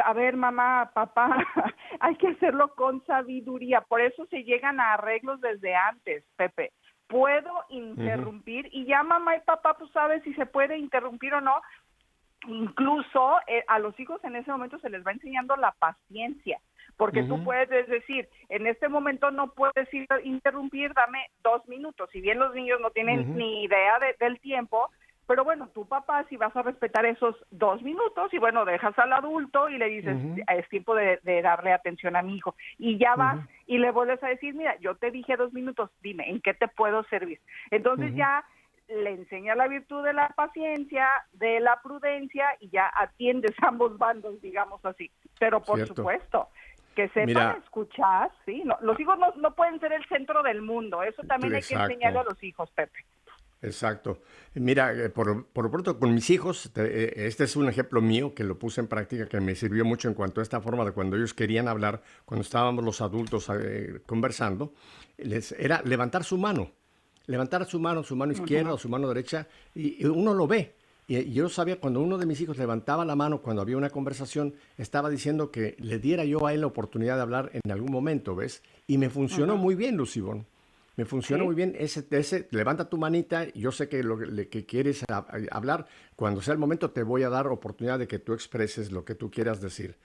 a 0.04 0.14
ver, 0.14 0.36
mamá, 0.36 0.92
papá, 0.94 1.38
hay 2.00 2.16
que 2.16 2.30
hacerlo 2.30 2.74
con 2.76 3.06
sabiduría. 3.06 3.82
Por 3.82 4.02
eso 4.02 4.26
se 4.28 4.44
llegan 4.44 4.80
a 4.80 4.94
arreglos 4.94 5.40
desde 5.42 5.76
antes, 5.76 6.24
Pepe. 6.36 6.74
Puedo 7.08 7.52
interrumpir 7.70 8.70
y 8.72 8.86
ya 8.86 9.02
mamá 9.02 9.36
y 9.36 9.40
papá, 9.40 9.76
pues 9.80 9.92
sabe 9.92 10.22
si 10.22 10.34
se 10.36 10.46
puede 10.46 10.78
interrumpir 10.78 11.34
o 11.34 11.42
no. 11.42 11.60
Incluso 12.48 13.38
eh, 13.48 13.64
a 13.68 13.80
los 13.80 14.00
hijos 14.00 14.24
en 14.24 14.36
ese 14.36 14.52
momento 14.52 14.80
se 14.80 14.90
les 14.90 15.06
va 15.06 15.12
enseñando 15.12 15.56
la 15.56 15.72
paciencia 15.74 16.60
porque 17.00 17.24
tú 17.24 17.42
puedes 17.46 17.88
decir, 17.88 18.28
en 18.50 18.68
este 18.68 18.90
momento 18.90 19.32
no 19.32 19.54
puedes 19.54 19.88
interrumpir, 20.26 20.94
dame 20.94 21.28
dos 21.42 21.66
minutos. 21.70 22.10
Si 22.12 22.20
bien 22.20 22.40
los 22.40 22.54
niños 22.54 22.82
no 22.82 22.92
tienen 22.92 23.38
ni 23.38 23.64
idea 23.64 23.98
del 24.20 24.38
tiempo, 24.42 24.90
pero 25.26 25.46
bueno, 25.46 25.70
tu 25.70 25.88
papá 25.88 26.26
si 26.28 26.36
vas 26.36 26.54
a 26.58 26.62
respetar 26.62 27.06
esos 27.06 27.38
dos 27.52 27.82
minutos 27.84 28.34
y 28.34 28.38
bueno, 28.38 28.66
dejas 28.66 29.00
al 29.00 29.14
adulto 29.14 29.70
y 29.70 29.78
le 29.78 29.88
dices, 29.88 30.18
es 30.54 30.68
tiempo 30.68 30.94
de, 30.94 31.20
darle 31.42 31.72
atención 31.72 32.18
a 32.18 32.22
mi 32.22 32.36
hijo. 32.36 32.56
Y 32.78 32.98
ya 32.98 33.16
vas 33.16 33.40
y 33.66 33.78
le 33.78 33.92
vuelves 33.92 34.22
a 34.22 34.28
decir, 34.28 34.54
mira, 34.54 34.76
yo 34.80 34.96
te 34.96 35.10
dije 35.10 35.38
dos 35.38 35.54
minutos, 35.54 35.92
dime, 36.02 36.30
¿en 36.30 36.42
qué 36.42 36.54
te 36.54 36.68
puedo 36.68 37.04
servir? 37.06 37.40
Entonces 37.72 38.14
ya 38.14 38.44
le 38.90 39.12
enseña 39.12 39.56
la 39.56 39.68
virtud 39.68 40.04
de 40.04 40.14
la 40.14 40.30
paciencia, 40.30 41.08
de 41.34 41.60
la 41.60 41.82
prudencia 41.82 42.46
y 42.60 42.70
ya 42.70 42.92
atiendes 42.96 43.52
ambos 43.62 43.98
bandos, 43.98 44.42
digamos 44.42 44.84
así. 44.84 45.12
Pero 45.40 45.62
por 45.62 45.86
supuesto, 45.86 46.50
que 46.96 47.08
sepan 47.10 47.58
escuchar, 47.64 48.32
sí, 48.46 48.64
los 48.82 49.00
hijos 49.00 49.18
no, 49.38 49.56
pueden 49.56 49.80
ser 49.80 49.94
el 49.94 50.06
centro 50.08 50.44
del 50.44 50.62
mundo, 50.62 51.04
eso 51.04 51.22
también 51.24 51.56
hay 51.56 51.62
que 51.62 51.76
enseñarle 51.76 52.20
a 52.20 52.24
los 52.24 52.44
hijos, 52.44 52.70
Pepe. 52.72 53.06
Exacto. 53.62 54.22
Mira, 54.54 54.94
eh, 54.94 55.10
por, 55.10 55.48
por 55.48 55.70
pronto 55.70 56.00
con 56.00 56.14
mis 56.14 56.30
hijos, 56.30 56.72
eh, 56.76 57.14
este 57.18 57.44
es 57.44 57.56
un 57.56 57.68
ejemplo 57.68 58.02
mío 58.02 58.34
que 58.34 58.44
lo 58.44 58.58
puse 58.58 58.80
en 58.80 58.88
práctica, 58.88 59.28
que 59.28 59.42
me 59.42 59.56
sirvió 59.56 59.84
mucho 59.84 60.08
en 60.08 60.14
cuanto 60.14 60.40
a 60.40 60.44
esta 60.44 60.62
forma 60.62 60.86
de 60.86 60.92
cuando 60.94 61.18
ellos 61.18 61.34
querían 61.34 61.68
hablar, 61.68 62.02
cuando 62.26 62.44
estábamos 62.44 62.86
los 62.86 63.02
adultos 63.02 63.50
eh, 63.50 64.02
conversando, 64.06 64.74
les, 65.18 65.52
era 65.54 65.82
levantar 65.84 66.24
su 66.24 66.38
mano, 66.38 66.72
levantar 67.30 67.66
su 67.66 67.80
mano, 67.80 68.04
su 68.04 68.16
mano 68.16 68.34
izquierda 68.34 68.74
o 68.74 68.78
su 68.78 68.90
mano 68.90 69.08
derecha, 69.08 69.48
y 69.76 70.04
uno 70.06 70.34
lo 70.34 70.48
ve, 70.48 70.76
y 71.10 71.32
yo 71.32 71.50
sabía, 71.50 71.80
cuando 71.80 72.02
uno 72.02 72.20
de 72.20 72.28
mis 72.28 72.40
hijos 72.40 72.58
levantaba 72.58 73.04
la 73.04 73.16
mano 73.16 73.42
cuando 73.42 73.64
había 73.64 73.78
una 73.78 73.90
conversación, 73.90 74.54
estaba 74.78 75.10
diciendo 75.10 75.50
que 75.50 75.76
le 75.80 75.98
diera 75.98 76.24
yo 76.24 76.46
a 76.46 76.54
él 76.54 76.62
la 76.62 76.68
oportunidad 76.68 77.16
de 77.16 77.22
hablar 77.24 77.50
en 77.54 77.72
algún 77.72 77.92
momento, 77.92 78.36
¿ves? 78.36 78.62
Y 78.86 79.00
me 79.00 79.10
funcionó 79.10 79.58
muy 79.58 79.74
bien, 79.74 79.98
Lucibón. 79.98 80.46
Me 80.98 81.06
funcionó 81.06 81.46
muy 81.46 81.56
bien 81.56 81.76
ese, 81.80 82.06
ese, 82.12 82.48
levanta 82.52 82.90
tu 82.90 82.98
manita, 82.98 83.48
yo 83.54 83.72
sé 83.72 83.90
que 83.90 84.04
lo 84.04 84.20
que 84.20 84.66
quieres 84.68 85.04
hablar, 85.50 85.88
cuando 86.16 86.42
sea 86.42 86.54
el 86.54 86.60
momento 86.60 86.92
te 86.92 87.02
voy 87.02 87.24
a 87.24 87.30
dar 87.30 87.48
oportunidad 87.48 87.98
de 87.98 88.08
que 88.08 88.20
tú 88.20 88.34
expreses 88.34 88.92
lo 88.92 89.04
que 89.04 89.16
tú 89.16 89.32
quieras 89.32 89.62
decir. 89.62 89.96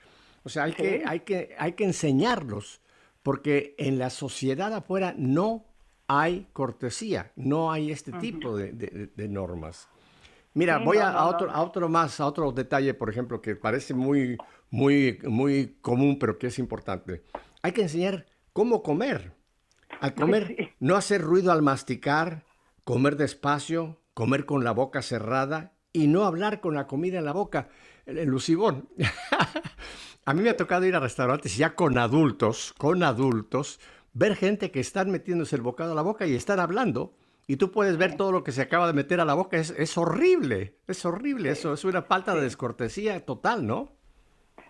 O 0.43 0.49
sea, 0.49 0.64
hay, 0.64 0.72
que, 0.72 1.03
hay, 1.05 1.20
que, 1.20 1.55
hay 1.59 1.72
que 1.72 1.85
enseñarlos, 1.85 2.81
porque 3.22 3.75
en 3.77 3.99
la 3.99 4.09
sociedad 4.09 4.72
afuera 4.72 5.14
no 5.18 5.66
hay 6.07 6.48
cortesía, 6.52 7.32
no 7.36 7.72
hay 7.72 7.90
este 7.90 8.12
tipo 8.12 8.57
de 8.57 9.28
normas. 9.28 9.88
Mira, 10.55 10.78
voy 10.78 10.98
a, 10.98 11.26
otro, 11.26 11.50
a 11.50 11.62
otro 11.62 11.88
más, 11.88 12.20
a 12.20 12.26
otro 12.26 12.52
detalle, 12.52 12.94
por 12.94 13.11
ejemplo, 13.11 13.42
que 13.42 13.57
parece 13.57 13.92
muy, 13.92 14.38
muy, 14.70 15.18
muy 15.24 15.76
común, 15.82 16.16
pero 16.18 16.38
que 16.38 16.46
es 16.46 16.61
importante. 16.61 17.24
Hay 17.62 17.72
que 17.72 17.82
enseñar 17.82 18.26
cómo 18.52 18.82
comer. 18.84 19.34
Al 20.00 20.14
comer, 20.14 20.74
no 20.78 20.94
hacer 20.94 21.22
ruido 21.22 21.50
al 21.50 21.62
masticar, 21.62 22.44
comer 22.84 23.16
despacio, 23.16 24.00
comer 24.14 24.46
con 24.46 24.62
la 24.62 24.70
boca 24.70 25.02
cerrada 25.02 25.72
y 25.92 26.07
no 26.07 26.24
hablar 26.24 26.61
con 26.61 26.74
la 26.74 26.86
comida 26.86 27.18
en 27.18 27.24
la 27.24 27.32
boca. 27.32 27.68
El 28.07 28.28
lucibón. 28.28 28.88
a 30.24 30.34
mí 30.34 30.42
me 30.42 30.50
ha 30.50 30.57
tocado 30.57 30.86
ir 30.86 30.94
a 30.94 31.00
restaurantes 31.00 31.57
ya 31.57 31.74
con 31.74 31.98
adultos, 31.98 32.74
con 32.78 33.02
adultos, 33.02 33.80
ver 34.15 34.37
gente 34.37 34.71
que 34.71 34.81
están 34.81 35.11
metiéndose 35.11 35.57
el 35.57 35.62
bocado 35.62 35.93
a 35.93 35.95
la 35.95 36.03
boca 36.03 36.27
y 36.27 36.35
están 36.35 36.61
hablando 36.61 37.15
y 37.47 37.57
tú 37.57 37.71
puedes 37.71 37.99
ver 37.99 38.17
todo 38.17 38.33
lo 38.33 38.43
que 38.43 38.53
se 38.53 38.62
acaba 38.62 38.87
de 38.87 38.95
meter 38.95 39.21
a 39.21 39.25
la 39.25 39.35
boca. 39.35 39.59
Es, 39.59 39.75
es 39.77 39.99
horrible, 39.99 40.79
es 40.87 41.05
horrible. 41.05 41.51
Eso 41.51 41.75
es 41.75 41.85
una 41.85 42.03
falta 42.03 42.35
de 42.35 42.41
descortesía 42.41 43.25
total, 43.25 43.67
¿no? 43.67 43.93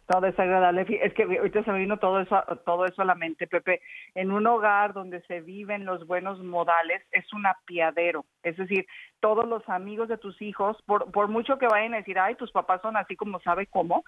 Todo 0.06 0.20
desagradable. 0.20 0.86
Es 1.02 1.14
que 1.14 1.22
ahorita 1.22 1.64
se 1.64 1.72
me 1.72 1.78
vino 1.78 1.98
todo 1.98 2.20
eso, 2.20 2.42
todo 2.64 2.84
eso 2.84 3.02
a 3.02 3.06
la 3.06 3.14
mente, 3.14 3.46
Pepe. 3.46 3.80
En 4.14 4.30
un 4.30 4.46
hogar 4.46 4.92
donde 4.92 5.22
se 5.22 5.40
viven 5.40 5.86
los 5.86 6.06
buenos 6.06 6.40
modales 6.42 7.02
es 7.12 7.32
un 7.32 7.46
apiadero. 7.46 8.26
Es 8.42 8.56
decir, 8.56 8.86
todos 9.20 9.46
los 9.48 9.66
amigos 9.68 10.08
de 10.08 10.18
tus 10.18 10.40
hijos, 10.42 10.76
por, 10.86 11.10
por 11.10 11.28
mucho 11.28 11.58
que 11.58 11.66
vayan 11.66 11.94
a 11.94 11.98
decir, 11.98 12.18
ay, 12.18 12.34
tus 12.34 12.52
papás 12.52 12.82
son 12.82 12.96
así 12.96 13.16
como 13.16 13.40
sabe 13.40 13.66
cómo, 13.66 14.04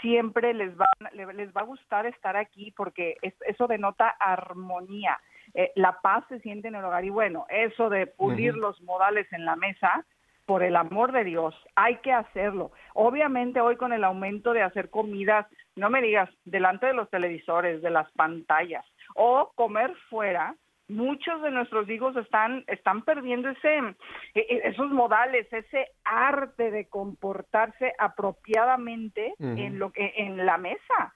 siempre 0.00 0.54
les 0.54 0.78
va, 0.78 0.86
les 1.12 1.52
va 1.52 1.62
a 1.62 1.64
gustar 1.64 2.06
estar 2.06 2.36
aquí 2.36 2.72
porque 2.76 3.16
eso 3.22 3.66
denota 3.66 4.08
armonía 4.08 5.18
eh, 5.54 5.70
la 5.74 6.00
paz 6.00 6.24
se 6.28 6.40
siente 6.40 6.68
en 6.68 6.74
el 6.74 6.84
hogar. 6.84 7.04
Y 7.04 7.10
bueno, 7.10 7.46
eso 7.48 7.90
de 7.90 8.06
pulir 8.06 8.54
los 8.54 8.80
modales 8.82 9.30
en 9.32 9.44
la 9.44 9.56
mesa, 9.56 10.04
por 10.46 10.62
el 10.62 10.76
amor 10.76 11.12
de 11.12 11.24
Dios, 11.24 11.54
hay 11.76 11.96
que 11.96 12.12
hacerlo. 12.12 12.72
Obviamente 12.94 13.60
hoy 13.60 13.76
con 13.76 13.92
el 13.92 14.04
aumento 14.04 14.52
de 14.52 14.62
hacer 14.62 14.90
comidas, 14.90 15.46
no 15.76 15.90
me 15.90 16.02
digas, 16.02 16.28
delante 16.44 16.86
de 16.86 16.94
los 16.94 17.08
televisores, 17.10 17.82
de 17.82 17.90
las 17.90 18.10
pantallas, 18.12 18.84
o 19.14 19.52
comer 19.54 19.94
fuera, 20.10 20.54
muchos 20.88 21.40
de 21.42 21.50
nuestros 21.50 21.88
hijos 21.88 22.16
están 22.16 22.64
están 22.66 23.02
perdiendo 23.02 23.48
ese 23.48 23.78
e, 23.78 23.94
e, 24.34 24.68
esos 24.68 24.90
modales 24.90 25.50
ese 25.52 25.88
arte 26.04 26.70
de 26.70 26.88
comportarse 26.88 27.92
apropiadamente 27.98 29.34
en 29.38 29.78
lo 29.78 29.90
que 29.90 30.12
en 30.16 30.44
la 30.44 30.58
mesa 30.58 31.14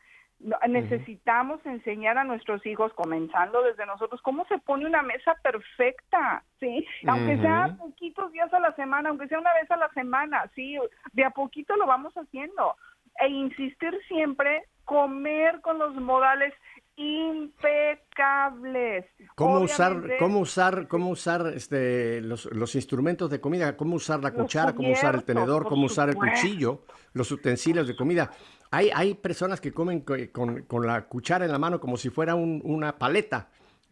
necesitamos 0.68 1.64
enseñar 1.64 2.18
a 2.18 2.24
nuestros 2.24 2.64
hijos, 2.66 2.92
comenzando 2.92 3.62
desde 3.62 3.86
nosotros, 3.86 4.20
cómo 4.22 4.44
se 4.46 4.58
pone 4.58 4.86
una 4.86 5.02
mesa 5.02 5.34
perfecta, 5.42 6.44
¿sí? 6.60 6.86
Aunque 7.06 7.38
sea 7.38 7.74
poquitos 7.78 8.32
días 8.32 8.52
a 8.52 8.60
la 8.60 8.72
semana, 8.74 9.08
aunque 9.08 9.28
sea 9.28 9.38
una 9.38 9.54
vez 9.54 9.70
a 9.70 9.76
la 9.76 9.88
semana, 9.90 10.50
¿sí? 10.54 10.76
De 11.12 11.24
a 11.24 11.30
poquito 11.30 11.76
lo 11.76 11.86
vamos 11.86 12.14
haciendo. 12.14 12.76
E 13.18 13.28
insistir 13.28 13.98
siempre, 14.08 14.64
comer 14.84 15.60
con 15.62 15.78
los 15.78 15.94
modales 15.94 16.52
impecables. 16.96 19.04
¿Cómo 19.34 19.60
usar, 19.60 20.02
cómo 20.18 20.40
usar, 20.40 20.88
cómo 20.88 21.10
usar 21.10 21.52
este, 21.54 22.22
los, 22.22 22.46
los, 22.46 22.74
instrumentos 22.74 23.30
de 23.30 23.40
comida? 23.40 23.76
¿Cómo 23.76 23.96
usar 23.96 24.22
la 24.22 24.32
cuchara? 24.32 24.74
¿Cómo 24.74 24.92
usar 24.92 25.14
el 25.14 25.24
tenedor? 25.24 25.68
¿Cómo 25.68 25.84
usar 25.86 26.08
el 26.08 26.16
cuchillo? 26.16 26.82
Los 27.12 27.30
utensilios 27.30 27.86
de 27.86 27.94
comida. 27.94 28.30
Hay, 28.70 28.90
hay 28.94 29.14
personas 29.14 29.60
que 29.60 29.72
comen 29.72 30.00
con, 30.00 30.62
con, 30.62 30.86
la 30.86 31.06
cuchara 31.06 31.44
en 31.44 31.52
la 31.52 31.58
mano 31.58 31.80
como 31.80 31.96
si 31.96 32.10
fuera 32.10 32.34
una 32.34 32.98
paleta. 32.98 33.48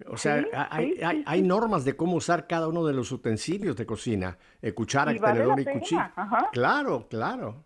O 0.09 0.17
sea, 0.17 0.45
hay, 0.71 1.01
hay, 1.03 1.23
hay, 1.25 1.43
normas 1.43 1.85
de 1.85 1.95
cómo 1.95 2.17
usar 2.17 2.49
cada 2.49 2.67
uno 2.67 2.85
de 2.85 2.93
los 2.93 3.13
utensilios 3.13 3.77
de 3.77 3.87
cocina, 3.87 4.37
eh, 4.61 4.73
cuchara, 4.73 5.15
tenedor 5.15 5.61
y 5.61 5.65
cuchillo. 5.65 6.03
Claro, 6.53 7.07
claro. 7.09 7.65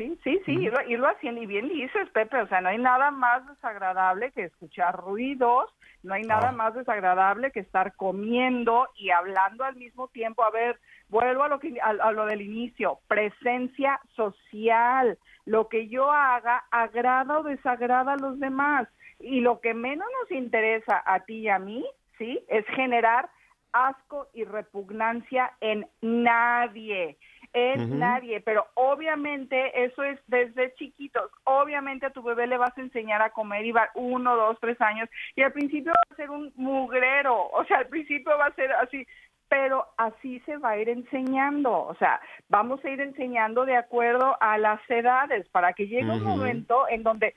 Sí, 0.00 0.18
sí, 0.24 0.40
sí, 0.46 0.52
y, 0.52 0.96
lo, 0.96 1.08
hacían, 1.08 1.36
y 1.36 1.44
bien 1.44 1.68
dices, 1.68 2.08
Pepe, 2.14 2.40
o 2.40 2.48
sea, 2.48 2.62
no 2.62 2.70
hay 2.70 2.78
nada 2.78 3.10
más 3.10 3.46
desagradable 3.46 4.32
que 4.32 4.44
escuchar 4.44 4.96
ruidos, 4.96 5.70
no 6.02 6.14
hay 6.14 6.22
nada 6.22 6.48
ah. 6.48 6.52
más 6.52 6.72
desagradable 6.72 7.50
que 7.50 7.60
estar 7.60 7.94
comiendo 7.96 8.88
y 8.96 9.10
hablando 9.10 9.62
al 9.62 9.76
mismo 9.76 10.08
tiempo. 10.08 10.42
A 10.42 10.48
ver, 10.48 10.80
vuelvo 11.10 11.42
a 11.42 11.48
lo, 11.48 11.60
que, 11.60 11.78
a 11.82 12.12
lo 12.12 12.24
del 12.24 12.40
inicio, 12.40 13.00
presencia 13.08 14.00
social 14.16 15.18
lo 15.44 15.68
que 15.68 15.88
yo 15.88 16.10
haga 16.10 16.64
agrada 16.70 17.40
o 17.40 17.42
desagrada 17.42 18.14
a 18.14 18.16
los 18.16 18.40
demás. 18.40 18.88
Y 19.18 19.40
lo 19.40 19.60
que 19.60 19.74
menos 19.74 20.08
nos 20.22 20.30
interesa 20.30 21.02
a 21.04 21.20
ti 21.26 21.40
y 21.40 21.48
a 21.50 21.58
mí, 21.58 21.84
¿sí? 22.16 22.42
Es 22.48 22.64
generar 22.68 23.28
asco 23.72 24.28
y 24.32 24.44
repugnancia 24.44 25.52
en 25.60 25.86
nadie, 26.00 27.18
en 27.52 27.98
nadie, 27.98 28.40
pero 28.40 28.66
obviamente 28.74 29.84
eso 29.84 30.02
es 30.02 30.20
desde 30.26 30.74
chiquitos, 30.74 31.30
obviamente 31.44 32.06
a 32.06 32.10
tu 32.10 32.22
bebé 32.22 32.46
le 32.46 32.58
vas 32.58 32.76
a 32.76 32.80
enseñar 32.80 33.22
a 33.22 33.30
comer 33.30 33.64
y 33.66 33.72
va 33.72 33.90
uno, 33.94 34.36
dos, 34.36 34.58
tres 34.60 34.80
años 34.80 35.08
y 35.34 35.42
al 35.42 35.52
principio 35.52 35.92
va 35.92 36.14
a 36.14 36.16
ser 36.16 36.30
un 36.30 36.52
mugrero, 36.56 37.48
o 37.48 37.64
sea, 37.64 37.78
al 37.78 37.88
principio 37.88 38.36
va 38.38 38.46
a 38.46 38.54
ser 38.54 38.72
así, 38.72 39.06
pero 39.48 39.84
así 39.96 40.38
se 40.40 40.58
va 40.58 40.70
a 40.70 40.78
ir 40.78 40.88
enseñando, 40.88 41.72
o 41.72 41.94
sea, 41.96 42.20
vamos 42.48 42.84
a 42.84 42.90
ir 42.90 43.00
enseñando 43.00 43.64
de 43.64 43.76
acuerdo 43.76 44.36
a 44.40 44.56
las 44.58 44.80
edades 44.88 45.48
para 45.48 45.72
que 45.72 45.88
llegue 45.88 46.10
un 46.10 46.22
momento 46.22 46.88
en 46.88 47.02
donde 47.02 47.34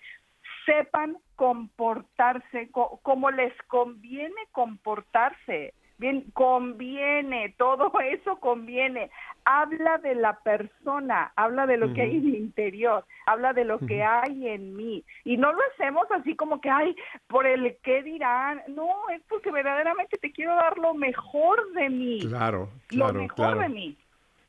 sepan 0.66 1.18
comportarse 1.36 2.70
como 2.72 3.32
les 3.32 3.54
conviene 3.64 4.48
comportarse. 4.52 5.74
Bien, 6.04 6.26
conviene, 6.34 7.56
todo 7.58 7.90
eso 8.02 8.36
conviene. 8.42 9.10
Habla 9.46 10.00
de 10.00 10.16
la 10.16 10.38
persona, 10.40 11.32
habla 11.38 11.66
de 11.66 11.78
lo 11.78 11.94
que 11.94 12.02
hay 12.02 12.18
en 12.18 12.28
el 12.28 12.36
interior, 12.36 13.06
habla 13.26 13.54
de 13.54 13.64
lo 13.64 13.80
que 13.80 14.04
hay 14.04 14.50
en 14.50 14.76
mí. 14.76 15.06
Y 15.24 15.38
no 15.38 15.54
lo 15.54 15.60
hacemos 15.72 16.06
así 16.12 16.36
como 16.36 16.60
que, 16.60 16.70
ay, 16.70 16.94
por 17.28 17.48
el 17.48 17.78
qué 17.82 18.04
dirán. 18.04 18.62
No, 18.68 18.90
es 19.16 19.22
porque 19.30 19.50
verdaderamente 19.50 20.18
te 20.18 20.34
quiero 20.34 20.54
dar 20.56 20.78
lo 20.78 20.94
mejor 20.94 21.72
de 21.72 21.90
mí. 21.90 22.20
Claro, 22.28 22.70
claro. 22.88 23.14
Lo 23.14 23.22
mejor 23.22 23.60
de 23.60 23.70
mí. 23.70 23.98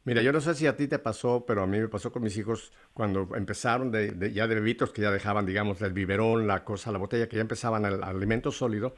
Mira, 0.02 0.22
yo 0.22 0.32
no 0.32 0.40
sé 0.40 0.54
si 0.54 0.66
a 0.66 0.76
ti 0.76 0.88
te 0.88 0.98
pasó, 0.98 1.44
pero 1.46 1.62
a 1.62 1.68
mí 1.68 1.78
me 1.78 1.86
pasó 1.86 2.10
con 2.10 2.24
mis 2.24 2.36
hijos 2.36 2.72
cuando 2.92 3.28
empezaron 3.36 3.92
de, 3.92 4.32
ya 4.32 4.48
de 4.48 4.56
bebitos 4.56 4.90
que 4.90 5.02
ya 5.02 5.12
dejaban, 5.12 5.46
digamos, 5.46 5.80
el 5.82 5.92
biberón, 5.92 6.48
la 6.48 6.64
cosa, 6.64 6.90
la 6.90 6.98
botella, 6.98 7.28
que 7.28 7.36
ya 7.36 7.42
empezaban 7.42 7.84
al 7.84 8.02
alimento 8.02 8.50
sólido. 8.50 8.96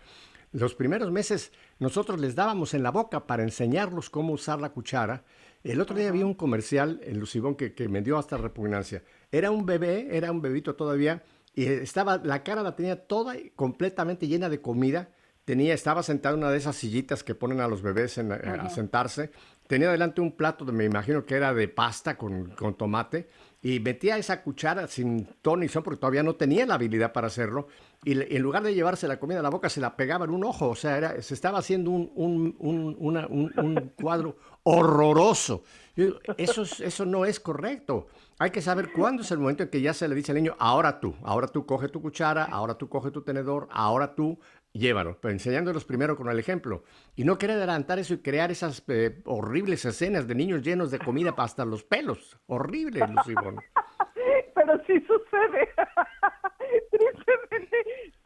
Los 0.56 0.74
primeros 0.74 1.12
meses 1.12 1.52
nosotros 1.78 2.18
les 2.18 2.34
dábamos 2.34 2.72
en 2.72 2.82
la 2.82 2.90
boca 2.90 3.26
para 3.26 3.42
enseñarlos 3.42 4.08
cómo 4.08 4.32
usar 4.32 4.58
la 4.58 4.70
cuchara. 4.70 5.22
El 5.62 5.82
otro 5.82 5.94
día 5.94 6.08
había 6.08 6.24
un 6.24 6.32
comercial 6.32 6.98
en 7.02 7.20
Lucibón 7.20 7.56
que, 7.56 7.74
que 7.74 7.90
me 7.90 8.00
dio 8.00 8.16
hasta 8.16 8.38
repugnancia. 8.38 9.02
Era 9.30 9.50
un 9.50 9.66
bebé, 9.66 10.08
era 10.16 10.32
un 10.32 10.40
bebito 10.40 10.74
todavía, 10.74 11.22
y 11.54 11.66
estaba, 11.66 12.16
la 12.24 12.42
cara 12.42 12.62
la 12.62 12.74
tenía 12.74 13.06
toda 13.06 13.34
completamente 13.54 14.28
llena 14.28 14.48
de 14.48 14.62
comida. 14.62 15.10
Tenía, 15.44 15.74
estaba 15.74 16.02
sentado 16.02 16.36
en 16.36 16.42
una 16.42 16.50
de 16.50 16.56
esas 16.56 16.76
sillitas 16.76 17.22
que 17.22 17.34
ponen 17.34 17.60
a 17.60 17.68
los 17.68 17.82
bebés 17.82 18.16
en, 18.16 18.32
a 18.32 18.70
sentarse 18.70 19.32
tenía 19.66 19.90
delante 19.90 20.20
un 20.20 20.32
plato, 20.32 20.64
de, 20.64 20.72
me 20.72 20.84
imagino 20.84 21.24
que 21.24 21.34
era 21.34 21.52
de 21.54 21.68
pasta 21.68 22.16
con, 22.16 22.54
tomate, 22.76 23.28
y 23.66 23.80
metía 23.80 24.16
esa 24.16 24.44
cuchara 24.44 24.86
sin 24.86 25.26
ton 25.42 25.58
ni 25.58 25.66
son, 25.68 25.82
porque 25.82 25.98
todavía 25.98 26.22
no 26.22 26.36
tenía 26.36 26.64
la 26.66 26.74
habilidad 26.74 27.12
para 27.12 27.26
hacerlo, 27.26 27.66
y 28.04 28.12
en 28.12 28.40
lugar 28.40 28.62
de 28.62 28.72
llevarse 28.72 29.08
la 29.08 29.18
comida 29.18 29.40
a 29.40 29.42
la 29.42 29.50
boca, 29.50 29.68
se 29.68 29.80
la 29.80 29.96
pegaba 29.96 30.24
en 30.24 30.30
un 30.30 30.44
ojo, 30.44 30.68
o 30.68 30.76
sea, 30.76 31.20
se 31.20 31.34
estaba 31.34 31.58
haciendo 31.58 31.90
un, 31.90 32.54
un, 32.60 33.92
cuadro 34.00 34.36
horroroso. 34.62 35.64
Eso, 36.36 36.62
eso 36.62 37.06
no 37.06 37.24
es 37.24 37.40
correcto. 37.40 38.06
Hay 38.38 38.52
que 38.52 38.62
saber 38.62 38.92
cuándo 38.92 39.22
es 39.22 39.30
el 39.32 39.38
momento 39.38 39.64
en 39.64 39.70
que 39.70 39.80
ya 39.80 39.92
se 39.94 40.06
le 40.06 40.14
dice 40.14 40.30
al 40.30 40.36
niño, 40.36 40.54
ahora 40.60 41.00
tú, 41.00 41.16
ahora 41.24 41.48
tú 41.48 41.66
coge 41.66 41.88
tu 41.88 42.00
cuchara, 42.00 42.44
ahora 42.44 42.74
tú 42.74 42.88
coge 42.88 43.10
tu 43.10 43.22
tenedor, 43.22 43.66
ahora 43.72 44.14
tú 44.14 44.38
llévalo, 44.78 45.18
pero 45.20 45.32
enseñándolos 45.32 45.84
primero 45.84 46.16
con 46.16 46.28
el 46.28 46.38
ejemplo. 46.38 46.84
Y 47.14 47.24
no 47.24 47.38
querer 47.38 47.56
adelantar 47.56 47.98
eso 47.98 48.14
y 48.14 48.18
crear 48.18 48.50
esas 48.50 48.82
eh, 48.88 49.22
horribles 49.24 49.84
escenas 49.84 50.26
de 50.26 50.34
niños 50.34 50.62
llenos 50.62 50.90
de 50.90 50.98
comida 50.98 51.34
hasta 51.36 51.64
los 51.64 51.84
pelos. 51.84 52.38
Horrible, 52.46 53.06
Lucibón. 53.06 53.56
pero 54.54 54.82
sí 54.86 55.00
sucede. 55.06 55.68
tristemente, 56.90 57.76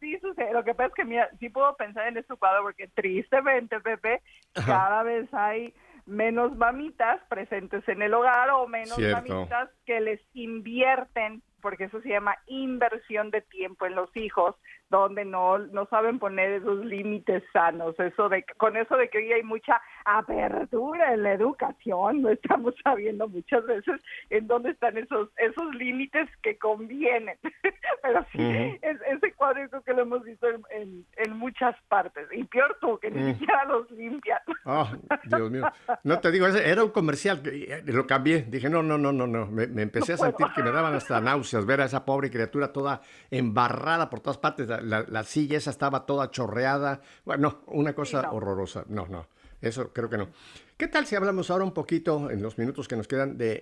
sí 0.01 0.19
sucede. 0.21 0.53
Lo 0.53 0.65
que 0.65 0.75
pasa 0.75 0.89
es 0.89 0.95
que, 0.95 1.05
mira, 1.05 1.29
sí 1.39 1.51
puedo 1.51 1.77
pensar 1.77 2.09
en 2.09 2.17
este 2.17 2.35
cuadro 2.37 2.63
porque 2.63 2.89
tristemente, 2.89 3.81
Pepe, 3.81 4.23
cada 4.55 5.03
vez 5.03 5.33
hay 5.35 5.75
menos 6.07 6.57
mamitas 6.57 7.21
presentes 7.29 7.87
en 7.89 8.03
el 8.03 8.15
hogar 8.15 8.51
o 8.51 8.67
menos 8.67 8.99
mamitas 8.99 9.71
que 9.85 10.01
les 10.01 10.21
invierten 10.35 11.43
porque 11.61 11.85
eso 11.85 12.01
se 12.01 12.09
llama 12.09 12.37
inversión 12.47 13.31
de 13.31 13.43
tiempo 13.43 13.87
en 13.87 13.95
los 13.95 14.15
hijos, 14.17 14.57
donde 14.89 15.25
no, 15.25 15.59
no 15.59 15.87
saben 15.87 16.19
poner 16.19 16.51
esos 16.53 16.85
límites 16.85 17.43
sanos. 17.53 17.99
Eso 17.99 18.29
de, 18.29 18.45
con 18.57 18.77
eso 18.77 18.97
de 18.97 19.09
que 19.09 19.19
hoy 19.19 19.33
hay 19.33 19.43
mucha 19.43 19.81
apertura 20.05 21.15
en 21.15 21.23
la 21.23 21.33
educación, 21.35 22.23
no 22.23 22.31
estamos 22.31 22.75
sabiendo 22.85 23.29
muchas 23.29 23.65
veces 23.67 24.01
en 24.31 24.47
dónde 24.47 24.71
están 24.71 24.97
esos, 24.97 25.29
esos 25.37 25.75
límites 25.75 26.29
que 26.43 26.59
convienen. 26.59 27.37
Pero 28.03 28.27
sí, 28.33 28.79
ese 28.83 29.33
cuadro 29.35 29.69
creo 29.69 29.83
que 29.83 29.93
lo 29.95 30.03
hemos 30.03 30.25
visto 30.25 30.47
en, 30.49 31.05
en, 31.17 31.37
muchas 31.37 31.77
partes. 31.89 32.27
Y 32.33 32.45
peor 32.45 32.77
tú, 32.81 32.99
que 32.99 33.11
ni 33.11 33.33
siquiera 33.33 33.65
los 33.67 33.91
limpian. 33.91 34.41
Oh, 34.65 34.89
Dios 35.25 35.51
mío. 35.51 35.71
No 36.05 36.19
te 36.19 36.31
digo, 36.31 36.47
era 36.47 36.83
un 36.83 36.91
comercial, 36.91 37.43
eh, 37.45 37.83
lo 37.87 38.07
cambié. 38.07 38.43
Dije, 38.43 38.69
no, 38.71 38.83
no, 38.83 38.99
no, 38.99 39.13
no, 39.13 39.27
no. 39.27 39.47
Me, 39.47 39.65
empecé 39.83 40.15
a 40.15 40.17
sentir 40.17 40.47
que 40.55 40.63
me 40.63 40.71
daban 40.71 40.95
hasta 40.95 41.21
náuseas 41.21 41.50
ver 41.67 41.81
a 41.81 41.85
esa 41.87 42.05
pobre 42.05 42.31
criatura 42.31 42.73
toda 42.73 43.03
embarrada 43.31 44.11
por 44.11 44.21
todas 44.21 44.39
partes. 44.39 44.69
La, 44.69 45.25
silla 45.25 45.59
esa 45.59 45.71
estaba 45.71 46.07
toda 46.07 46.31
chorreada. 46.31 47.01
Bueno, 47.25 47.63
una 47.67 47.95
cosa 47.95 48.31
horrorosa. 48.31 48.85
No, 48.89 49.07
no. 49.07 49.27
Eso 49.61 49.93
creo 49.93 50.09
que 50.09 50.17
no. 50.17 50.29
¿Qué 50.77 50.89
tal 50.89 51.05
si 51.07 51.15
hablamos 51.15 51.51
ahora 51.51 51.65
un 51.65 51.75
poquito, 51.75 52.31
en 52.31 52.41
los 52.41 52.57
minutos 52.57 52.89
que 52.89 52.97
nos 52.97 53.07
quedan, 53.07 53.37
de, 53.37 53.61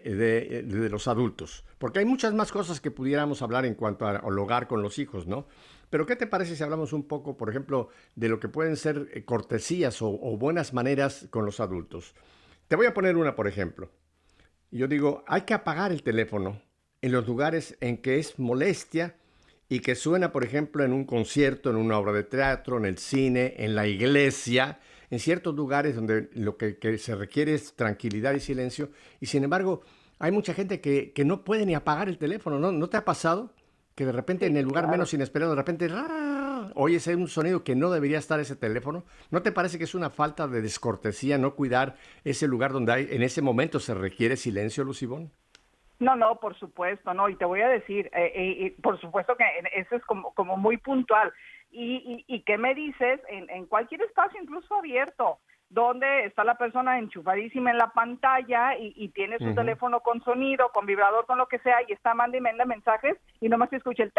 de, 0.64 0.88
los 0.88 1.08
adultos? 1.08 1.64
Porque 1.78 1.98
hay 1.98 2.04
muchas 2.04 2.32
más 2.32 2.52
cosas 2.52 2.80
que 2.80 2.92
pudiéramos 2.92 3.42
hablar 3.42 3.64
en 3.64 3.74
cuanto 3.74 4.06
al 4.06 4.38
hogar 4.38 4.68
con 4.68 4.82
los 4.82 5.00
hijos, 5.00 5.26
¿no? 5.26 5.46
Pero 5.90 6.06
¿qué 6.06 6.16
te 6.16 6.26
parece 6.26 6.54
si 6.54 6.62
hablamos 6.62 6.92
un 6.92 7.04
poco, 7.04 7.36
por 7.36 7.48
ejemplo, 7.48 7.88
de 8.14 8.28
lo 8.28 8.40
que 8.40 8.48
pueden 8.48 8.76
ser 8.76 9.08
eh, 9.12 9.24
cortesías 9.24 10.02
o, 10.02 10.12
buenas 10.36 10.74
maneras 10.74 11.26
con 11.30 11.44
los 11.44 11.60
adultos? 11.60 12.14
Te 12.68 12.76
voy 12.76 12.86
a 12.86 12.94
poner 12.94 13.16
una, 13.16 13.34
por 13.34 13.48
ejemplo. 13.48 13.90
Yo 14.70 14.86
digo, 14.86 15.24
hay 15.26 15.42
que 15.42 15.54
apagar 15.54 15.92
el 15.92 16.02
teléfono 16.02 16.60
en 17.02 17.12
los 17.12 17.26
lugares 17.26 17.76
en 17.80 17.98
que 17.98 18.18
es 18.18 18.38
molestia 18.38 19.16
y 19.68 19.80
que 19.80 19.94
suena, 19.94 20.32
por 20.32 20.44
ejemplo, 20.44 20.84
en 20.84 20.92
un 20.92 21.04
concierto, 21.04 21.70
en 21.70 21.76
una 21.76 21.98
obra 21.98 22.12
de 22.12 22.24
teatro, 22.24 22.78
en 22.78 22.86
el 22.86 22.98
cine, 22.98 23.54
en 23.58 23.74
la 23.74 23.86
iglesia, 23.86 24.80
en 25.10 25.18
ciertos 25.18 25.54
lugares 25.54 25.94
donde 25.94 26.30
lo 26.34 26.56
que, 26.56 26.98
se 26.98 27.14
requiere 27.14 27.54
es 27.54 27.74
tranquilidad 27.74 28.34
y 28.34 28.40
silencio. 28.40 28.90
Y 29.20 29.26
sin 29.26 29.44
embargo, 29.44 29.82
hay 30.18 30.32
mucha 30.32 30.54
gente 30.54 30.80
que, 30.80 31.12
no 31.24 31.44
puede 31.44 31.66
ni 31.66 31.74
apagar 31.74 32.08
el 32.08 32.18
teléfono, 32.18 32.58
¿no? 32.58 32.72
¿No 32.72 32.88
te 32.88 32.96
ha 32.96 33.04
pasado? 33.04 33.52
Que 33.94 34.06
de 34.06 34.12
repente 34.12 34.46
en 34.46 34.56
el 34.56 34.64
lugar 34.64 34.88
menos 34.88 35.12
inesperado, 35.12 35.52
de 35.52 35.56
repente 35.56 35.90
oyes 36.74 37.06
un 37.08 37.28
sonido 37.28 37.64
que 37.64 37.74
no 37.74 37.90
debería 37.90 38.18
estar 38.18 38.40
ese 38.40 38.56
teléfono. 38.56 39.04
¿No 39.30 39.42
te 39.42 39.52
parece 39.52 39.78
que 39.78 39.84
es 39.84 39.94
una 39.94 40.10
falta 40.10 40.48
de 40.48 40.62
descortesía 40.62 41.36
no 41.36 41.54
cuidar 41.54 41.96
ese 42.24 42.46
lugar 42.46 42.72
donde 42.72 42.92
hay, 42.92 43.08
en 43.10 43.22
ese 43.22 43.42
momento 43.42 43.80
se 43.80 43.94
requiere 43.94 44.36
silencio, 44.36 44.84
Lucibón? 44.84 45.32
No, 46.00 46.14
no, 46.14 46.36
por 46.36 46.56
supuesto, 46.58 47.12
no, 47.12 47.28
y 47.28 47.36
te 47.36 47.44
voy 47.44 47.60
a 47.60 47.68
decir, 47.68 48.08
eh, 48.14 48.32
eh 48.34 48.76
por 48.82 49.00
supuesto 49.00 49.36
que 49.36 49.44
eso 49.74 49.96
es 49.96 50.04
como, 50.04 50.32
como 50.34 50.56
muy 50.56 50.76
puntual. 50.76 51.32
¿Y, 51.70 52.24
y, 52.26 52.42
qué 52.44 52.56
me 52.56 52.74
dices 52.74 53.20
en, 53.28 53.50
en 53.50 53.66
cualquier 53.66 54.00
espacio, 54.02 54.40
incluso 54.40 54.74
abierto? 54.74 55.38
donde 55.70 56.24
está 56.24 56.44
la 56.44 56.56
persona 56.56 56.98
enchufadísima 56.98 57.70
en 57.70 57.78
la 57.78 57.90
pantalla 57.90 58.76
y, 58.78 59.08
tiene 59.08 59.38
su 59.38 59.54
teléfono 59.54 60.00
con 60.00 60.22
sonido, 60.22 60.70
con 60.72 60.86
vibrador, 60.86 61.26
con 61.26 61.38
lo 61.38 61.46
que 61.46 61.58
sea, 61.58 61.76
y 61.86 61.92
está 61.92 62.14
mandando 62.14 62.38
y 62.38 62.40
manda 62.40 62.64
mensajes 62.64 63.16
y 63.40 63.48
nomás 63.48 63.70
se 63.70 63.76
escucha 63.76 64.04
el 64.04 64.12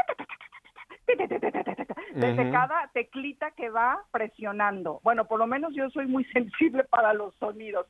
desde 2.13 2.51
cada 2.51 2.89
teclita 2.93 3.51
que 3.51 3.69
va 3.69 4.03
presionando. 4.11 4.99
Bueno, 5.03 5.25
por 5.25 5.39
lo 5.39 5.47
menos 5.47 5.73
yo 5.73 5.89
soy 5.89 6.05
muy 6.05 6.23
sensible 6.25 6.83
para 6.83 7.13
los 7.13 7.33
sonidos. 7.35 7.87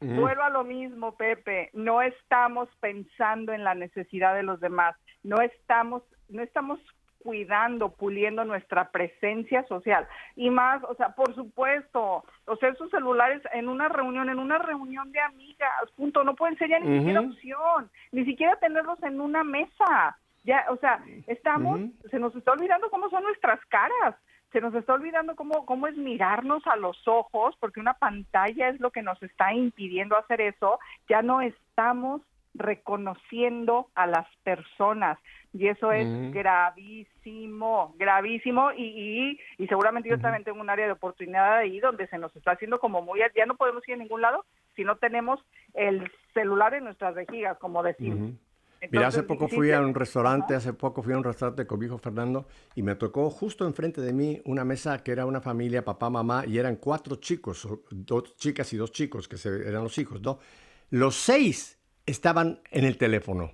Vuelvo 0.00 0.42
a 0.42 0.50
lo 0.50 0.64
mismo, 0.64 1.16
Pepe. 1.16 1.70
No 1.72 2.02
estamos 2.02 2.68
pensando 2.80 3.52
en 3.52 3.64
la 3.64 3.74
necesidad 3.74 4.34
de 4.34 4.44
los 4.44 4.60
demás. 4.60 4.96
No 5.24 5.40
estamos, 5.40 6.02
no 6.28 6.42
estamos 6.42 6.78
cuidando, 7.18 7.90
puliendo 7.90 8.44
nuestra 8.44 8.90
presencia 8.90 9.66
social. 9.66 10.06
Y 10.36 10.50
más, 10.50 10.82
o 10.84 10.94
sea, 10.94 11.10
por 11.10 11.34
supuesto, 11.34 12.24
o 12.46 12.56
sea, 12.56 12.68
esos 12.68 12.90
celulares 12.90 13.42
en 13.52 13.68
una 13.68 13.88
reunión, 13.88 14.30
en 14.30 14.38
una 14.38 14.58
reunión 14.58 15.10
de 15.10 15.20
amigas, 15.20 15.90
punto, 15.96 16.22
no 16.22 16.34
pueden 16.36 16.56
ser 16.58 16.70
ya 16.70 16.78
ni 16.78 16.98
siquiera 16.98 17.20
opción, 17.20 17.90
ni 18.12 18.24
siquiera 18.24 18.56
tenerlos 18.56 19.02
en 19.02 19.20
una 19.20 19.42
mesa. 19.42 20.16
Ya, 20.44 20.64
o 20.70 20.76
sea, 20.76 21.02
estamos, 21.26 21.80
se 22.10 22.18
nos 22.18 22.34
está 22.36 22.52
olvidando 22.52 22.88
cómo 22.88 23.10
son 23.10 23.24
nuestras 23.24 23.62
caras 23.66 24.14
se 24.52 24.60
nos 24.60 24.74
está 24.74 24.94
olvidando 24.94 25.36
cómo, 25.36 25.66
cómo 25.66 25.86
es 25.86 25.96
mirarnos 25.96 26.66
a 26.66 26.76
los 26.76 27.06
ojos, 27.06 27.54
porque 27.60 27.80
una 27.80 27.94
pantalla 27.94 28.68
es 28.68 28.80
lo 28.80 28.90
que 28.90 29.02
nos 29.02 29.22
está 29.22 29.52
impidiendo 29.52 30.16
hacer 30.16 30.40
eso, 30.40 30.78
ya 31.08 31.22
no 31.22 31.40
estamos 31.40 32.22
reconociendo 32.54 33.88
a 33.94 34.06
las 34.06 34.26
personas 34.42 35.18
y 35.52 35.68
eso 35.68 35.92
es 35.92 36.06
gravísimo, 36.32 37.94
gravísimo. 37.96 38.72
Y, 38.72 39.38
y, 39.58 39.66
seguramente 39.66 40.08
yo 40.08 40.18
también 40.18 40.44
tengo 40.44 40.60
un 40.60 40.70
área 40.70 40.86
de 40.86 40.92
oportunidad 40.92 41.58
ahí 41.58 41.80
donde 41.80 42.06
se 42.08 42.18
nos 42.18 42.34
está 42.36 42.52
haciendo 42.52 42.78
como 42.78 43.02
muy, 43.02 43.20
ya 43.34 43.46
no 43.46 43.56
podemos 43.56 43.86
ir 43.88 43.94
a 43.94 43.98
ningún 43.98 44.20
lado 44.20 44.44
si 44.76 44.84
no 44.84 44.96
tenemos 44.96 45.40
el 45.74 46.10
celular 46.34 46.74
en 46.74 46.84
nuestras 46.84 47.14
vejigas, 47.14 47.58
como 47.58 47.82
decimos. 47.82 48.32
Mira, 48.90 49.08
hace 49.08 49.22
poco 49.24 49.48
fui 49.48 49.72
a 49.72 49.80
un 49.80 49.94
restaurante, 49.94 50.54
hace 50.54 50.72
poco 50.72 51.02
fui 51.02 51.12
a 51.12 51.16
un 51.16 51.24
restaurante 51.24 51.66
con 51.66 51.78
mi 51.80 51.86
hijo 51.86 51.98
Fernando 51.98 52.46
y 52.76 52.82
me 52.82 52.94
tocó 52.94 53.28
justo 53.28 53.66
enfrente 53.66 54.00
de 54.00 54.12
mí 54.12 54.40
una 54.44 54.64
mesa 54.64 55.02
que 55.02 55.10
era 55.12 55.26
una 55.26 55.40
familia, 55.40 55.84
papá, 55.84 56.10
mamá, 56.10 56.44
y 56.46 56.58
eran 56.58 56.76
cuatro 56.76 57.16
chicos, 57.16 57.66
dos 57.90 58.36
chicas 58.36 58.72
y 58.72 58.76
dos 58.76 58.92
chicos, 58.92 59.26
que 59.26 59.36
eran 59.48 59.82
los 59.82 59.98
hijos, 59.98 60.20
¿no? 60.22 60.38
Los 60.90 61.16
seis 61.16 61.78
estaban 62.06 62.60
en 62.70 62.84
el 62.84 62.96
teléfono. 62.96 63.52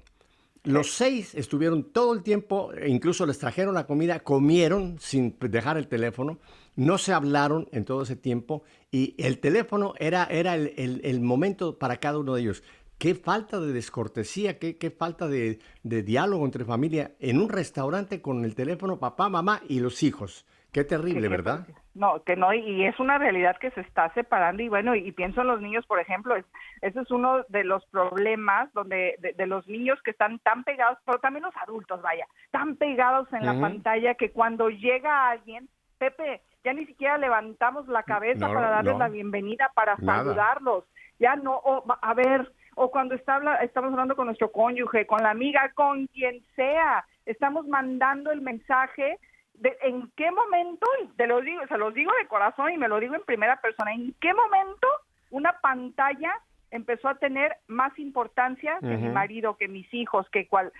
Los 0.63 0.93
seis 0.93 1.35
estuvieron 1.35 1.93
todo 1.93 2.15
el 2.15 2.23
tiempo, 2.23 2.73
e 2.73 2.89
incluso 2.89 3.27
les 3.27 3.39
trajeron 3.39 3.75
la 3.75 3.87
comida, 3.87 4.21
comieron 4.21 4.99
sin 4.99 5.37
dejar 5.39 5.77
el 5.77 5.89
teléfono, 5.89 6.39
no 6.77 6.97
se 6.97 7.13
hablaron 7.13 7.69
en 7.73 7.85
todo 7.85 8.03
ese 8.03 8.17
tiempo 8.17 8.63
y 8.91 9.15
el 9.19 9.39
teléfono 9.39 9.95
era, 9.99 10.25
era 10.25 10.55
el 10.55 11.21
momento 11.21 11.79
para 11.79 11.99
cada 11.99 12.19
uno 12.19 12.35
de 12.35 12.43
ellos 12.43 12.63
qué 12.99 13.15
falta 13.15 13.61
de 13.61 13.73
descortesía, 13.73 14.59
qué, 14.59 14.79
qué 14.79 14.91
falta 14.91 15.29
de, 15.29 15.59
diálogo 15.83 16.45
entre 16.45 16.65
familia 16.65 17.13
en 17.21 17.41
un 17.41 17.49
restaurante 17.49 18.23
con 18.23 18.45
el 18.45 18.55
teléfono 18.55 18.99
papá, 18.99 19.29
mamá 19.29 19.61
y 19.69 19.81
los 19.81 20.03
hijos. 20.03 20.47
Qué 20.73 20.83
terrible, 20.83 21.29
¿verdad? 21.29 21.69
No, 21.95 22.25
que 22.25 22.35
no, 22.35 22.53
y 22.53 22.85
es 22.85 22.99
una 22.99 23.17
realidad 23.17 23.57
que 23.61 23.71
se 23.71 23.81
está 23.83 24.13
separando 24.13 24.61
y 24.61 24.69
bueno, 24.69 24.97
y, 24.97 25.13
pienso 25.13 25.43
en 25.43 25.47
los 25.47 25.61
niños, 25.61 25.87
por 25.87 26.01
ejemplo, 26.01 26.35
es, 26.35 26.45
ese 26.83 27.01
es 27.01 27.11
uno 27.13 27.45
de 27.49 27.63
los 27.63 27.87
problemas 27.87 28.73
donde 28.73 29.15
de, 29.21 29.47
los 29.47 29.69
niños 29.69 30.01
que 30.03 30.11
están 30.11 30.41
tan 30.41 30.65
pegados, 30.65 30.99
pero 31.07 31.21
también 31.21 31.45
los 31.45 31.57
adultos, 31.59 32.03
vaya, 32.03 32.27
tan 32.51 32.75
pegados 32.75 33.33
en 33.33 33.47
la 33.47 33.61
pantalla 33.61 34.17
que 34.17 34.33
cuando 34.33 34.69
llega 34.69 35.31
alguien, 35.31 35.69
Pepe, 35.99 36.43
ya 36.65 36.73
ni 36.73 36.87
siquiera 36.87 37.19
levantamos 37.19 37.87
la 37.87 38.03
cabeza 38.03 38.49
para 38.49 38.71
darles 38.71 38.99
la 38.99 39.09
bienvenida, 39.09 39.71
para 39.77 39.97
saludarlos, 39.99 40.85
ya 41.21 41.37
no, 41.37 41.63
a 42.03 42.15
ver, 42.15 42.51
o 42.77 42.91
cuando 42.91 43.15
está, 43.15 43.41
estamos 43.63 43.93
hablando 43.93 44.17
con 44.17 44.27
nuestro 44.27 44.51
cónyuge, 44.51 45.07
con 45.07 45.23
la 45.23 45.31
amiga, 45.31 45.73
con 45.75 46.07
quien 46.09 46.45
sea, 46.57 47.05
estamos 47.27 47.67
mandando 47.67 48.31
el 48.31 48.41
mensaje 48.41 49.19
de 49.55 49.77
en 49.83 50.11
qué 50.17 50.31
momento, 50.31 50.87
te 51.17 51.27
lo 51.27 51.41
digo, 51.41 51.63
se 51.69 51.79
los 51.79 51.95
digo 51.95 52.11
de 52.21 52.27
corazón 52.27 52.73
y 52.73 52.79
me 52.79 52.89
lo 52.89 52.99
digo 52.99 53.15
en 53.15 53.23
primera 53.23 53.61
persona, 53.61 53.93
en 53.93 54.15
qué 54.21 54.35
momento 54.35 54.89
una 55.31 55.53
pantalla 55.61 56.33
empezó 56.71 57.09
a 57.09 57.15
tener 57.15 57.57
más 57.69 57.97
importancia 58.01 58.79
que 58.81 58.97
mi 58.97 59.09
marido, 59.09 59.57
que 59.57 59.69
mis 59.69 59.93
hijos, 59.95 60.29
que 60.31 60.49
cual, 60.49 60.73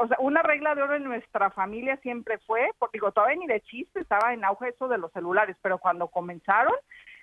o 0.00 0.08
sea, 0.08 0.16
una 0.18 0.42
regla 0.42 0.74
de 0.74 0.82
oro 0.82 0.94
en 0.94 1.04
nuestra 1.04 1.50
familia 1.50 1.98
siempre 1.98 2.38
fue, 2.46 2.70
porque 2.78 2.96
digo, 2.96 3.12
todavía 3.12 3.36
ni 3.36 3.46
de 3.46 3.60
chiste 3.60 4.00
estaba 4.00 4.32
en 4.32 4.46
auge 4.46 4.70
eso 4.70 4.88
de 4.88 4.96
los 4.96 5.12
celulares, 5.12 5.54
pero 5.60 5.76
cuando 5.76 6.08
comenzaron, 6.08 6.74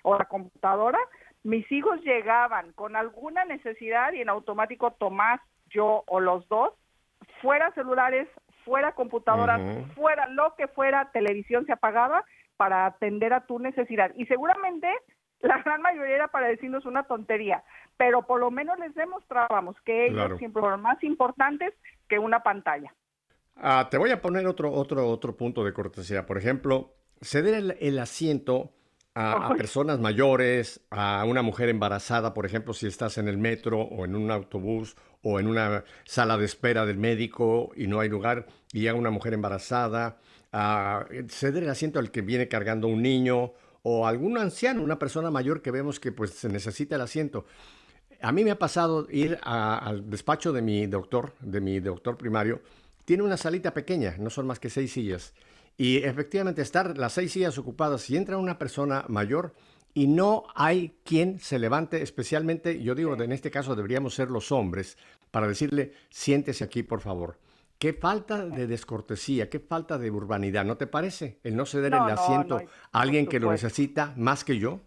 o 0.04 0.16
la 0.16 0.26
computadora, 0.26 0.98
mis 1.44 1.70
hijos 1.70 2.00
llegaban 2.02 2.72
con 2.72 2.96
alguna 2.96 3.44
necesidad 3.44 4.12
y 4.12 4.20
en 4.20 4.28
automático 4.28 4.90
Tomás, 4.92 5.40
yo 5.70 6.02
o 6.06 6.20
los 6.20 6.48
dos, 6.48 6.72
fuera 7.40 7.70
celulares, 7.72 8.28
fuera 8.64 8.92
computadoras, 8.92 9.60
fuera 9.94 10.26
lo 10.28 10.54
que 10.56 10.68
fuera, 10.68 11.10
televisión 11.12 11.66
se 11.66 11.72
apagaba 11.72 12.24
para 12.56 12.86
atender 12.86 13.32
a 13.32 13.46
tu 13.46 13.58
necesidad. 13.58 14.10
Y 14.16 14.26
seguramente 14.26 14.88
la 15.40 15.62
gran 15.62 15.82
mayoría 15.82 16.14
era 16.14 16.28
para 16.28 16.48
decirnos 16.48 16.86
una 16.86 17.04
tontería, 17.04 17.62
pero 17.96 18.22
por 18.22 18.40
lo 18.40 18.50
menos 18.50 18.78
les 18.78 18.94
demostrábamos 18.94 19.76
que 19.84 20.06
ellos 20.06 20.38
siempre 20.38 20.60
fueron 20.60 20.80
más 20.80 21.02
importantes 21.04 21.74
que 22.08 22.18
una 22.18 22.42
pantalla. 22.42 22.94
Ah, 23.56 23.88
te 23.90 23.98
voy 23.98 24.10
a 24.10 24.20
poner 24.20 24.46
otro, 24.46 24.72
otro, 24.72 25.06
otro 25.06 25.36
punto 25.36 25.64
de 25.64 25.72
cortesía. 25.72 26.26
Por 26.26 26.38
ejemplo, 26.38 26.94
ceder 27.20 27.76
el, 27.78 27.98
asiento 27.98 28.72
a, 29.14 29.48
a, 29.48 29.54
personas 29.54 30.00
mayores, 30.00 30.80
a 30.90 31.24
una 31.26 31.42
mujer 31.42 31.68
embarazada, 31.68 32.34
por 32.34 32.46
ejemplo, 32.46 32.74
si 32.74 32.86
estás 32.86 33.18
en 33.18 33.28
el 33.28 33.38
metro 33.38 33.80
o 33.80 34.04
en 34.04 34.16
un 34.16 34.30
autobús 34.30 34.96
o 35.22 35.40
en 35.40 35.46
una 35.46 35.84
sala 36.04 36.36
de 36.36 36.44
espera 36.44 36.84
del 36.84 36.98
médico 36.98 37.70
y 37.76 37.86
no 37.86 38.00
hay 38.00 38.08
lugar 38.08 38.46
y 38.72 38.80
llega 38.80 38.94
una 38.94 39.10
mujer 39.10 39.34
embarazada, 39.34 40.18
a 40.56 41.06
ceder 41.28 41.64
el 41.64 41.70
asiento 41.70 41.98
al 41.98 42.12
que 42.12 42.22
viene 42.22 42.46
cargando 42.46 42.86
un 42.86 43.02
niño 43.02 43.54
o 43.82 44.06
algún 44.06 44.38
anciano, 44.38 44.84
una 44.84 45.00
persona 45.00 45.30
mayor 45.30 45.62
que 45.62 45.72
vemos 45.72 45.98
que 45.98 46.12
pues 46.12 46.30
se 46.30 46.48
necesita 46.48 46.94
el 46.94 47.02
asiento. 47.02 47.44
A 48.22 48.30
mí 48.30 48.44
me 48.44 48.52
ha 48.52 48.58
pasado 48.58 49.08
ir 49.10 49.38
al 49.42 50.08
despacho 50.08 50.52
de 50.52 50.62
mi 50.62 50.86
doctor, 50.86 51.34
de 51.40 51.60
mi 51.60 51.80
doctor 51.80 52.16
primario. 52.16 52.62
Tiene 53.04 53.24
una 53.24 53.36
salita 53.36 53.74
pequeña, 53.74 54.14
no 54.18 54.30
son 54.30 54.46
más 54.46 54.60
que 54.60 54.70
seis 54.70 54.92
sillas. 54.92 55.34
Y 55.76 55.98
efectivamente 55.98 56.62
estar 56.62 56.96
las 56.96 57.14
seis 57.14 57.32
sillas 57.32 57.58
ocupadas 57.58 58.08
y 58.10 58.16
entra 58.16 58.38
una 58.38 58.58
persona 58.58 59.04
mayor 59.08 59.54
y 59.94 60.08
no 60.08 60.44
hay 60.54 60.96
quien 61.04 61.38
se 61.38 61.58
levante, 61.58 62.02
especialmente, 62.02 62.82
yo 62.82 62.94
digo, 62.96 63.14
en 63.14 63.32
este 63.32 63.50
caso 63.50 63.76
deberíamos 63.76 64.14
ser 64.14 64.28
los 64.28 64.50
hombres, 64.50 64.98
para 65.30 65.46
decirle, 65.46 65.92
siéntese 66.10 66.64
aquí, 66.64 66.82
por 66.82 67.00
favor. 67.00 67.38
Qué 67.78 67.92
falta 67.92 68.44
de 68.44 68.66
descortesía, 68.66 69.50
qué 69.50 69.60
falta 69.60 69.98
de 69.98 70.10
urbanidad, 70.10 70.64
¿no 70.64 70.76
te 70.76 70.86
parece? 70.86 71.38
El 71.42 71.56
no 71.56 71.66
ceder 71.66 71.92
el 71.92 72.00
asiento 72.00 72.60
a 72.92 73.00
alguien 73.00 73.26
que 73.26 73.40
lo 73.40 73.50
necesita 73.50 74.14
más 74.16 74.44
que 74.44 74.58
yo. 74.58 74.80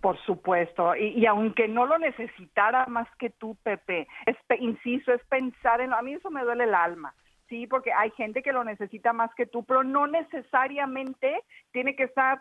Por 0.00 0.18
supuesto, 0.24 0.94
y, 0.96 1.24
aunque 1.26 1.68
no 1.68 1.86
lo 1.86 1.98
necesitara 1.98 2.86
más 2.86 3.08
que 3.18 3.30
tú, 3.30 3.56
Pepe, 3.62 4.06
es, 4.26 4.36
insisto, 4.60 5.12
es 5.12 5.22
pensar 5.26 5.80
en, 5.80 5.92
a 5.92 6.02
mí 6.02 6.14
eso 6.14 6.30
me 6.30 6.42
duele 6.42 6.64
el 6.64 6.74
alma, 6.74 7.14
sí, 7.48 7.66
porque 7.66 7.92
hay 7.92 8.10
gente 8.12 8.42
que 8.42 8.52
lo 8.52 8.64
necesita 8.64 9.12
más 9.12 9.34
que 9.34 9.46
tú, 9.46 9.64
pero 9.64 9.82
no 9.82 10.06
necesariamente 10.06 11.42
tiene 11.72 11.94
que 11.96 12.04
estar 12.04 12.40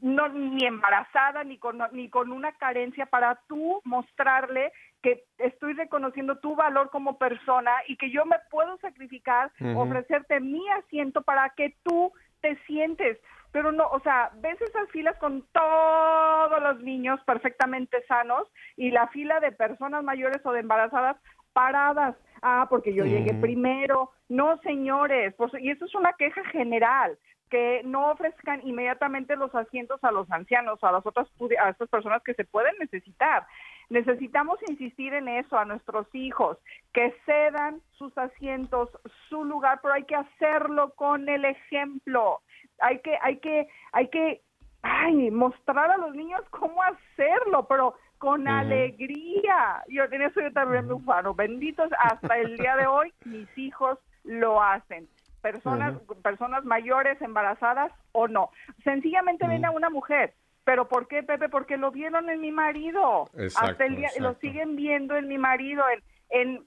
no, 0.00 0.28
ni 0.28 0.66
embarazada 0.66 1.44
ni 1.44 1.58
con, 1.58 1.78
ni 1.92 2.10
con 2.10 2.30
una 2.32 2.52
carencia 2.52 3.06
para 3.06 3.40
tú 3.48 3.80
mostrarle 3.84 4.72
que 5.02 5.24
estoy 5.38 5.74
reconociendo 5.74 6.38
tu 6.38 6.56
valor 6.56 6.90
como 6.90 7.18
persona 7.18 7.72
y 7.88 7.96
que 7.96 8.10
yo 8.10 8.24
me 8.26 8.36
puedo 8.50 8.76
sacrificar, 8.78 9.50
ofrecerte 9.76 10.40
mi 10.40 10.66
asiento 10.70 11.22
para 11.22 11.50
que 11.50 11.76
tú 11.82 12.12
te 12.40 12.56
sientes. 12.66 13.18
Pero 13.52 13.70
no, 13.70 13.86
o 13.86 14.00
sea, 14.00 14.32
ves 14.40 14.60
esas 14.60 14.90
filas 14.90 15.16
con 15.18 15.46
todos 15.52 16.60
los 16.60 16.80
niños 16.82 17.20
perfectamente 17.24 18.04
sanos 18.08 18.48
y 18.76 18.90
la 18.90 19.06
fila 19.08 19.38
de 19.40 19.52
personas 19.52 20.02
mayores 20.02 20.44
o 20.44 20.52
de 20.52 20.60
embarazadas 20.60 21.16
paradas 21.54 22.14
ah, 22.44 22.66
porque 22.68 22.94
yo 22.94 23.04
llegué 23.04 23.34
primero. 23.34 24.10
No, 24.28 24.58
señores, 24.58 25.34
pues, 25.36 25.52
y 25.58 25.70
eso 25.70 25.86
es 25.86 25.94
una 25.94 26.12
queja 26.12 26.44
general 26.50 27.18
que 27.50 27.82
no 27.84 28.10
ofrezcan 28.10 28.66
inmediatamente 28.66 29.36
los 29.36 29.54
asientos 29.54 30.02
a 30.02 30.10
los 30.10 30.30
ancianos, 30.30 30.82
a 30.82 30.92
las 30.92 31.06
otras 31.06 31.28
a 31.60 31.70
estas 31.70 31.88
personas 31.88 32.22
que 32.22 32.34
se 32.34 32.44
pueden 32.44 32.74
necesitar. 32.78 33.46
Necesitamos 33.90 34.58
insistir 34.68 35.14
en 35.14 35.28
eso 35.28 35.56
a 35.58 35.64
nuestros 35.64 36.12
hijos, 36.14 36.58
que 36.92 37.14
cedan 37.26 37.80
sus 37.92 38.16
asientos, 38.18 38.88
su 39.28 39.44
lugar, 39.44 39.78
pero 39.82 39.94
hay 39.94 40.04
que 40.04 40.16
hacerlo 40.16 40.94
con 40.94 41.28
el 41.28 41.44
ejemplo. 41.44 42.40
Hay 42.80 42.98
que, 43.00 43.16
hay 43.22 43.36
que, 43.38 43.68
hay 43.92 44.08
que, 44.08 44.40
ay, 44.82 45.30
mostrar 45.30 45.90
a 45.90 45.98
los 45.98 46.14
niños 46.14 46.42
cómo 46.50 46.82
hacerlo, 46.82 47.68
pero 47.68 47.94
con 48.24 48.48
alegría. 48.48 49.84
Yo 49.88 50.04
en 50.10 50.22
eso 50.22 50.40
yo 50.40 50.50
también 50.50 50.86
me 50.86 50.94
ufano. 50.94 51.34
Benditos 51.34 51.90
hasta 51.98 52.38
el 52.38 52.56
día 52.56 52.74
de 52.74 52.86
hoy, 52.86 53.12
mis 53.26 53.46
hijos 53.58 53.98
lo 54.24 54.62
hacen. 54.62 55.06
Personas, 55.42 56.00
personas 56.22 56.64
mayores, 56.64 57.20
embarazadas 57.20 57.92
o 58.12 58.26
no. 58.26 58.48
Sencillamente 58.82 59.46
ven 59.46 59.66
a 59.66 59.72
una 59.72 59.90
mujer. 59.90 60.32
¿Pero 60.64 60.88
por 60.88 61.06
qué, 61.06 61.22
Pepe? 61.22 61.50
Porque 61.50 61.76
lo 61.76 61.90
vieron 61.90 62.30
en 62.30 62.40
mi 62.40 62.50
marido. 62.50 63.28
hasta 63.56 63.84
el 63.84 63.96
día, 63.96 64.08
lo 64.18 64.32
siguen 64.36 64.74
viendo 64.74 65.16
en 65.16 65.28
mi 65.28 65.36
marido, 65.36 65.84
en, 65.90 66.02
en 66.30 66.64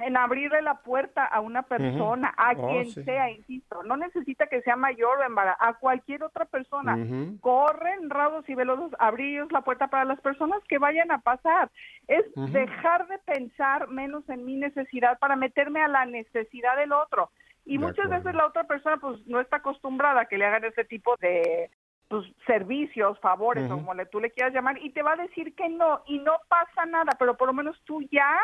en 0.00 0.16
abrirle 0.16 0.62
la 0.62 0.74
puerta 0.74 1.24
a 1.24 1.40
una 1.40 1.62
persona, 1.62 2.32
a 2.36 2.52
oh, 2.56 2.68
quien 2.68 2.90
sea, 3.04 3.30
insisto, 3.30 3.82
no 3.84 3.96
necesita 3.96 4.46
que 4.46 4.62
sea 4.62 4.76
mayor 4.76 5.18
o 5.18 5.24
embarazada, 5.24 5.68
a 5.68 5.74
cualquier 5.74 6.22
otra 6.22 6.44
persona. 6.44 6.96
Corren 7.40 8.10
rados 8.10 8.48
y 8.48 8.54
velosos, 8.54 8.92
abrir 8.98 9.50
la 9.52 9.62
puerta 9.62 9.88
para 9.88 10.04
las 10.04 10.20
personas 10.20 10.62
que 10.68 10.78
vayan 10.78 11.10
a 11.10 11.18
pasar. 11.18 11.70
Es 12.06 12.24
dejar 12.52 13.06
de 13.08 13.18
pensar 13.18 13.88
menos 13.88 14.28
en 14.28 14.44
mi 14.44 14.56
necesidad 14.56 15.18
para 15.18 15.36
meterme 15.36 15.82
a 15.82 15.88
la 15.88 16.04
necesidad 16.06 16.76
del 16.76 16.92
otro. 16.92 17.30
Y 17.64 17.78
muchas 17.78 18.08
veces 18.08 18.34
la 18.34 18.46
otra 18.46 18.64
persona 18.64 18.96
pues 18.96 19.26
no 19.26 19.40
está 19.40 19.56
acostumbrada 19.56 20.22
a 20.22 20.26
que 20.26 20.38
le 20.38 20.46
hagan 20.46 20.64
ese 20.64 20.84
tipo 20.84 21.16
de 21.20 21.70
pues, 22.08 22.24
servicios, 22.46 23.20
favores, 23.20 23.68
como 23.68 23.92
le, 23.92 24.06
tú 24.06 24.20
le 24.20 24.30
quieras 24.30 24.54
llamar, 24.54 24.78
y 24.82 24.90
te 24.90 25.02
va 25.02 25.12
a 25.12 25.16
decir 25.16 25.54
que 25.54 25.68
no, 25.68 26.00
y 26.06 26.18
no 26.18 26.32
pasa 26.48 26.86
nada, 26.86 27.12
pero 27.18 27.36
por 27.36 27.48
lo 27.48 27.52
menos 27.52 27.78
tú 27.84 28.00
ya 28.10 28.38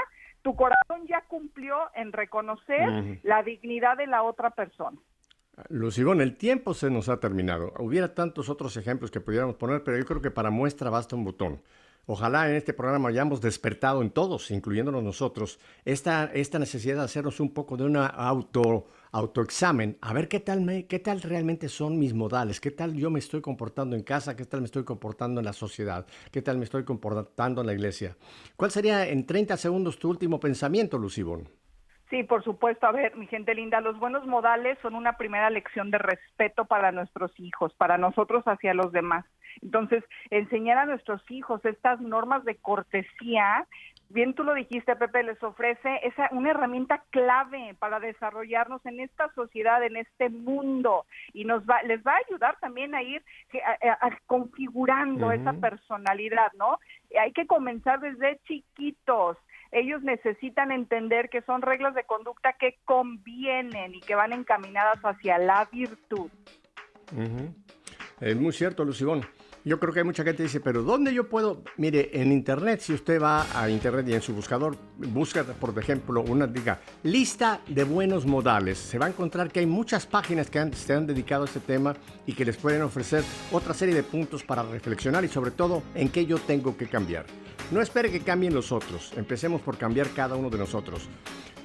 tu 0.45 0.55
corazón 0.55 1.07
ya 1.09 1.25
cumplió 1.27 1.75
en 1.95 2.13
reconocer 2.13 3.19
la 3.23 3.43
dignidad 3.43 3.97
de 3.97 4.07
la 4.07 4.23
otra 4.23 4.51
persona. 4.51 4.99
Lucibón, 5.71 6.21
el 6.21 6.37
tiempo 6.37 6.75
se 6.75 6.91
nos 6.91 7.09
ha 7.09 7.19
terminado. 7.19 7.73
Hubiera 7.79 8.15
tantos 8.15 8.51
otros 8.51 8.77
ejemplos 8.77 9.11
que 9.11 9.21
pudiéramos 9.21 9.57
poner, 9.57 9.83
pero 9.83 9.97
yo 9.97 10.05
creo 10.05 10.21
que 10.21 10.31
para 10.31 10.51
muestra 10.51 10.91
basta 10.91 11.17
un 11.17 11.25
botón. 11.25 11.63
Ojalá 12.07 12.51
en 12.51 12.57
este 12.57 12.75
programa 12.75 13.09
hayamos 13.09 13.41
despertado 13.41 14.03
en 14.03 14.11
todos, 14.11 14.51
incluyéndonos 14.51 15.03
nosotros, 15.03 15.59
esta, 15.87 16.25
esta 16.35 16.59
necesidad 16.59 16.97
de 16.97 17.05
hacernos 17.05 17.41
un 17.41 17.55
poco 17.55 17.79
de 17.79 17.85
una 17.85 18.07
auto, 18.07 18.87
autoexamen, 19.15 19.97
a 20.03 20.13
ver 20.13 20.27
qué 20.27 20.41
tal, 20.41 20.61
me, 20.61 20.87
qué 20.89 20.99
tal 20.99 21.23
realmente 21.23 21.69
son 21.69 22.01
mis 22.01 22.13
modales, 22.13 22.61
qué 22.61 22.73
tal 22.73 22.95
yo 22.95 23.11
me 23.11 23.21
estoy 23.21 23.41
comportando 23.41 23.95
en 23.95 24.03
casa, 24.03 24.35
qué 24.35 24.45
tal 24.45 24.61
me 24.61 24.67
estoy 24.67 24.85
comportando 24.85 25.41
en 25.41 25.47
la 25.47 25.53
sociedad, 25.53 26.05
qué 26.33 26.43
tal 26.43 26.59
me 26.59 26.65
estoy 26.65 26.85
comportando 26.85 27.61
en 27.61 27.69
la 27.69 27.73
iglesia. 27.73 28.17
¿Cuál 28.57 28.73
sería 28.73 29.07
en 29.07 29.25
30 29.25 29.57
segundos 29.57 30.01
tu 30.01 30.11
último 30.11 30.41
pensamiento, 30.41 30.99
Lucibón? 30.99 31.49
Sí, 32.11 32.25
por 32.25 32.43
supuesto. 32.43 32.87
A 32.89 32.93
ver, 32.93 33.17
mi 33.17 33.29
gente 33.29 33.55
linda, 33.55 33.81
los 33.81 33.99
buenos 33.99 34.27
modales 34.27 34.79
son 34.83 34.97
una 34.97 35.17
primera 35.17 35.49
lección 35.49 35.93
de 35.93 35.99
respeto 35.99 36.65
para 36.65 36.91
nuestros 36.91 37.33
hijos, 37.39 37.73
para 37.75 37.99
nosotros 37.99 38.43
hacia 38.47 38.75
los 38.75 38.91
demás. 38.91 39.25
Entonces, 39.63 40.03
enseñar 40.31 40.79
a 40.79 40.87
nuestros 40.87 41.23
hijos 41.31 41.65
estas 41.65 42.01
normas 42.01 42.45
de 42.45 42.57
cortesía, 42.57 43.67
bien 44.15 44.35
tú 44.35 44.45
lo 44.45 44.55
dijiste, 44.55 44.97
Pepe, 44.97 45.23
les 45.25 45.43
ofrece 45.43 46.01
esa 46.05 46.29
una 46.33 46.53
herramienta 46.53 47.03
clave 47.11 47.77
para 47.79 48.01
desarrollarnos 48.01 48.85
en 48.87 49.01
esta 49.01 49.31
sociedad, 49.35 49.83
en 49.85 49.97
este 49.97 50.31
mundo, 50.31 51.05
y 51.33 51.45
nos 51.45 51.65
va, 51.65 51.83
les 51.83 52.03
va 52.03 52.13
a 52.13 52.23
ayudar 52.27 52.57
también 52.61 52.95
a 52.95 53.03
ir 53.03 53.23
configurando 54.27 55.33
esa 55.33 55.53
personalidad, 55.53 56.53
¿no? 56.55 56.79
Hay 57.21 57.33
que 57.33 57.47
comenzar 57.47 58.01
desde 58.01 58.39
chiquitos 58.45 59.37
ellos 59.75 60.03
necesitan 60.05 60.71
entender 60.71 61.29
que 61.29 61.43
son 61.43 61.61
reglas 61.61 61.97
de 61.97 62.05
conducta 62.05 62.53
que 62.53 62.79
convienen 62.85 63.93
y 63.93 64.01
que 64.01 64.15
van 64.15 64.33
encaminadas 64.33 65.01
hacia 65.03 65.37
la 65.37 65.69
virtud. 65.71 66.31
Es 68.21 68.37
muy 68.37 68.53
cierto, 68.53 68.85
Lucibón. 68.85 69.23
Yo 69.67 69.81
creo 69.81 69.95
que 69.95 70.01
hay 70.01 70.05
mucha 70.05 70.23
gente 70.25 70.39
que 70.39 70.43
dice, 70.43 70.61
pero 70.61 70.83
¿dónde 70.83 71.15
yo 71.15 71.27
puedo? 71.27 71.63
Mire, 71.79 72.11
en 72.13 72.33
Internet, 72.33 72.81
si 72.81 72.93
usted 72.93 73.19
va 73.19 73.47
a 73.59 73.71
Internet 73.71 74.07
y 74.07 74.13
en 74.13 74.21
su 74.21 74.35
buscador 74.35 74.77
busca, 74.99 75.43
por 75.43 75.79
ejemplo, 75.79 76.21
una, 76.21 76.47
diga, 76.47 76.81
lista 77.03 77.63
de 77.67 77.83
buenos 77.85 78.27
modales, 78.27 78.77
se 78.77 78.99
va 78.99 79.07
a 79.07 79.09
encontrar 79.09 79.51
que 79.51 79.61
hay 79.61 79.67
muchas 79.67 80.05
páginas 80.05 80.51
que 80.51 80.71
se 80.75 80.93
han 80.93 81.07
dedicado 81.07 81.45
a 81.45 81.47
este 81.47 81.61
tema 81.61 81.97
y 82.27 82.35
que 82.35 82.45
les 82.45 82.59
pueden 82.59 82.83
ofrecer 82.83 83.25
otra 83.53 83.73
serie 83.73 83.95
de 83.95 84.03
puntos 84.03 84.43
para 84.43 84.63
reflexionar 84.65 85.25
y 85.25 85.29
sobre 85.29 85.51
todo 85.51 85.83
en 85.95 86.11
qué 86.11 86.27
yo 86.27 86.37
tengo 86.37 86.77
que 86.77 86.87
cambiar. 86.87 87.25
No 87.71 87.81
espere 87.81 88.11
que 88.11 88.21
cambien 88.21 88.55
los 88.55 88.73
otros, 88.73 89.13
empecemos 89.17 89.61
por 89.61 89.79
cambiar 89.79 90.11
cada 90.11 90.37
uno 90.37 90.51
de 90.51 90.59
nosotros. 90.59 91.09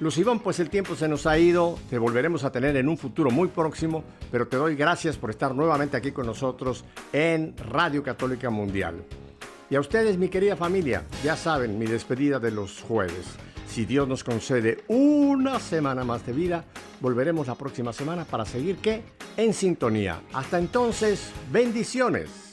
Lucibón, 0.00 0.40
pues 0.40 0.58
el 0.60 0.70
tiempo 0.70 0.96
se 0.96 1.08
nos 1.08 1.26
ha 1.26 1.38
ido, 1.38 1.78
te 1.90 1.98
volveremos 1.98 2.42
a 2.44 2.50
tener 2.50 2.74
en 2.76 2.88
un 2.88 2.96
futuro 2.96 3.30
muy 3.30 3.48
próximo, 3.48 4.02
pero 4.30 4.48
te 4.48 4.56
doy 4.56 4.74
gracias 4.74 5.18
por 5.18 5.28
estar 5.28 5.54
nuevamente 5.54 5.96
aquí 5.96 6.10
con 6.10 6.24
nosotros 6.24 6.84
en 7.12 7.54
Radio 7.58 8.02
Católica 8.02 8.48
Mundial. 8.48 9.04
Y 9.68 9.76
a 9.76 9.80
ustedes, 9.80 10.16
mi 10.16 10.28
querida 10.28 10.56
familia, 10.56 11.04
ya 11.22 11.36
saben 11.36 11.78
mi 11.78 11.86
despedida 11.86 12.38
de 12.38 12.50
los 12.50 12.80
jueves. 12.80 13.26
Si 13.68 13.84
Dios 13.84 14.08
nos 14.08 14.24
concede 14.24 14.82
una 14.88 15.60
semana 15.60 16.02
más 16.02 16.26
de 16.26 16.32
vida, 16.32 16.64
volveremos 17.00 17.46
la 17.46 17.54
próxima 17.54 17.92
semana 17.92 18.24
para 18.24 18.46
seguir 18.46 18.78
que 18.78 19.02
en 19.36 19.54
sintonía. 19.54 20.22
Hasta 20.32 20.58
entonces, 20.58 21.30
bendiciones. 21.52 22.49